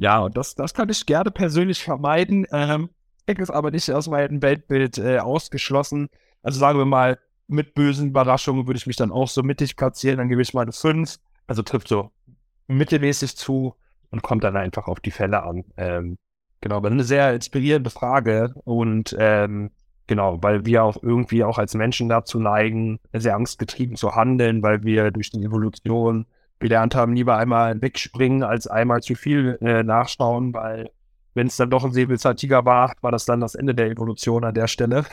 Ja, 0.00 0.20
und 0.20 0.36
das, 0.36 0.54
das 0.54 0.74
kann 0.74 0.88
ich 0.88 1.06
gerne 1.06 1.30
persönlich 1.30 1.82
vermeiden. 1.82 2.46
Ähm, 2.52 2.90
ich 3.26 3.38
ist 3.38 3.50
aber 3.50 3.70
nicht 3.70 3.90
aus 3.90 4.08
meinem 4.08 4.42
Weltbild 4.42 4.98
äh, 4.98 5.18
ausgeschlossen. 5.18 6.08
Also 6.42 6.58
sagen 6.58 6.78
wir 6.78 6.86
mal, 6.86 7.18
mit 7.46 7.74
bösen 7.74 8.08
Überraschungen 8.08 8.66
würde 8.66 8.78
ich 8.78 8.86
mich 8.86 8.96
dann 8.96 9.12
auch 9.12 9.28
so 9.28 9.42
mittig 9.42 9.76
platzieren, 9.76 10.18
dann 10.18 10.28
gebe 10.28 10.42
ich 10.42 10.54
mal 10.54 10.62
eine 10.62 10.72
5. 10.72 11.16
Also 11.46 11.62
trifft 11.62 11.88
so 11.88 12.10
mittelmäßig 12.68 13.36
zu 13.36 13.74
und 14.10 14.22
kommt 14.22 14.44
dann 14.44 14.56
einfach 14.56 14.86
auf 14.86 15.00
die 15.00 15.10
Fälle 15.10 15.42
an. 15.42 15.64
Ähm, 15.76 16.16
Genau, 16.60 16.76
aber 16.76 16.90
eine 16.90 17.04
sehr 17.04 17.34
inspirierende 17.34 17.88
Frage 17.90 18.52
und 18.64 19.16
ähm, 19.18 19.70
genau, 20.06 20.42
weil 20.42 20.66
wir 20.66 20.84
auch 20.84 21.02
irgendwie 21.02 21.42
auch 21.42 21.56
als 21.58 21.74
Menschen 21.74 22.08
dazu 22.10 22.38
neigen, 22.38 23.00
sehr 23.14 23.34
angstgetrieben 23.34 23.96
zu 23.96 24.14
handeln, 24.14 24.62
weil 24.62 24.82
wir 24.82 25.10
durch 25.10 25.30
die 25.30 25.42
Evolution 25.42 26.26
gelernt 26.60 26.94
haben, 26.94 27.14
lieber 27.14 27.36
einmal 27.36 27.80
wegspringen, 27.80 28.42
als 28.42 28.66
einmal 28.66 29.02
zu 29.02 29.14
viel 29.14 29.58
äh, 29.60 29.82
nachschauen, 29.82 30.54
weil 30.54 30.90
wenn 31.34 31.46
es 31.46 31.56
dann 31.56 31.70
doch 31.70 31.84
ein 31.84 31.92
Säbelzahntiger 31.92 32.64
war, 32.64 32.92
war 33.00 33.12
das 33.12 33.24
dann 33.24 33.40
das 33.40 33.54
Ende 33.54 33.74
der 33.74 33.86
Evolution 33.86 34.44
an 34.44 34.54
der 34.54 34.66
Stelle. 34.66 35.04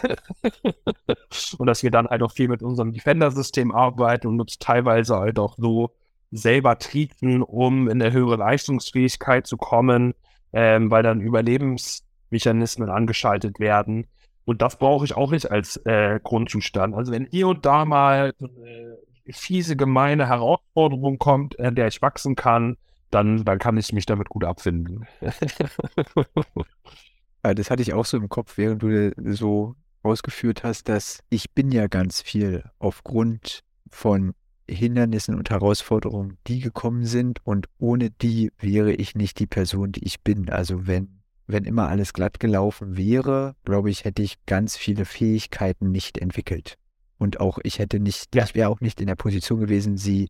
und 1.57 1.67
dass 1.67 1.83
wir 1.83 1.91
dann 1.91 2.07
halt 2.07 2.23
auch 2.23 2.31
viel 2.31 2.47
mit 2.47 2.63
unserem 2.63 2.91
Defender-System 2.91 3.71
arbeiten 3.71 4.27
und 4.27 4.41
uns 4.41 4.57
teilweise 4.57 5.17
halt 5.17 5.39
auch 5.39 5.55
so 5.57 5.91
selber 6.31 6.77
treten, 6.79 7.41
um 7.41 7.87
in 7.87 8.01
eine 8.01 8.11
höhere 8.11 8.35
Leistungsfähigkeit 8.35 9.47
zu 9.47 9.57
kommen, 9.57 10.13
ähm, 10.53 10.89
weil 10.91 11.03
dann 11.03 11.21
Überlebensmechanismen 11.21 12.89
angeschaltet 12.89 13.59
werden. 13.59 14.07
Und 14.43 14.61
das 14.61 14.77
brauche 14.77 15.05
ich 15.05 15.15
auch 15.15 15.31
nicht 15.31 15.51
als 15.51 15.77
äh, 15.85 16.19
Grundzustand. 16.23 16.95
Also 16.95 17.11
wenn 17.11 17.25
hier 17.25 17.47
und 17.47 17.65
da 17.65 17.85
mal 17.85 18.33
eine 18.39 18.97
fiese, 19.31 19.75
gemeine 19.75 20.27
Herausforderung 20.27 21.17
kommt, 21.17 21.59
an 21.59 21.75
der 21.75 21.87
ich 21.87 22.01
wachsen 22.01 22.35
kann, 22.35 22.77
dann, 23.11 23.43
dann 23.45 23.59
kann 23.59 23.77
ich 23.77 23.93
mich 23.93 24.05
damit 24.05 24.29
gut 24.29 24.43
abfinden. 24.43 25.07
das 27.41 27.71
hatte 27.71 27.81
ich 27.81 27.93
auch 27.93 28.05
so 28.05 28.17
im 28.17 28.29
Kopf, 28.29 28.57
während 28.57 28.83
du 28.83 29.13
so 29.33 29.75
ausgeführt 30.03 30.63
hast, 30.63 30.89
dass 30.89 31.19
ich 31.29 31.51
bin 31.51 31.71
ja 31.71 31.87
ganz 31.87 32.21
viel 32.21 32.63
aufgrund 32.79 33.63
von 33.89 34.33
Hindernissen 34.69 35.35
und 35.35 35.49
Herausforderungen, 35.49 36.37
die 36.47 36.59
gekommen 36.59 37.05
sind 37.05 37.45
und 37.45 37.67
ohne 37.77 38.09
die 38.09 38.51
wäre 38.59 38.93
ich 38.93 39.15
nicht 39.15 39.39
die 39.39 39.47
Person, 39.47 39.93
die 39.93 40.03
ich 40.03 40.21
bin. 40.21 40.49
Also 40.49 40.87
wenn, 40.87 41.21
wenn 41.45 41.63
immer 41.63 41.87
alles 41.87 42.13
glatt 42.13 42.39
gelaufen 42.39 42.97
wäre, 42.97 43.55
glaube 43.63 43.89
ich, 43.89 44.03
hätte 44.03 44.21
ich 44.21 44.45
ganz 44.45 44.75
viele 44.75 45.05
Fähigkeiten 45.05 45.91
nicht 45.91 46.17
entwickelt. 46.17 46.77
Und 47.17 47.39
auch 47.39 47.59
ich 47.63 47.79
hätte 47.79 47.99
nicht, 47.99 48.35
ja. 48.35 48.43
ich 48.43 48.55
wäre 48.55 48.69
auch 48.69 48.79
nicht 48.79 49.01
in 49.01 49.07
der 49.07 49.15
Position 49.15 49.59
gewesen, 49.59 49.97
sie 49.97 50.29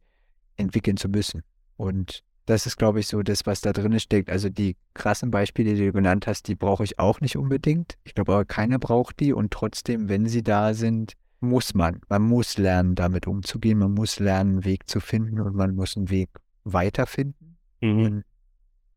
entwickeln 0.55 0.97
zu 0.97 1.09
müssen. 1.09 1.43
Und 1.75 2.23
das 2.45 2.65
ist, 2.65 2.77
glaube 2.77 3.01
ich, 3.01 3.07
so 3.07 3.21
das, 3.23 3.45
was 3.45 3.61
da 3.61 3.73
drin 3.73 3.99
steckt. 3.99 4.29
Also 4.29 4.49
die 4.49 4.77
krassen 4.93 5.31
Beispiele, 5.31 5.75
die 5.75 5.85
du 5.87 5.91
genannt 5.91 6.27
hast, 6.27 6.47
die 6.47 6.55
brauche 6.55 6.83
ich 6.83 6.97
auch 6.97 7.19
nicht 7.19 7.35
unbedingt. 7.35 7.97
Ich 8.03 8.15
glaube 8.15 8.33
aber, 8.33 8.45
keiner 8.45 8.79
braucht 8.79 9.19
die. 9.19 9.33
Und 9.33 9.51
trotzdem, 9.51 10.07
wenn 10.07 10.27
sie 10.27 10.43
da 10.43 10.73
sind, 10.73 11.13
muss 11.41 11.73
man. 11.73 12.01
Man 12.07 12.23
muss 12.23 12.57
lernen, 12.57 12.95
damit 12.95 13.27
umzugehen. 13.27 13.79
Man 13.79 13.93
muss 13.93 14.19
lernen, 14.19 14.51
einen 14.51 14.65
Weg 14.65 14.89
zu 14.89 15.01
finden 15.01 15.41
und 15.41 15.55
man 15.55 15.75
muss 15.75 15.97
einen 15.97 16.09
Weg 16.09 16.29
weiterfinden. 16.63 17.57
Mhm. 17.81 17.99
Und 17.99 18.23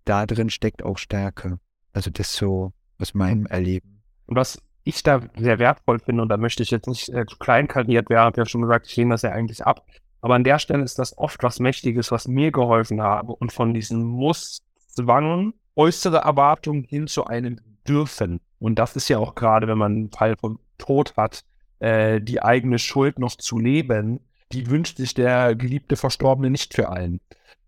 da 0.05 0.27
drin 0.27 0.49
steckt 0.49 0.85
auch 0.85 0.97
Stärke. 0.97 1.59
Also 1.93 2.11
das 2.11 2.33
so 2.33 2.73
aus 2.99 3.15
meinem 3.15 3.47
Erleben. 3.47 4.03
Und 4.27 4.37
was 4.37 4.63
ich 4.91 5.03
da 5.03 5.21
sehr 5.37 5.59
wertvoll 5.59 5.99
finde, 5.99 6.23
und 6.23 6.29
da 6.29 6.37
möchte 6.37 6.63
ich 6.63 6.71
jetzt 6.71 6.87
nicht 6.87 7.09
äh, 7.09 7.27
zu 7.27 7.37
kleinkariert 7.39 8.11
werden, 8.11 8.27
habe 8.27 8.41
ja 8.41 8.47
schon 8.47 8.63
gesagt, 8.63 8.87
ich 8.87 8.97
lehne 8.97 9.15
das 9.15 9.23
ja 9.23 9.31
eigentlich 9.31 9.65
ab. 9.65 9.85
Aber 10.21 10.35
an 10.35 10.45
der 10.45 10.59
Stelle 10.59 10.85
ist 10.85 10.99
das 10.99 11.17
oft 11.17 11.43
was 11.43 11.61
Mächtiges, 11.61 12.13
was 12.13 12.29
mir 12.29 12.53
geholfen 12.53 13.01
habe. 13.01 13.33
Und 13.33 13.53
von 13.53 13.73
diesem 13.73 14.03
Muss, 14.03 14.63
Zwang, 14.89 15.55
äußere 15.77 16.19
Erwartungen 16.19 16.85
hin 16.85 17.07
zu 17.07 17.25
einem 17.25 17.59
Dürfen. 17.89 18.41
Und 18.59 18.79
das 18.79 18.97
ist 18.97 19.09
ja 19.09 19.19
auch 19.19 19.35
gerade, 19.35 19.67
wenn 19.67 19.79
man 19.79 19.93
einen 19.93 20.11
Fall 20.11 20.37
von 20.37 20.59
Tod 20.77 21.17
hat, 21.17 21.45
äh, 21.79 22.21
die 22.21 22.43
eigene 22.43 22.79
Schuld 22.79 23.19
noch 23.19 23.37
zu 23.37 23.59
leben, 23.59 24.21
die 24.53 24.69
wünscht 24.69 24.99
sich 24.99 25.15
der 25.15 25.55
geliebte 25.55 25.97
Verstorbene 25.97 26.51
nicht 26.51 26.75
für 26.75 26.91
einen. 26.91 27.21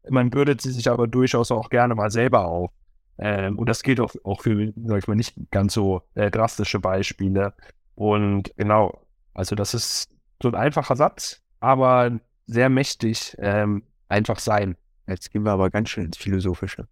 Man 0.09 0.31
bürdet 0.31 0.61
sie 0.61 0.73
sich 0.73 0.91
aber 0.91 1.07
durchaus 1.07 1.51
auch 1.51 1.71
gerne 1.71 1.95
mal 1.95 2.11
selber 2.11 2.45
auf. 2.47 2.71
Ähm, 3.19 3.59
und 3.59 3.69
das 3.69 3.83
gilt 3.83 4.01
auch, 4.01 4.15
auch 4.25 4.43
für, 4.43 4.73
sag 4.85 4.99
ich 4.99 5.09
mal, 5.09 5.15
nicht 5.15 5.37
ganz 5.51 5.75
so 5.75 6.03
äh, 6.15 6.31
drastische 6.31 6.81
Beispiele. 6.81 7.55
Und 7.95 8.53
genau, 8.57 9.07
also 9.35 9.55
das 9.55 9.75
ist 9.75 10.09
so 10.43 10.49
ein 10.49 10.55
einfacher 10.55 10.97
Satz, 10.97 11.43
aber 11.61 12.19
sehr 12.47 12.69
mächtig 12.69 13.37
ähm, 13.39 13.85
einfach 14.09 14.39
sein. 14.39 14.77
Jetzt 15.07 15.31
gehen 15.31 15.45
wir 15.45 15.53
aber 15.53 15.71
ganz 15.71 15.91
schön 15.91 16.07
ins 16.07 16.17
Philosophische. 16.17 16.89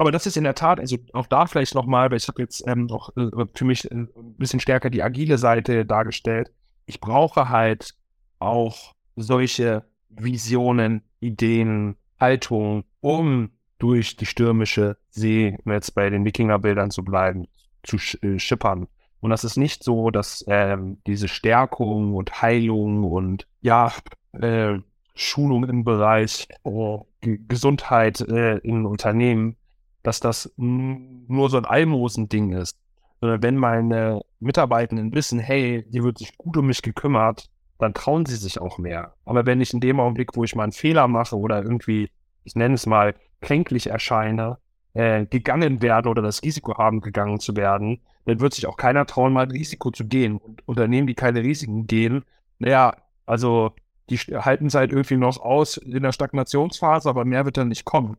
Aber 0.00 0.12
das 0.12 0.26
ist 0.26 0.36
in 0.36 0.44
der 0.44 0.54
Tat, 0.54 0.78
also 0.78 0.96
auch 1.12 1.26
da 1.26 1.46
vielleicht 1.46 1.74
nochmal, 1.74 2.08
weil 2.10 2.18
ich 2.18 2.28
habe 2.28 2.40
jetzt 2.40 2.62
ähm, 2.68 2.88
auch 2.90 3.10
äh, 3.16 3.46
für 3.52 3.64
mich 3.64 3.90
äh, 3.90 3.94
ein 3.94 4.34
bisschen 4.38 4.60
stärker 4.60 4.90
die 4.90 5.02
agile 5.02 5.38
Seite 5.38 5.84
dargestellt. 5.84 6.52
Ich 6.86 7.00
brauche 7.00 7.48
halt 7.48 7.94
auch 8.38 8.94
solche 9.16 9.84
Visionen, 10.08 11.02
Ideen, 11.18 11.96
Haltungen, 12.20 12.84
um 13.00 13.50
durch 13.78 14.16
die 14.16 14.26
stürmische 14.26 14.96
See, 15.10 15.56
jetzt 15.64 15.94
bei 15.94 16.10
den 16.10 16.24
Wikingerbildern 16.24 16.90
zu 16.90 17.04
bleiben, 17.04 17.46
zu 17.82 17.96
äh, 18.22 18.38
schippern. 18.38 18.88
Und 19.20 19.30
das 19.30 19.44
ist 19.44 19.56
nicht 19.56 19.82
so, 19.82 20.10
dass 20.10 20.44
ähm, 20.48 20.98
diese 21.06 21.28
Stärkung 21.28 22.14
und 22.14 22.42
Heilung 22.42 23.04
und 23.04 23.46
ja, 23.60 23.92
äh, 24.32 24.78
Schulung 25.14 25.64
im 25.64 25.84
Bereich 25.84 26.48
äh, 26.64 26.98
Gesundheit 27.20 28.20
äh, 28.20 28.58
in 28.58 28.86
Unternehmen 28.86 29.56
dass 30.02 30.20
das 30.20 30.52
nur 30.56 31.50
so 31.50 31.58
ein 31.58 31.64
Almosending 31.64 32.52
ist. 32.52 32.78
sondern 33.20 33.42
wenn 33.42 33.56
meine 33.56 34.22
Mitarbeitenden 34.40 35.12
wissen, 35.12 35.38
hey, 35.38 35.84
hier 35.90 36.04
wird 36.04 36.18
sich 36.18 36.38
gut 36.38 36.56
um 36.56 36.66
mich 36.66 36.82
gekümmert, 36.82 37.50
dann 37.78 37.94
trauen 37.94 38.26
sie 38.26 38.36
sich 38.36 38.60
auch 38.60 38.78
mehr. 38.78 39.14
Aber 39.24 39.46
wenn 39.46 39.60
ich 39.60 39.72
in 39.72 39.80
dem 39.80 40.00
Augenblick, 40.00 40.36
wo 40.36 40.44
ich 40.44 40.54
mal 40.54 40.64
einen 40.64 40.72
Fehler 40.72 41.08
mache 41.08 41.36
oder 41.36 41.62
irgendwie, 41.62 42.10
ich 42.44 42.54
nenne 42.54 42.74
es 42.74 42.86
mal, 42.86 43.14
kränklich 43.40 43.88
erscheine, 43.88 44.58
äh, 44.94 45.26
gegangen 45.26 45.80
werden 45.80 46.08
oder 46.08 46.22
das 46.22 46.42
Risiko 46.42 46.76
haben, 46.76 47.00
gegangen 47.00 47.38
zu 47.38 47.56
werden, 47.56 48.00
dann 48.24 48.40
wird 48.40 48.54
sich 48.54 48.66
auch 48.66 48.76
keiner 48.76 49.06
trauen, 49.06 49.32
mal 49.32 49.44
ein 49.44 49.50
Risiko 49.50 49.90
zu 49.90 50.06
gehen. 50.06 50.38
Und 50.38 50.66
Unternehmen, 50.66 51.06
die 51.06 51.14
keine 51.14 51.42
Risiken 51.42 51.86
gehen, 51.86 52.24
naja, 52.58 52.96
also 53.26 53.72
die 54.10 54.16
halten 54.16 54.66
es 54.66 54.74
halt 54.74 54.90
irgendwie 54.90 55.16
noch 55.16 55.38
aus 55.40 55.76
in 55.76 56.02
der 56.02 56.12
Stagnationsphase, 56.12 57.08
aber 57.08 57.24
mehr 57.24 57.44
wird 57.44 57.58
dann 57.58 57.68
nicht 57.68 57.84
kommen. 57.84 58.16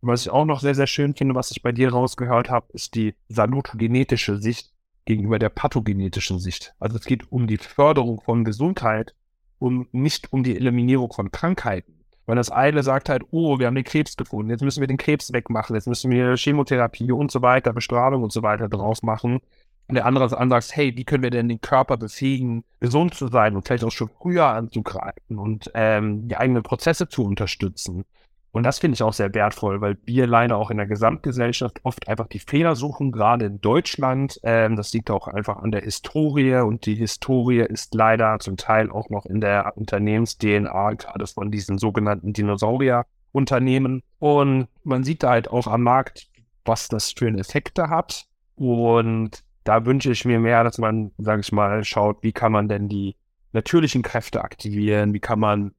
Und 0.00 0.08
was 0.08 0.22
ich 0.22 0.30
auch 0.30 0.44
noch 0.44 0.60
sehr, 0.60 0.74
sehr 0.74 0.86
schön 0.86 1.14
finde, 1.14 1.34
was 1.34 1.50
ich 1.50 1.62
bei 1.62 1.72
dir 1.72 1.92
rausgehört 1.92 2.50
habe, 2.50 2.66
ist 2.72 2.94
die 2.94 3.14
salutogenetische 3.28 4.38
Sicht 4.38 4.71
gegenüber 5.04 5.38
der 5.38 5.48
pathogenetischen 5.48 6.38
Sicht. 6.38 6.74
Also 6.78 6.96
es 6.96 7.04
geht 7.04 7.30
um 7.30 7.46
die 7.46 7.58
Förderung 7.58 8.20
von 8.20 8.44
Gesundheit 8.44 9.14
und 9.58 9.92
nicht 9.92 10.32
um 10.32 10.42
die 10.42 10.56
Eliminierung 10.56 11.12
von 11.12 11.30
Krankheiten. 11.30 12.02
Weil 12.26 12.36
das 12.36 12.50
eine 12.50 12.82
sagt 12.82 13.08
halt, 13.08 13.24
oh, 13.30 13.58
wir 13.58 13.66
haben 13.66 13.74
den 13.74 13.84
Krebs 13.84 14.16
gefunden, 14.16 14.50
jetzt 14.50 14.62
müssen 14.62 14.80
wir 14.80 14.86
den 14.86 14.96
Krebs 14.96 15.32
wegmachen, 15.32 15.74
jetzt 15.74 15.88
müssen 15.88 16.10
wir 16.10 16.36
Chemotherapie 16.36 17.10
und 17.10 17.32
so 17.32 17.42
weiter, 17.42 17.72
Bestrahlung 17.72 18.22
und 18.22 18.32
so 18.32 18.42
weiter 18.42 18.68
drauf 18.68 19.02
machen. 19.02 19.40
Und 19.88 19.96
der 19.96 20.06
andere 20.06 20.28
sagt, 20.28 20.76
hey, 20.76 20.96
wie 20.96 21.04
können 21.04 21.24
wir 21.24 21.30
denn 21.30 21.48
den 21.48 21.60
Körper 21.60 21.96
befähigen, 21.96 22.64
gesund 22.80 23.14
zu 23.14 23.28
sein 23.28 23.56
und 23.56 23.66
vielleicht 23.66 23.84
auch 23.84 23.90
schon 23.90 24.08
früher 24.08 24.46
anzugreifen 24.46 25.38
und 25.38 25.70
ähm, 25.74 26.28
die 26.28 26.36
eigenen 26.36 26.62
Prozesse 26.62 27.08
zu 27.08 27.24
unterstützen. 27.24 28.04
Und 28.52 28.64
das 28.64 28.78
finde 28.78 28.96
ich 28.96 29.02
auch 29.02 29.14
sehr 29.14 29.32
wertvoll, 29.34 29.80
weil 29.80 29.96
wir 30.04 30.26
leider 30.26 30.58
auch 30.58 30.70
in 30.70 30.76
der 30.76 30.86
Gesamtgesellschaft 30.86 31.80
oft 31.84 32.06
einfach 32.06 32.26
die 32.26 32.38
Fehler 32.38 32.76
suchen, 32.76 33.10
gerade 33.10 33.46
in 33.46 33.62
Deutschland. 33.62 34.38
Ähm, 34.42 34.76
das 34.76 34.92
liegt 34.92 35.10
auch 35.10 35.26
einfach 35.26 35.56
an 35.56 35.72
der 35.72 35.80
Historie 35.80 36.56
und 36.56 36.84
die 36.84 36.94
Historie 36.94 37.60
ist 37.60 37.94
leider 37.94 38.38
zum 38.40 38.58
Teil 38.58 38.90
auch 38.90 39.08
noch 39.08 39.24
in 39.24 39.40
der 39.40 39.72
Unternehmens-DNA, 39.76 40.92
gerade 40.92 41.26
von 41.26 41.50
diesen 41.50 41.78
sogenannten 41.78 42.34
Dinosaurier-Unternehmen. 42.34 44.02
Und 44.18 44.68
man 44.84 45.02
sieht 45.02 45.22
da 45.22 45.30
halt 45.30 45.48
auch 45.48 45.66
am 45.66 45.82
Markt, 45.82 46.28
was 46.66 46.88
das 46.88 47.12
für 47.12 47.28
einen 47.28 47.38
Effekte 47.38 47.88
hat. 47.88 48.26
Und 48.54 49.42
da 49.64 49.86
wünsche 49.86 50.12
ich 50.12 50.26
mir 50.26 50.38
mehr, 50.38 50.62
dass 50.62 50.76
man, 50.76 51.12
sage 51.16 51.40
ich 51.40 51.52
mal, 51.52 51.84
schaut, 51.84 52.22
wie 52.22 52.32
kann 52.32 52.52
man 52.52 52.68
denn 52.68 52.90
die 52.90 53.16
natürlichen 53.52 54.02
Kräfte 54.02 54.44
aktivieren, 54.44 55.14
wie 55.14 55.20
kann 55.20 55.40
man 55.40 55.72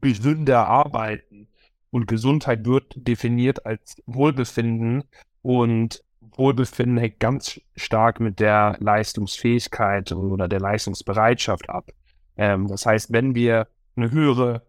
gesünder 0.00 0.66
arbeiten 0.66 1.48
und 1.94 2.08
Gesundheit 2.08 2.66
wird 2.66 2.92
definiert 2.96 3.66
als 3.66 4.02
Wohlbefinden 4.04 5.04
und 5.42 6.02
Wohlbefinden 6.20 6.96
hängt 6.96 7.20
ganz 7.20 7.60
stark 7.76 8.18
mit 8.18 8.40
der 8.40 8.76
Leistungsfähigkeit 8.80 10.10
oder 10.10 10.48
der 10.48 10.58
Leistungsbereitschaft 10.58 11.70
ab. 11.70 11.92
Ähm, 12.36 12.66
das 12.66 12.84
heißt, 12.84 13.12
wenn 13.12 13.36
wir 13.36 13.68
eine 13.94 14.10
höhere 14.10 14.66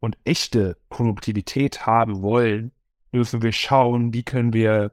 und 0.00 0.18
echte 0.24 0.76
Produktivität 0.90 1.86
haben 1.86 2.20
wollen, 2.20 2.72
dürfen 3.10 3.40
wir 3.40 3.52
schauen, 3.52 4.12
wie 4.12 4.22
können 4.22 4.52
wir 4.52 4.92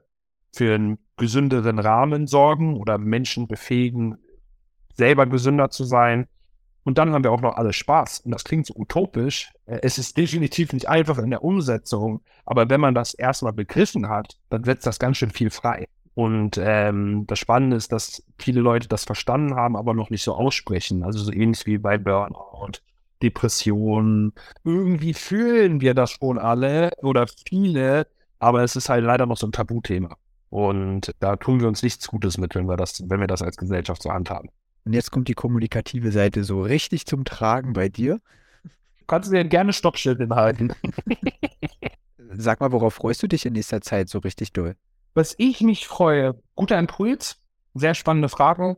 für 0.55 0.75
einen 0.75 0.99
gesünderen 1.17 1.79
Rahmen 1.79 2.27
sorgen 2.27 2.77
oder 2.77 2.97
Menschen 2.97 3.49
befähigen, 3.49 4.17
selber 4.93 5.25
gesünder 5.25 5.69
zu 5.69 5.83
sein 5.83 6.29
und 6.83 6.97
dann 6.97 7.13
haben 7.13 7.23
wir 7.23 7.31
auch 7.31 7.41
noch 7.41 7.55
alle 7.55 7.73
Spaß. 7.73 8.21
Und 8.21 8.31
das 8.31 8.43
klingt 8.43 8.65
so 8.65 8.75
utopisch. 8.75 9.51
Äh, 9.65 9.79
es 9.83 9.97
ist 9.97 10.17
definitiv 10.17 10.73
nicht 10.73 10.87
einfach 10.89 11.17
in 11.17 11.29
der 11.29 11.43
Umsetzung. 11.43 12.21
Aber 12.45 12.69
wenn 12.69 12.81
man 12.81 12.95
das 12.95 13.13
erstmal 13.13 13.53
begriffen 13.53 14.09
hat, 14.09 14.37
dann 14.49 14.63
setzt 14.63 14.85
das 14.85 14.99
ganz 14.99 15.17
schön 15.17 15.31
viel 15.31 15.49
frei. 15.49 15.87
Und 16.15 16.59
ähm, 16.61 17.25
das 17.25 17.39
Spannende 17.39 17.77
ist, 17.77 17.91
dass 17.91 18.23
viele 18.37 18.61
Leute 18.61 18.87
das 18.87 19.05
verstanden 19.05 19.55
haben, 19.55 19.75
aber 19.75 19.93
noch 19.93 20.09
nicht 20.09 20.23
so 20.23 20.35
aussprechen. 20.35 21.03
Also 21.03 21.19
so 21.23 21.31
ähnlich 21.31 21.65
wie 21.65 21.77
bei 21.77 21.97
Burnout, 21.97 22.79
Depressionen. 23.23 24.33
Irgendwie 24.63 25.13
fühlen 25.13 25.81
wir 25.81 25.93
das 25.93 26.11
schon 26.11 26.37
alle 26.37 26.91
oder 27.01 27.25
viele, 27.47 28.07
aber 28.39 28.63
es 28.63 28.75
ist 28.75 28.89
halt 28.89 29.03
leider 29.03 29.25
noch 29.25 29.37
so 29.37 29.47
ein 29.47 29.53
Tabuthema. 29.53 30.17
Und 30.49 31.15
da 31.19 31.35
tun 31.35 31.61
wir 31.61 31.67
uns 31.67 31.81
nichts 31.81 32.07
Gutes 32.07 32.37
mit, 32.37 32.53
wenn 32.53 32.67
wir 32.67 32.77
das, 32.77 33.01
wenn 33.07 33.19
wir 33.19 33.25
das 33.27 33.41
als 33.41 33.57
Gesellschaft 33.57 34.03
so 34.03 34.11
handhaben. 34.11 34.49
Und 34.85 34.93
jetzt 34.93 35.11
kommt 35.11 35.27
die 35.27 35.33
kommunikative 35.33 36.11
Seite 36.11 36.43
so 36.43 36.61
richtig 36.61 37.05
zum 37.05 37.25
Tragen 37.25 37.73
bei 37.73 37.89
dir. 37.89 38.19
Kannst 39.07 39.31
du 39.31 39.35
dir 39.35 39.45
gerne 39.45 39.73
Stoppschild 39.73 40.19
hinhalten. 40.19 40.73
Sag 42.35 42.59
mal, 42.59 42.71
worauf 42.71 42.95
freust 42.95 43.21
du 43.23 43.27
dich 43.27 43.45
in 43.45 43.53
nächster 43.53 43.81
Zeit 43.81 44.09
so 44.09 44.19
richtig 44.19 44.53
doll? 44.53 44.75
Was 45.13 45.35
ich 45.37 45.61
mich 45.61 45.87
freue, 45.87 46.35
guter 46.55 46.79
Impuls, 46.79 47.37
sehr 47.73 47.93
spannende 47.93 48.29
Fragen, 48.29 48.77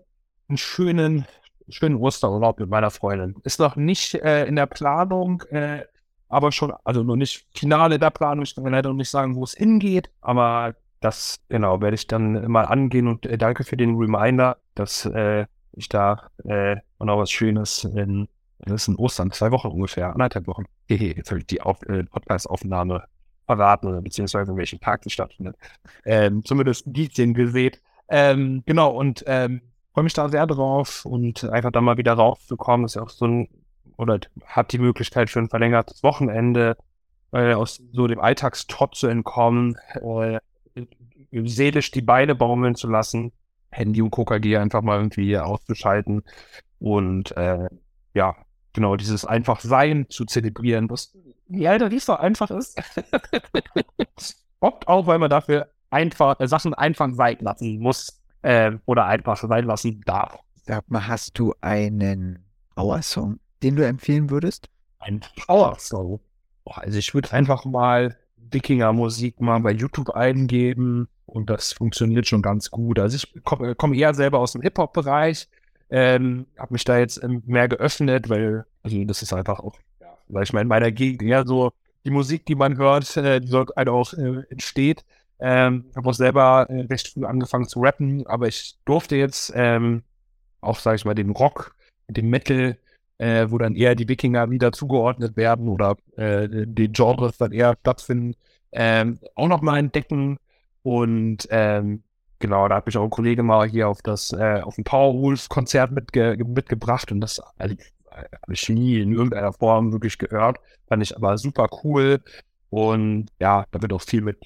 einen 0.50 0.58
schönen, 0.58 1.26
schönen 1.70 1.96
Osterurlaub 1.96 2.60
mit 2.60 2.70
meiner 2.70 2.92
Freundin. 2.92 3.36
Ist 3.44 3.60
noch 3.60 3.76
nicht 3.76 4.16
äh, 4.16 4.46
in 4.46 4.56
der 4.56 4.66
Planung, 4.66 5.42
äh, 5.50 5.86
aber 6.28 6.52
schon, 6.52 6.74
also 6.84 7.04
noch 7.04 7.16
nicht 7.16 7.48
final 7.54 7.94
in 7.94 8.02
der 8.02 8.10
Planung. 8.10 8.44
Ich 8.44 8.56
kann 8.56 8.66
leider 8.66 8.90
noch 8.90 8.98
nicht 8.98 9.10
sagen, 9.10 9.36
wo 9.36 9.44
es 9.44 9.54
hingeht, 9.54 10.10
aber 10.22 10.76
das, 11.00 11.40
genau, 11.50 11.82
werde 11.82 11.96
ich 11.96 12.08
dann 12.08 12.52
mal 12.52 12.66
angehen 12.66 13.08
und 13.08 13.26
äh, 13.26 13.38
danke 13.38 13.64
für 13.64 13.78
den 13.78 13.96
Reminder, 13.96 14.58
dass 14.74 15.06
äh, 15.06 15.46
ich 15.76 15.90
da 15.90 16.30
äh, 16.44 16.78
noch 17.00 17.18
was 17.18 17.32
Schönes 17.32 17.84
in, 17.84 18.28
das 18.60 18.84
ist 18.84 18.88
in 18.88 18.96
Ostern, 18.96 19.32
zwei 19.32 19.52
Wochen 19.52 19.68
ungefähr, 19.68 20.12
anderthalb 20.12 20.48
Wochen. 20.48 20.66
Hehe, 20.88 21.16
jetzt 21.16 21.32
habe 21.32 21.40
ich 21.40 21.48
die 21.48 21.58
äh, 21.58 22.04
Podcast-Aufnahme 22.04 23.04
verraten 23.46 24.04
beziehungsweise 24.04 24.52
in 24.52 24.58
welchem 24.58 24.80
Park 24.80 25.04
die 25.04 25.10
stattfindet. 25.10 25.56
Ähm, 26.04 26.44
zumindest 26.44 26.92
bisschen 26.92 27.34
gesehen. 27.34 27.76
Ähm, 28.08 28.64
genau, 28.66 28.92
und 28.92 29.24
ähm, 29.28 29.62
freue 29.94 30.04
mich 30.04 30.14
da 30.14 30.30
sehr 30.30 30.48
drauf 30.48 31.06
und 31.06 31.44
einfach 31.46 31.72
da 31.72 31.82
mal 31.82 31.98
wieder 31.98 32.14
rauszukommen. 32.14 32.86
ist 32.86 32.96
ja 32.96 33.04
auch 33.04 33.10
so 33.10 33.26
ein, 33.26 33.48
oder 33.98 34.20
hat 34.46 34.72
die 34.72 34.80
Möglichkeit 34.80 35.30
für 35.30 35.40
ein 35.40 35.50
verlängertes 35.50 36.04
Wochenende 36.04 36.78
äh, 37.32 37.54
aus 37.54 37.82
so 37.94 38.08
dem 38.08 38.20
Alltagstrott 38.20 38.96
zu 38.96 39.08
entkommen, 39.08 39.78
äh, 40.02 40.40
seelisch 41.32 41.92
die 41.92 42.02
Beine 42.02 42.36
baumeln 42.36 42.76
zu 42.76 42.90
lassen 42.90 43.32
Handy 43.76 44.02
und 44.02 44.12
KKG 44.12 44.58
einfach 44.58 44.82
mal 44.82 44.98
irgendwie 44.98 45.38
auszuschalten 45.38 46.24
und 46.80 47.36
äh, 47.38 47.68
ja, 48.14 48.36
genau, 48.74 48.96
dieses 48.96 49.26
einfach 49.26 49.60
Sein 49.60 50.08
zu 50.10 50.26
zelebrieren, 50.26 50.90
was 50.90 51.18
leider 51.48 51.90
nicht 51.90 52.06
so 52.06 52.16
einfach 52.16 52.52
ist. 52.52 52.82
Oft 54.60 54.88
auch, 54.88 55.08
weil 55.08 55.20
man 55.20 55.30
dafür 55.30 55.70
einfach 55.90 56.40
äh, 56.40 56.48
Sachen 56.48 56.74
einfach 56.74 57.10
sein 57.14 57.38
lassen 57.42 57.80
muss 57.80 58.22
äh, 58.42 58.72
oder 58.86 59.06
einfach 59.06 59.38
sein 59.38 59.66
lassen 59.66 60.02
darf. 60.06 60.40
Sag 60.66 60.90
mal, 60.90 61.08
hast 61.08 61.38
du 61.38 61.54
einen 61.62 62.46
Power-Song, 62.76 63.40
den 63.62 63.76
du 63.76 63.86
empfehlen 63.86 64.30
würdest? 64.30 64.70
Ein 65.00 65.22
Power-Song? 65.46 66.20
Also 66.66 66.98
ich 66.98 67.14
würde 67.14 67.32
einfach 67.32 67.66
mal 67.66 68.18
Wikinger-Musik 68.38 69.40
mal 69.42 69.60
bei 69.60 69.72
YouTube 69.72 70.10
eingeben 70.12 71.08
und 71.26 71.50
das 71.50 71.74
funktioniert 71.74 72.28
schon 72.28 72.42
ganz 72.42 72.72
gut. 72.72 73.00
Also 73.00 73.16
ich 73.16 73.44
komme 73.44 73.76
komm 73.76 73.94
eher 73.94 74.14
selber 74.14 74.40
aus 74.40 74.54
dem 74.54 74.62
Hip-Hop-Bereich, 74.62 75.48
ähm, 75.90 76.46
habe 76.58 76.74
mich 76.74 76.84
da 76.84 76.98
jetzt 76.98 77.24
ähm, 77.24 77.44
mehr 77.46 77.68
geöffnet, 77.68 78.30
weil, 78.30 78.66
also 78.84 79.04
das 79.06 79.22
ist 79.22 79.34
einfach 79.34 79.60
auch, 79.60 79.76
ja, 80.00 80.18
weil 80.28 80.44
ich 80.44 80.54
meine, 80.54 80.64
in 80.64 80.68
meiner 80.70 80.92
Gegend 80.92 81.22
eher 81.22 81.46
so 81.46 81.72
die 82.06 82.12
Musik, 82.12 82.46
die 82.46 82.56
man 82.56 82.78
hört, 82.78 83.18
äh, 83.18 83.40
die 83.42 83.50
dort 83.50 83.76
halt 83.76 83.90
auch 83.90 84.14
äh, 84.14 84.44
entsteht. 84.50 85.04
Ähm, 85.40 85.86
habe 85.96 86.10
auch 86.10 86.14
selber 86.14 86.68
äh, 86.70 86.82
recht 86.82 87.10
früh 87.10 87.26
angefangen 87.26 87.68
zu 87.68 87.82
rappen, 87.82 88.26
aber 88.26 88.48
ich 88.48 88.78
durfte 88.86 89.18
jetzt 89.18 89.52
ähm, 89.56 90.04
auch, 90.62 90.80
sage 90.80 90.96
ich 90.96 91.06
mal, 91.06 91.14
den 91.14 91.32
Rock, 91.32 91.76
den 92.08 92.30
Metal, 92.30 92.78
äh, 93.18 93.48
wo 93.50 93.58
dann 93.58 93.76
eher 93.76 93.96
die 93.96 94.08
Wikinger 94.08 94.50
wieder 94.50 94.72
zugeordnet 94.72 95.36
werden 95.36 95.68
oder 95.68 95.98
äh, 96.16 96.48
die 96.50 96.90
Genres 96.90 97.38
dann 97.38 97.52
eher 97.52 97.76
stattfinden, 97.82 98.36
ähm, 98.72 99.20
auch 99.36 99.48
nochmal 99.48 99.80
entdecken. 99.80 100.38
Und 100.86 101.48
ähm, 101.50 102.04
genau, 102.38 102.68
da 102.68 102.76
hat 102.76 102.86
mich 102.86 102.96
auch 102.96 103.04
ein 103.04 103.10
Kollege 103.10 103.42
mal 103.42 103.68
hier 103.68 103.90
auf 103.90 104.04
das, 104.04 104.32
äh, 104.34 104.62
auf 104.62 104.78
ein 104.78 104.84
Powerwolf-Konzert 104.84 105.92
mitge 105.92 106.38
mitgebracht 106.46 107.12
und 107.12 107.22
das 107.22 107.42
also, 107.58 107.76
habe 108.12 108.54
ich 108.54 108.70
nie 108.70 109.00
in 109.00 109.12
irgendeiner 109.12 109.52
Form 109.52 109.92
wirklich 109.92 110.20
gehört. 110.20 110.60
Fand 110.88 111.02
ich 111.02 111.16
aber 111.16 111.40
super 111.40 111.68
cool. 111.84 112.22
Und 112.70 113.32
ja, 113.40 113.66
da 113.72 113.82
wird 113.82 113.94
auch 113.94 114.02
viel 114.04 114.22
mit, 114.22 114.38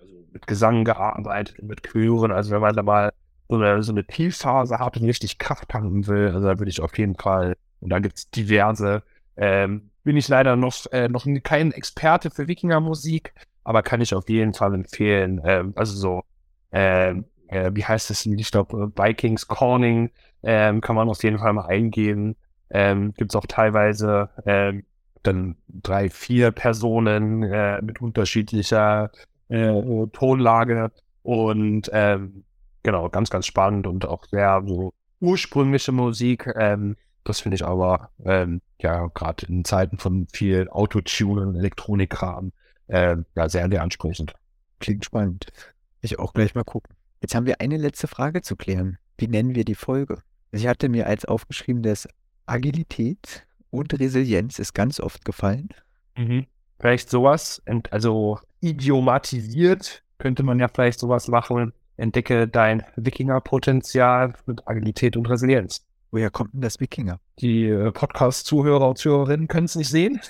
also 0.00 0.26
mit 0.32 0.48
Gesang 0.48 0.82
gearbeitet, 0.82 1.62
mit 1.62 1.84
Chören. 1.84 2.32
Also 2.32 2.50
wenn 2.50 2.60
man 2.60 2.74
da 2.74 2.82
mal 2.82 3.12
so 3.48 3.54
eine, 3.54 3.80
so 3.84 3.92
eine 3.92 4.04
Tiefphase 4.04 4.80
hat 4.80 4.96
und 4.96 5.04
richtig 5.04 5.38
Kraft 5.38 5.68
tanken 5.68 6.08
will, 6.08 6.32
also 6.34 6.48
da 6.48 6.58
würde 6.58 6.70
ich 6.70 6.80
auf 6.80 6.98
jeden 6.98 7.14
Fall 7.14 7.54
und 7.78 7.90
da 7.90 8.00
gibt 8.00 8.18
es 8.18 8.30
diverse. 8.30 9.04
Ähm, 9.36 9.90
bin 10.02 10.16
ich 10.16 10.26
leider 10.26 10.56
noch, 10.56 10.74
äh, 10.90 11.08
noch 11.08 11.24
kein 11.44 11.70
Experte 11.70 12.30
für 12.30 12.48
Wikingermusik, 12.48 13.32
aber 13.64 13.82
kann 13.82 14.00
ich 14.00 14.14
auf 14.14 14.28
jeden 14.28 14.54
Fall 14.54 14.74
empfehlen. 14.74 15.40
Ähm, 15.44 15.72
also 15.76 15.94
so, 15.96 16.22
ähm, 16.72 17.24
äh, 17.48 17.70
wie 17.74 17.84
heißt 17.84 18.10
es? 18.10 18.26
Ich 18.26 18.50
glaube, 18.50 18.92
Vikings 18.96 19.48
Corning 19.48 20.10
ähm, 20.42 20.80
kann 20.80 20.96
man 20.96 21.08
auf 21.08 21.22
jeden 21.22 21.38
Fall 21.38 21.52
mal 21.52 21.66
eingeben. 21.66 22.36
Ähm, 22.70 23.14
gibt 23.14 23.32
es 23.32 23.36
auch 23.36 23.46
teilweise 23.46 24.30
ähm, 24.46 24.84
dann 25.22 25.56
drei, 25.68 26.10
vier 26.10 26.50
Personen 26.50 27.42
äh, 27.42 27.80
mit 27.82 28.00
unterschiedlicher 28.00 29.10
äh, 29.48 30.06
Tonlage 30.12 30.90
und 31.22 31.90
ähm, 31.92 32.44
genau, 32.82 33.08
ganz, 33.08 33.30
ganz 33.30 33.46
spannend 33.46 33.86
und 33.86 34.06
auch 34.06 34.24
sehr 34.26 34.62
so 34.66 34.92
ursprüngliche 35.20 35.92
Musik. 35.92 36.46
Ähm, 36.56 36.96
das 37.24 37.40
finde 37.40 37.56
ich 37.56 37.64
aber, 37.64 38.10
ähm, 38.24 38.60
ja, 38.80 39.06
gerade 39.06 39.46
in 39.46 39.64
Zeiten 39.64 39.98
von 39.98 40.28
viel 40.32 40.68
Autotune 40.68 41.46
und 41.46 41.56
Elektronikkram, 41.56 42.52
äh, 42.88 43.16
ja, 43.34 43.48
sehr, 43.48 43.68
sehr 43.68 43.82
ansprechend. 43.82 44.34
Klingt 44.80 45.04
spannend. 45.04 45.46
Ich 46.00 46.18
auch 46.18 46.32
gleich 46.34 46.54
mal 46.54 46.64
gucken. 46.64 46.94
Jetzt 47.20 47.34
haben 47.34 47.46
wir 47.46 47.60
eine 47.60 47.76
letzte 47.76 48.06
Frage 48.06 48.42
zu 48.42 48.56
klären. 48.56 48.98
Wie 49.16 49.28
nennen 49.28 49.54
wir 49.54 49.64
die 49.64 49.74
Folge? 49.74 50.18
Ich 50.50 50.66
hatte 50.66 50.88
mir 50.88 51.06
als 51.06 51.24
aufgeschrieben, 51.24 51.82
dass 51.82 52.08
Agilität 52.46 53.46
und 53.70 53.98
Resilienz 53.98 54.58
ist 54.58 54.74
ganz 54.74 55.00
oft 55.00 55.24
gefallen. 55.24 55.68
Mhm. 56.16 56.46
Vielleicht 56.78 57.08
sowas, 57.08 57.62
also 57.90 58.38
idiomatisiert 58.60 60.02
könnte 60.18 60.42
man 60.42 60.58
ja 60.58 60.68
vielleicht 60.68 61.00
sowas 61.00 61.28
machen. 61.28 61.72
Entdecke 61.96 62.48
dein 62.48 62.82
Wikinger-Potenzial 62.96 64.34
mit 64.46 64.66
Agilität 64.66 65.16
und 65.16 65.28
Resilienz. 65.28 65.84
Woher 66.10 66.30
kommt 66.30 66.54
denn 66.54 66.60
das 66.60 66.80
Wikinger? 66.80 67.18
Die 67.40 67.66
äh, 67.66 67.90
Podcast-Zuhörer 67.90 68.88
und 68.88 68.98
Zuhörerinnen 68.98 69.48
können 69.48 69.66
es 69.66 69.76
nicht 69.76 69.90
sehen. 69.90 70.20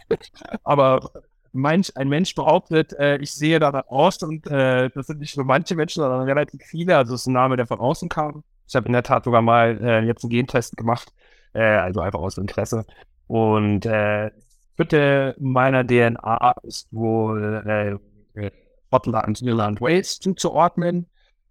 Aber 0.64 1.10
manch, 1.54 1.96
ein 1.96 2.08
Mensch 2.08 2.34
behauptet, 2.34 2.92
äh, 2.94 3.16
ich 3.18 3.32
sehe 3.32 3.58
da 3.58 3.70
aus 3.88 4.22
und 4.22 4.46
äh, 4.46 4.90
das 4.90 5.06
sind 5.06 5.20
nicht 5.20 5.36
nur 5.36 5.46
manche 5.46 5.74
Menschen, 5.74 6.02
sondern 6.02 6.22
relativ 6.22 6.62
viele. 6.62 6.96
Also 6.96 7.14
es 7.14 7.22
ist 7.22 7.26
ein 7.26 7.34
Name, 7.34 7.56
der 7.56 7.66
von 7.66 7.80
außen 7.80 8.08
kam. 8.08 8.44
Ich 8.66 8.74
habe 8.74 8.86
in 8.86 8.92
der 8.92 9.02
Tat 9.02 9.24
sogar 9.24 9.42
mal 9.42 9.78
äh, 9.82 10.00
jetzt 10.06 10.24
einen 10.24 10.30
Gentest 10.30 10.76
gemacht, 10.76 11.12
äh, 11.52 11.62
also 11.62 12.00
einfach 12.00 12.20
aus 12.20 12.38
Interesse. 12.38 12.84
Und 13.26 13.86
äh, 13.86 14.30
Bitte 14.76 15.36
meiner 15.38 15.86
DNA 15.86 16.54
ist 16.64 16.88
wohl 16.92 18.00
äh, 18.34 18.50
Schottland, 18.90 19.40
Irland, 19.42 19.80
Wales 19.80 20.18
zuzuordnen. 20.18 21.06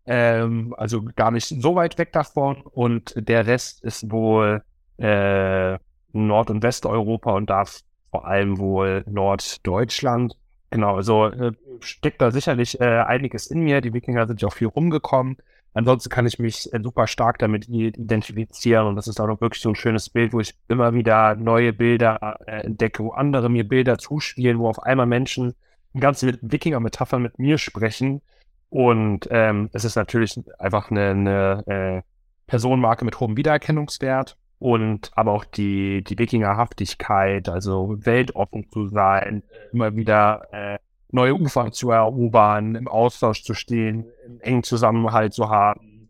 Ähm, 0.05 0.75
also 0.77 1.03
gar 1.15 1.31
nicht 1.31 1.47
so 1.47 1.75
weit 1.75 1.97
weg 1.97 2.11
davon. 2.11 2.61
Und 2.61 3.13
der 3.15 3.47
Rest 3.47 3.83
ist 3.83 4.11
wohl 4.11 4.61
äh, 4.97 5.77
Nord- 6.11 6.49
und 6.49 6.63
Westeuropa 6.63 7.31
und 7.31 7.49
darf 7.49 7.79
vor 8.13 8.27
allem 8.27 8.59
wohl 8.59 9.03
Norddeutschland. 9.07 10.37
Genau, 10.69 10.97
also 10.97 11.25
äh, 11.25 11.53
steckt 11.79 12.21
da 12.21 12.29
sicherlich 12.29 12.79
äh, 12.79 12.99
einiges 12.99 13.47
in 13.47 13.61
mir. 13.61 13.81
Die 13.81 13.91
Wikinger 13.91 14.27
sind 14.27 14.39
ja 14.39 14.49
auch 14.49 14.53
viel 14.53 14.67
rumgekommen. 14.67 15.37
Ansonsten 15.73 16.11
kann 16.11 16.27
ich 16.27 16.37
mich 16.37 16.71
äh, 16.71 16.79
super 16.83 17.07
stark 17.07 17.39
damit 17.39 17.67
identifizieren 17.67 18.85
und 18.85 18.95
das 18.95 19.07
ist 19.07 19.19
auch 19.19 19.25
noch 19.25 19.41
wirklich 19.41 19.63
so 19.63 19.69
ein 19.69 19.75
schönes 19.75 20.11
Bild, 20.11 20.31
wo 20.31 20.39
ich 20.39 20.53
immer 20.67 20.93
wieder 20.93 21.33
neue 21.35 21.73
Bilder 21.73 22.37
äh, 22.45 22.65
entdecke, 22.65 23.03
wo 23.03 23.13
andere 23.13 23.49
mir 23.49 23.67
Bilder 23.67 23.97
zuspielen, 23.97 24.59
wo 24.59 24.69
auf 24.69 24.83
einmal 24.83 25.07
Menschen 25.07 25.55
ganz 25.99 26.23
Wikinger-Metaphern 26.23 27.23
mit 27.23 27.39
mir 27.39 27.57
sprechen. 27.57 28.21
Und 28.69 29.27
ähm, 29.31 29.71
es 29.73 29.85
ist 29.85 29.95
natürlich 29.95 30.39
einfach 30.59 30.91
eine, 30.91 31.09
eine 31.09 31.63
äh, 31.65 32.01
Personenmarke 32.45 33.05
mit 33.05 33.19
hohem 33.19 33.37
Wiedererkennungswert 33.37 34.37
und 34.63 35.11
aber 35.15 35.33
auch 35.33 35.43
die, 35.43 36.05
die 36.05 36.17
Wikingerhaftigkeit, 36.17 37.49
also 37.49 37.97
weltoffen 37.97 38.71
zu 38.71 38.87
sein, 38.87 39.43
immer 39.73 39.93
wieder 39.97 40.47
äh, 40.53 40.79
neue 41.11 41.35
Ufer 41.35 41.73
zu 41.73 41.91
erobern, 41.91 42.75
im 42.75 42.87
Austausch 42.87 43.43
zu 43.43 43.55
stehen, 43.55 44.05
einen 44.25 44.39
engen 44.39 44.63
Zusammenhalt 44.63 45.33
zu 45.33 45.49
haben. 45.49 46.09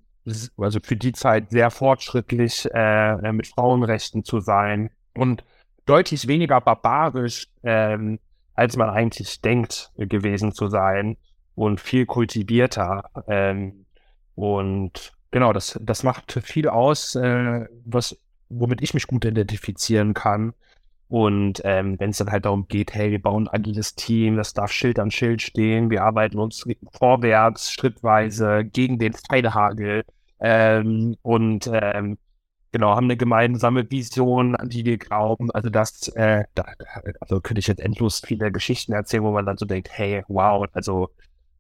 Also 0.56 0.80
für 0.84 0.96
die 0.96 1.14
Zeit 1.14 1.50
sehr 1.50 1.72
fortschrittlich 1.72 2.70
äh, 2.72 3.32
mit 3.32 3.48
Frauenrechten 3.48 4.24
zu 4.24 4.40
sein 4.40 4.92
und 5.16 5.44
deutlich 5.88 6.28
weniger 6.28 6.62
barbarisch, 6.62 7.48
ähm, 7.64 8.20
als 8.54 8.78
man 8.78 8.92
eigentlich 8.92 9.42
denkt 9.42 9.92
gewesen 9.98 10.52
zu 10.52 10.68
sein 10.68 11.18
und 11.56 11.82
viel 11.82 12.06
kultivierter. 12.06 13.10
Ähm, 13.28 13.88
und 14.36 15.12
genau, 15.32 15.54
das, 15.54 15.80
das 15.82 16.04
macht 16.04 16.34
viel 16.34 16.70
aus, 16.70 17.16
äh, 17.16 17.66
was, 17.84 18.16
womit 18.50 18.82
ich 18.82 18.94
mich 18.94 19.08
gut 19.08 19.26
identifizieren 19.26 20.14
kann. 20.14 20.54
Und 21.10 21.62
ähm, 21.64 22.00
wenn 22.00 22.10
es 22.10 22.18
dann 22.18 22.32
halt 22.32 22.46
darum 22.46 22.68
geht, 22.68 22.94
hey, 22.94 23.12
wir 23.12 23.22
bauen 23.22 23.48
ein 23.48 23.54
agiles 23.54 23.96
Team, 23.96 24.36
das 24.36 24.54
darf 24.54 24.72
Schild 24.72 24.98
an 24.98 25.12
Schild 25.12 25.42
stehen, 25.42 25.90
wir 25.92 26.04
arbeiten 26.04 26.40
uns 26.40 26.66
vorwärts, 26.92 27.72
schrittweise 27.72 28.66
gegen 28.66 28.98
den 28.98 29.14
Pfeilhagel 29.14 30.06
ähm, 30.40 31.16
und 31.22 31.70
ähm, 31.72 32.18
genau, 32.72 32.96
haben 32.96 33.06
eine 33.06 33.18
gemeinsame 33.18 33.90
Vision, 33.90 34.56
an 34.56 34.70
die 34.70 34.86
wir 34.86 34.98
glauben. 34.98 35.52
Also 35.52 35.70
das, 35.70 36.10
äh, 36.16 36.46
da, 36.56 36.66
also 37.22 37.40
könnte 37.42 37.60
ich 37.60 37.68
jetzt 37.68 37.80
endlos 37.80 38.22
viele 38.26 38.52
Geschichten 38.52 38.94
erzählen, 38.94 39.24
wo 39.24 39.32
man 39.32 39.46
dann 39.46 39.58
so 39.58 39.66
denkt, 39.66 39.90
hey, 39.92 40.24
wow, 40.28 40.68
also 40.74 41.10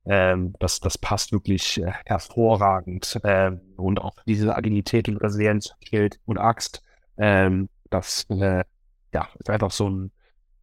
ähm, 0.05 0.53
das, 0.59 0.79
das 0.79 0.97
passt 0.97 1.31
wirklich 1.31 1.81
äh, 1.81 1.91
hervorragend. 2.05 3.19
Ähm, 3.23 3.61
und 3.77 3.99
auch 4.01 4.15
diese 4.25 4.55
Agilität 4.55 5.07
und 5.07 5.17
Resilienz, 5.17 5.73
Schild 5.83 6.19
und 6.25 6.37
Axt, 6.37 6.81
ähm, 7.17 7.69
das 7.89 8.25
äh, 8.29 8.63
ja, 9.13 9.27
ist 9.39 9.49
einfach 9.49 9.71
so 9.71 9.89
ein 9.89 10.11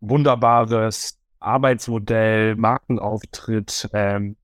wunderbares 0.00 1.18
Arbeitsmodell, 1.38 2.56
Markenauftritt, 2.56 3.88
ähm, 3.92 4.36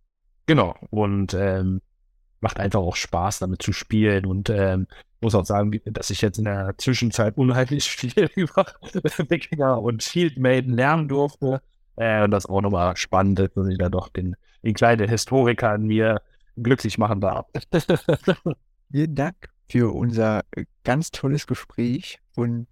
genau, 0.47 0.75
und 0.91 1.35
ähm, 1.35 1.83
macht 2.41 2.61
einfach 2.61 2.81
auch 2.81 2.97
Spaß, 2.97 3.41
damit 3.41 3.63
zu 3.63 3.73
spielen 3.73 4.25
und 4.25 4.51
ähm, 4.51 4.87
muss 5.21 5.35
auch 5.35 5.45
sagen, 5.45 5.81
dass 5.87 6.11
ich 6.11 6.21
jetzt 6.21 6.39
in 6.39 6.45
der 6.45 6.75
Zwischenzeit 6.79 7.37
unheimlich 7.37 7.91
viel 7.91 8.31
über 8.35 8.67
Wikinger 9.29 9.81
und 9.81 10.03
Shield 10.03 10.39
Maiden 10.39 10.75
lernen 10.75 11.09
durfte. 11.09 11.63
Äh, 11.97 12.25
und 12.25 12.31
das 12.31 12.47
auch 12.47 12.61
nochmal 12.61 12.97
spannend 12.97 13.39
dass 13.39 13.67
ich 13.69 13.79
da 13.79 13.89
doch 13.89 14.09
den, 14.09 14.37
den 14.67 14.75
kleinen 14.75 15.09
Historiker 15.09 15.75
in 15.77 15.87
mir 15.87 16.21
glücklich 16.57 16.99
machen 16.99 17.21
darf. 17.21 17.47
Vielen 18.91 19.15
Dank 19.15 19.49
für 19.71 19.95
unser 19.95 20.43
ganz 20.83 21.13
tolles 21.13 21.47
Gespräch 21.47 22.19
und 22.35 22.67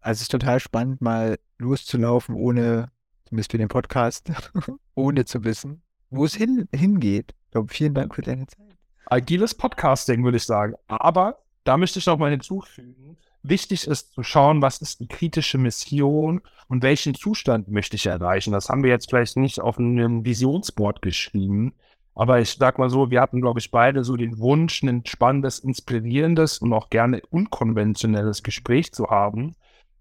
also 0.00 0.18
es 0.18 0.22
ist 0.22 0.32
total 0.32 0.60
spannend, 0.60 1.00
mal 1.00 1.38
loszulaufen, 1.58 2.34
ohne, 2.34 2.90
zumindest 3.26 3.52
für 3.52 3.58
den 3.58 3.68
Podcast, 3.68 4.30
ohne 4.94 5.24
zu 5.24 5.44
wissen, 5.44 5.82
wo 6.10 6.24
es 6.24 6.34
hin, 6.34 6.68
hingeht. 6.74 7.34
Ich 7.44 7.50
glaube, 7.52 7.72
vielen 7.72 7.94
Dank 7.94 8.14
für 8.14 8.22
deine 8.22 8.46
Zeit. 8.46 8.76
Agiles 9.06 9.54
Podcasting, 9.54 10.24
würde 10.24 10.38
ich 10.38 10.44
sagen. 10.44 10.74
Aber 10.88 11.38
da 11.66 11.76
möchte 11.76 11.98
ich 11.98 12.06
noch 12.06 12.18
mal 12.18 12.30
hinzufügen, 12.30 13.16
wichtig 13.42 13.86
ist 13.86 14.12
zu 14.12 14.22
schauen, 14.22 14.62
was 14.62 14.80
ist 14.80 15.00
die 15.00 15.08
kritische 15.08 15.58
Mission 15.58 16.40
und 16.68 16.82
welchen 16.82 17.14
Zustand 17.14 17.68
möchte 17.68 17.96
ich 17.96 18.06
erreichen. 18.06 18.52
Das 18.52 18.68
haben 18.68 18.82
wir 18.82 18.90
jetzt 18.90 19.10
vielleicht 19.10 19.36
nicht 19.36 19.60
auf 19.60 19.78
einem 19.78 20.24
Visionsboard 20.24 21.02
geschrieben, 21.02 21.74
aber 22.14 22.40
ich 22.40 22.54
sag 22.54 22.78
mal 22.78 22.88
so, 22.88 23.10
wir 23.10 23.20
hatten, 23.20 23.40
glaube 23.40 23.60
ich, 23.60 23.70
beide 23.70 24.02
so 24.02 24.16
den 24.16 24.38
Wunsch, 24.38 24.82
ein 24.82 25.04
spannendes, 25.04 25.58
inspirierendes 25.58 26.58
und 26.58 26.72
auch 26.72 26.88
gerne 26.88 27.20
unkonventionelles 27.28 28.42
Gespräch 28.42 28.92
zu 28.92 29.08
haben 29.08 29.54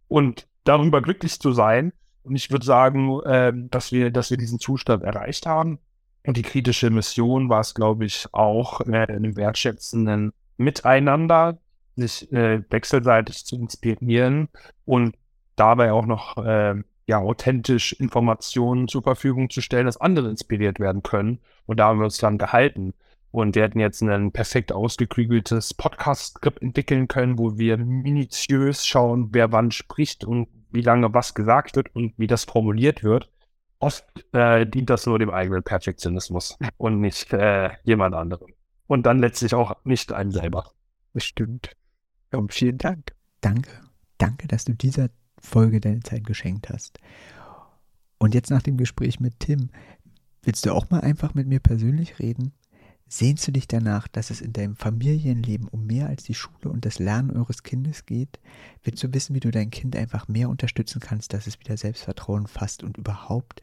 und 0.08 0.48
darüber 0.64 1.02
glücklich 1.02 1.40
zu 1.40 1.52
sein. 1.52 1.92
Und 2.24 2.36
ich 2.36 2.52
würde 2.52 2.66
sagen, 2.66 3.20
äh, 3.24 3.52
dass 3.70 3.92
wir, 3.92 4.12
dass 4.12 4.32
wir 4.32 4.38
diesen 4.38 4.60
Zustand 4.60 5.04
erreicht 5.04 5.46
haben. 5.46 5.80
Und 6.26 6.38
die 6.38 6.42
kritische 6.42 6.90
Mission 6.90 7.50
war 7.50 7.60
es, 7.60 7.76
glaube 7.76 8.06
ich, 8.06 8.28
auch 8.32 8.82
äh, 8.82 9.08
einem 9.08 9.36
wertschätzenden 9.36 10.32
Miteinander, 10.58 11.58
sich 11.96 12.32
äh, 12.32 12.62
wechselseitig 12.70 13.46
zu 13.46 13.56
inspirieren 13.56 14.50
und 14.86 15.16
dabei 15.56 15.92
auch 15.92 16.06
noch 16.06 16.38
äh, 16.38 16.76
ja, 17.08 17.20
authentisch 17.20 17.94
Informationen 17.94 18.88
zur 18.88 19.04
Verfügung 19.04 19.50
zu 19.50 19.62
stellen, 19.62 19.86
dass 19.86 20.02
andere 20.02 20.30
inspiriert 20.30 20.80
werden 20.80 21.04
können. 21.04 21.40
Und 21.66 21.80
da 21.80 21.88
haben 21.88 22.00
wir 22.00 22.06
uns 22.06 22.18
dann 22.18 22.38
gehalten. 22.38 22.94
Und 23.32 23.56
wir 23.56 23.64
hätten 23.64 23.80
jetzt 23.80 24.02
ein 24.02 24.32
perfekt 24.32 24.72
ausgeklügeltes 24.72 25.74
Podcast-Skript 25.74 26.62
entwickeln 26.62 27.08
können, 27.08 27.38
wo 27.38 27.58
wir 27.58 27.78
minutiös 27.78 28.86
schauen, 28.86 29.30
wer 29.34 29.52
wann 29.52 29.72
spricht 29.72 30.24
und 30.24 30.48
wie 30.72 30.82
lange 30.82 31.14
was 31.14 31.34
gesagt 31.34 31.76
wird 31.76 31.94
und 31.96 32.14
wie 32.18 32.28
das 32.28 32.46
formuliert 32.46 33.04
wird. 33.04 33.30
Oft 33.80 34.06
äh, 34.34 34.66
dient 34.66 34.90
das 34.90 35.06
nur 35.06 35.20
dem 35.20 35.30
eigenen 35.30 35.64
Perfektionismus 35.64 36.58
und 36.78 37.02
nicht 37.02 37.34
äh, 37.34 37.72
jemand 37.84 38.16
anderem. 38.16 38.55
Und 38.88 39.06
dann 39.06 39.20
letztlich 39.20 39.54
auch 39.54 39.76
nicht 39.84 40.12
einem 40.12 40.32
selber. 40.32 40.72
Das 41.14 41.24
stimmt. 41.24 41.76
Und 42.32 42.54
vielen 42.54 42.78
Dank. 42.78 43.16
Danke. 43.42 43.72
Danke, 44.18 44.48
dass 44.48 44.66
du 44.66 44.74
dieser 44.74 45.10
Folge 45.40 45.80
deine 45.80 46.02
Zeit 46.02 46.26
geschenkt 46.26 46.70
hast. 46.70 47.00
Und 48.18 48.34
jetzt 48.34 48.50
nach 48.50 48.62
dem 48.62 48.78
Gespräch 48.78 49.20
mit 49.20 49.40
Tim, 49.40 49.70
willst 50.44 50.66
du 50.66 50.74
auch 50.74 50.90
mal 50.90 51.02
einfach 51.02 51.34
mit 51.34 51.48
mir 51.48 51.60
persönlich 51.60 52.20
reden? 52.20 52.54
Sehnst 53.08 53.48
du 53.48 53.52
dich 53.52 53.68
danach, 53.68 54.08
dass 54.08 54.32
es 54.32 54.42
in 54.42 54.52
deinem 54.52 54.76
Familienleben 54.76 55.68
um 55.68 55.86
mehr 55.86 56.08
als 56.08 56.24
die 56.24 56.34
Schule 56.34 56.72
und 56.72 56.86
das 56.86 56.98
Lernen 56.98 57.32
eures 57.32 57.62
Kindes 57.62 58.06
geht? 58.06 58.40
Willst 58.84 59.04
du 59.04 59.14
wissen, 59.14 59.36
wie 59.36 59.40
du 59.40 59.52
dein 59.52 59.70
Kind 59.70 59.96
einfach 59.96 60.28
mehr 60.28 60.50
unterstützen 60.50 61.00
kannst, 61.00 61.34
dass 61.34 61.46
es 61.46 61.60
wieder 61.60 61.78
Selbstvertrauen 61.78 62.48
fasst 62.48 62.84
und 62.84 62.98
überhaupt 62.98 63.62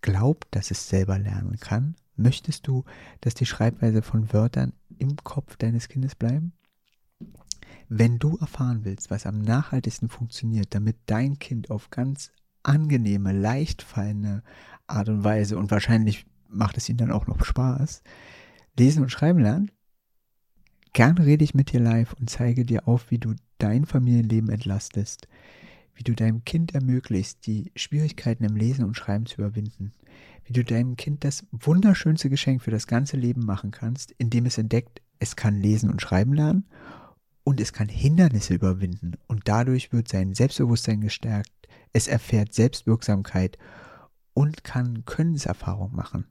glaubt, 0.00 0.48
dass 0.52 0.70
es 0.70 0.88
selber 0.88 1.18
lernen 1.18 1.58
kann? 1.60 1.96
Möchtest 2.18 2.66
du, 2.66 2.84
dass 3.20 3.34
die 3.34 3.46
Schreibweise 3.46 4.02
von 4.02 4.32
Wörtern 4.32 4.72
im 4.98 5.16
Kopf 5.16 5.56
deines 5.56 5.88
Kindes 5.88 6.14
bleiben? 6.14 6.52
Wenn 7.88 8.18
du 8.18 8.36
erfahren 8.36 8.84
willst, 8.84 9.10
was 9.10 9.24
am 9.24 9.40
nachhaltigsten 9.40 10.08
funktioniert, 10.08 10.74
damit 10.74 10.96
dein 11.06 11.38
Kind 11.38 11.70
auf 11.70 11.90
ganz 11.90 12.32
angenehme, 12.62 13.32
leicht 13.32 13.82
fallende 13.82 14.42
Art 14.86 15.08
und 15.08 15.24
Weise 15.24 15.56
und 15.56 15.70
wahrscheinlich 15.70 16.26
macht 16.48 16.76
es 16.76 16.88
ihnen 16.88 16.98
dann 16.98 17.12
auch 17.12 17.26
noch 17.26 17.44
Spaß, 17.44 18.02
lesen 18.76 19.02
und 19.02 19.10
schreiben 19.10 19.38
lernen, 19.38 19.70
Gern 20.92 21.18
rede 21.18 21.44
ich 21.44 21.54
mit 21.54 21.72
dir 21.72 21.80
live 21.80 22.14
und 22.14 22.28
zeige 22.28 22.64
dir 22.64 22.88
auf, 22.88 23.10
wie 23.12 23.18
du 23.18 23.34
dein 23.58 23.84
Familienleben 23.84 24.50
entlastest, 24.50 25.28
wie 25.94 26.02
du 26.02 26.14
deinem 26.14 26.44
Kind 26.44 26.74
ermöglicht, 26.74 27.46
die 27.46 27.70
Schwierigkeiten 27.76 28.44
im 28.44 28.56
Lesen 28.56 28.84
und 28.84 28.96
Schreiben 28.96 29.26
zu 29.26 29.40
überwinden, 29.40 29.92
wie 30.44 30.52
du 30.52 30.64
deinem 30.64 30.96
Kind 30.96 31.24
das 31.24 31.44
wunderschönste 31.52 32.30
Geschenk 32.30 32.62
für 32.62 32.70
das 32.70 32.86
ganze 32.86 33.16
Leben 33.16 33.44
machen 33.44 33.70
kannst, 33.70 34.12
indem 34.12 34.46
es 34.46 34.58
entdeckt, 34.58 35.02
es 35.18 35.36
kann 35.36 35.60
lesen 35.60 35.90
und 35.90 36.00
schreiben 36.00 36.32
lernen 36.32 36.66
und 37.44 37.60
es 37.60 37.72
kann 37.72 37.88
Hindernisse 37.88 38.54
überwinden 38.54 39.12
und 39.26 39.42
dadurch 39.46 39.92
wird 39.92 40.08
sein 40.08 40.34
Selbstbewusstsein 40.34 41.00
gestärkt, 41.00 41.50
es 41.92 42.08
erfährt 42.08 42.54
Selbstwirksamkeit 42.54 43.58
und 44.34 44.64
kann 44.64 45.04
Könnenserfahrung 45.04 45.94
machen. 45.94 46.26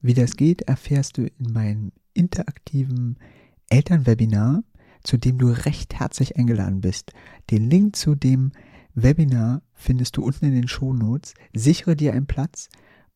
Wie 0.00 0.14
das 0.14 0.36
geht, 0.36 0.62
erfährst 0.62 1.18
du 1.18 1.26
in 1.26 1.52
meinem 1.52 1.92
interaktiven 2.14 3.18
Elternwebinar, 3.68 4.62
zu 5.02 5.16
dem 5.16 5.38
du 5.38 5.48
recht 5.48 5.94
herzlich 5.98 6.36
eingeladen 6.36 6.80
bist. 6.80 7.12
Den 7.50 7.68
Link 7.70 7.96
zu 7.96 8.14
dem 8.14 8.52
Webinar 9.02 9.62
findest 9.74 10.16
du 10.16 10.24
unten 10.24 10.46
in 10.46 10.54
den 10.54 10.68
Shownotes. 10.68 11.34
Sichere 11.54 11.96
dir 11.96 12.12
einen 12.12 12.26
Platz, 12.26 12.68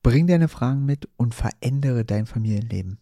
bring 0.02 0.26
deine 0.26 0.48
Fragen 0.48 0.84
mit 0.84 1.08
und 1.16 1.34
verändere 1.34 2.04
dein 2.04 2.26
Familienleben. 2.26 2.98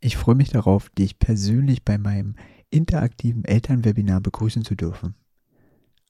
Ich 0.00 0.16
freue 0.16 0.34
mich 0.34 0.50
darauf, 0.50 0.90
dich 0.90 1.18
persönlich 1.18 1.84
bei 1.84 1.98
meinem 1.98 2.34
interaktiven 2.70 3.44
Elternwebinar 3.44 4.20
begrüßen 4.20 4.64
zu 4.64 4.74
dürfen. 4.74 5.14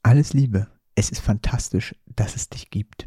Alles 0.03 0.33
Liebe, 0.33 0.69
es 0.95 1.11
ist 1.11 1.21
fantastisch, 1.21 1.95
dass 2.07 2.37
es 2.37 2.49
dich 2.49 2.71
gibt. 2.71 3.05